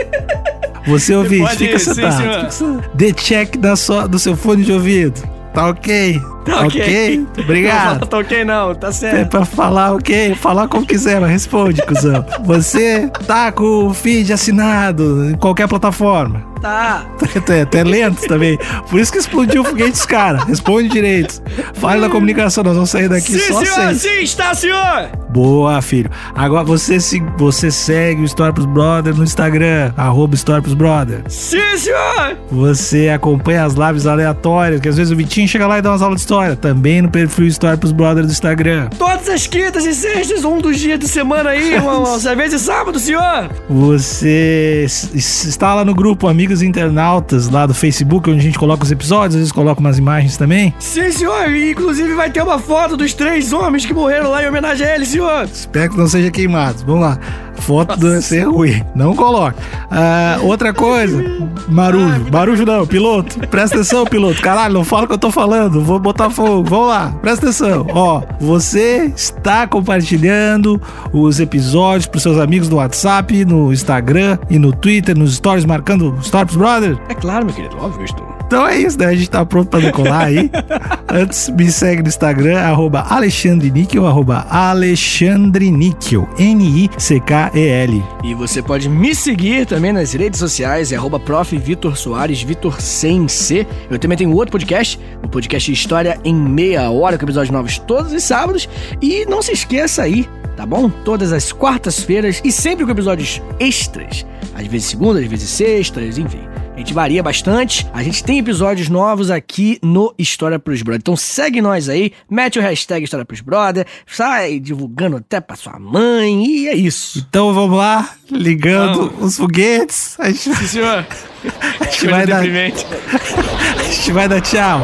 Você 0.86 1.16
ouvinte, 1.16 1.42
pode 1.42 1.58
fica 1.58 1.80
sim, 1.80 1.94
sentado. 1.96 2.22
fica 2.22 2.52
sentado. 2.52 2.84
Dê 2.94 3.12
check 3.12 3.58
da 3.58 3.76
sua, 3.76 4.08
do 4.08 4.20
seu 4.20 4.38
fone 4.38 4.64
de 4.64 4.72
ouvido. 4.72 5.20
Tá 5.52 5.68
ok? 5.70 6.22
Tá 6.48 6.62
ok. 6.66 7.28
Obrigado. 7.40 8.00
Não, 8.00 8.08
tá 8.08 8.18
ok 8.18 8.46
não, 8.46 8.76
tá 8.76 8.88
É 8.88 8.92
certo. 8.92 9.30
pra 9.30 9.46
falar 9.46 9.94
o 9.94 9.98
quê? 10.00 10.36
Falar 10.40 10.68
como 10.68 10.86
quiser, 10.86 11.20
mas 11.20 11.30
responde, 11.32 11.82
cuzão. 11.84 12.26
Você 12.46 13.10
tá 13.26 13.52
com 13.52 13.88
o 13.88 13.94
feed 13.94 14.32
assinado 14.34 15.30
em 15.30 15.36
qualquer 15.36 15.68
plataforma. 15.68 16.46
Tá. 16.62 17.06
Tu 17.20 17.52
é, 17.54 17.66
tu 17.66 17.78
é 17.78 17.84
lento 17.84 18.28
também. 18.28 18.58
Por 18.90 19.00
isso 19.00 19.12
que 19.12 19.20
explodiu 19.20 19.62
o 19.62 19.66
foguete 19.66 19.92
dos 19.92 20.06
caras. 20.08 20.44
Responde 20.46 20.90
direito. 20.90 21.40
Fale 21.76 22.02
da 22.02 22.10
comunicação, 22.10 22.64
nós 22.64 22.74
vamos 22.74 22.90
sair 22.90 23.08
daqui 23.08 23.34
sim, 23.34 23.54
só 23.54 23.64
senhor, 23.64 23.94
sim, 23.94 24.24
está, 24.24 24.54
senhor. 24.56 25.10
Boa, 25.30 25.80
filho. 25.84 26.10
Agora 26.34 26.64
você, 26.64 27.00
se, 27.00 27.20
você 27.38 27.70
segue 27.70 28.22
o 28.24 28.26
Story 28.26 28.54
pros 28.54 28.66
Brothers 28.66 29.18
no 29.18 29.24
Instagram, 29.24 29.92
arroba 29.96 30.34
Story 30.34 30.62
pros 30.64 30.74
Brothers. 30.74 31.32
Sim, 31.32 31.78
senhor. 31.78 32.38
Você 32.52 33.10
acompanha 33.10 33.64
as 33.66 33.74
lives 33.76 34.08
aleatórias, 34.08 34.82
que 34.82 34.90
às 34.90 34.98
vezes 34.98 35.14
o 35.14 35.16
Vitinho 35.16 35.48
chega 35.48 35.68
lá 35.68 35.78
e 35.78 35.82
dá 35.82 35.92
umas 35.92 36.02
aulas 36.02 36.18
de 36.18 36.22
história. 36.22 36.37
Também 36.62 37.02
no 37.02 37.10
perfil 37.10 37.48
Story 37.48 37.78
pros 37.78 37.92
Brothers 37.92 38.28
do 38.28 38.32
Instagram. 38.32 38.90
Todas 38.98 39.30
as 39.30 39.48
quintas 39.48 39.86
e 39.86 39.94
sextas, 39.94 40.44
um 40.44 40.60
dos 40.60 40.78
dias 40.80 41.00
de 41.00 41.08
semana 41.08 41.52
aí, 41.52 41.74
irmão. 41.74 42.04
Às 42.04 42.24
vezes 42.24 42.62
sábado, 42.62 43.00
senhor. 43.00 43.50
Você 43.70 44.86
está 44.86 45.74
lá 45.74 45.84
no 45.86 45.94
grupo 45.94 46.28
Amigos 46.28 46.62
Internautas, 46.62 47.50
lá 47.50 47.66
do 47.66 47.74
Facebook, 47.74 48.30
onde 48.30 48.40
a 48.40 48.44
gente 48.44 48.60
coloca 48.60 48.84
os 48.84 48.92
episódios, 48.92 49.36
às 49.36 49.40
vezes 49.40 49.52
coloca 49.52 49.80
umas 49.80 49.98
imagens 49.98 50.38
também. 50.38 50.74
Sim, 50.80 51.12
senhor. 51.12 51.50
E 51.52 51.72
inclusive 51.72 52.14
vai 52.14 52.30
ter 52.30 52.42
uma 52.42 52.60
foto 52.60 52.96
dos 52.96 53.14
três 53.14 53.54
homens 53.54 53.86
que 53.86 53.94
morreram 53.94 54.30
lá 54.30 54.44
em 54.44 54.48
homenagem 54.48 54.86
a 54.86 54.96
ele, 54.96 55.06
senhor. 55.06 55.44
Espero 55.46 55.92
que 55.92 55.98
não 55.98 56.08
seja 56.08 56.32
queimado. 56.32 56.84
Vamos 56.86 57.02
lá. 57.02 57.20
Foto 57.68 57.98
do 57.98 58.22
ser 58.22 58.48
ruim. 58.48 58.82
Não 58.96 59.14
coloca. 59.14 59.58
Ah, 59.92 60.40
outra 60.42 60.74
coisa. 60.74 61.22
Marujo. 61.68 62.26
Marujo 62.32 62.66
não, 62.66 62.88
piloto. 62.88 63.46
Presta 63.50 63.76
atenção, 63.76 64.06
piloto. 64.06 64.42
Caralho, 64.42 64.74
não 64.76 64.86
fala 64.86 65.04
o 65.04 65.08
que 65.08 65.14
eu 65.14 65.18
tô 65.18 65.30
falando. 65.30 65.82
Vou 65.82 66.00
botar 66.00 66.30
fogo. 66.30 66.64
Vamos 66.64 66.88
lá. 66.88 67.14
Presta 67.22 67.48
atenção. 67.48 67.86
Ó, 67.90 68.22
você 68.40 69.12
está 69.14 69.68
compartilhando 69.68 70.82
os 71.12 71.42
episódios 71.42 72.06
pros 72.06 72.24
seus 72.24 72.38
amigos 72.38 72.70
no 72.70 72.78
WhatsApp, 72.78 73.44
no 73.44 73.74
Instagram 73.74 74.38
e 74.50 74.58
no 74.58 74.72
Twitter, 74.72 75.18
nos 75.18 75.36
stories, 75.36 75.66
marcando 75.66 76.18
Stories 76.24 76.56
Brothers. 76.56 76.98
É 77.10 77.14
claro, 77.14 77.48
meu 77.48 77.54
querido. 77.54 77.76
Óbvio, 77.82 78.00
eu 78.00 78.06
estou. 78.06 78.37
Então 78.48 78.66
é 78.66 78.80
isso, 78.80 78.98
né? 78.98 79.08
A 79.08 79.14
gente 79.14 79.30
tá 79.30 79.46
pronto 79.46 79.68
pra 79.70 79.82
decolar 79.82 80.28
aí. 80.28 80.50
Antes, 81.12 81.50
me 81.50 81.70
segue 81.70 82.02
no 82.02 82.08
Instagram, 82.08 82.58
arroba 82.58 83.02
Alexandre 83.02 83.70
Níquel, 83.70 84.08
arroba 84.08 84.48
Alexandre 84.50 85.70
Níquel, 85.70 86.28
N-I-C-K-E-L. 86.40 88.04
E 88.24 88.34
você 88.34 88.62
pode 88.62 88.88
me 88.88 89.14
seguir 89.14 89.66
também 89.66 89.92
nas 89.92 90.14
redes 90.14 90.40
sociais, 90.40 90.94
é 90.94 90.96
arroba 90.96 91.20
prof. 91.20 91.58
Vitor 91.58 91.98
Soares, 91.98 92.42
Vitor 92.42 92.80
sem 92.80 93.28
C. 93.28 93.68
Eu 93.92 94.00
também 94.00 94.18
tenho 94.18 94.32
outro 94.34 94.54
podcast, 94.54 94.98
o 95.22 95.28
podcast 95.28 95.70
História 95.70 96.18
em 96.24 96.34
Meia 96.34 96.90
Hora, 96.90 97.18
com 97.18 97.26
episódios 97.26 97.52
novos 97.52 97.78
todos 97.78 98.14
os 98.14 98.24
sábados. 98.24 98.70
E 99.02 99.26
não 99.26 99.42
se 99.42 99.52
esqueça 99.52 100.04
aí, 100.04 100.26
tá 100.56 100.66
bom? 100.66 100.90
Todas 100.90 101.34
as 101.34 101.52
quartas-feiras 101.52 102.42
e 102.46 102.52
sempre 102.52 102.86
com 102.86 102.92
episódios 102.92 103.42
extras. 103.60 104.26
Às 104.56 104.68
vezes 104.68 104.88
segunda, 104.88 105.20
às 105.20 105.28
vezes 105.28 105.50
sextas, 105.50 106.18
enfim. 106.18 106.40
A 106.78 106.80
gente 106.80 106.94
varia 106.94 107.24
bastante. 107.24 107.88
A 107.92 108.04
gente 108.04 108.24
tem 108.24 108.38
episódios 108.38 108.88
novos 108.88 109.32
aqui 109.32 109.80
no 109.82 110.14
História 110.16 110.60
pros 110.60 110.84
Brother. 110.84 111.00
Então 111.00 111.18
segue 111.18 111.60
nós 111.60 111.90
aí, 111.90 112.14
mete 112.30 112.60
o 112.60 112.62
hashtag 112.62 113.04
História 113.04 113.26
pros 113.26 113.42
Brother, 113.42 113.84
sai 114.06 114.60
divulgando 114.60 115.18
até 115.18 115.42
pra 115.42 115.56
sua 115.56 115.80
mãe 115.80 116.46
e 116.46 116.68
é 116.68 116.76
isso. 116.76 117.26
Então 117.28 117.52
vamos 117.52 117.76
lá, 117.76 118.12
ligando 118.30 119.12
os 119.20 119.38
foguetes. 119.38 120.20
A 120.20 120.30
gente, 120.30 120.54
Sim, 120.54 120.68
senhor. 120.68 121.04
a 121.82 121.84
gente 121.86 122.08
vai 122.10 122.28
dar, 122.28 122.44
a 122.46 123.84
gente 123.84 124.12
vai 124.12 124.30
dar 124.30 124.42
tchau. 124.42 124.82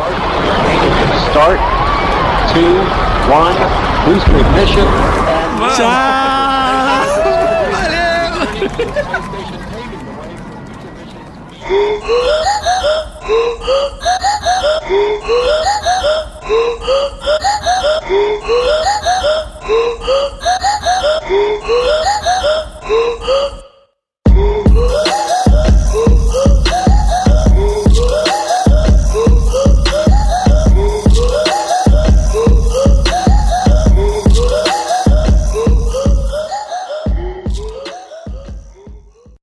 Start. 1.29 1.59
Two, 2.53 2.73
one. 3.31 3.55
Ignition. 4.09 4.87
And 5.61 5.77
Tchau! 5.77 6.22
Oh 11.65 12.03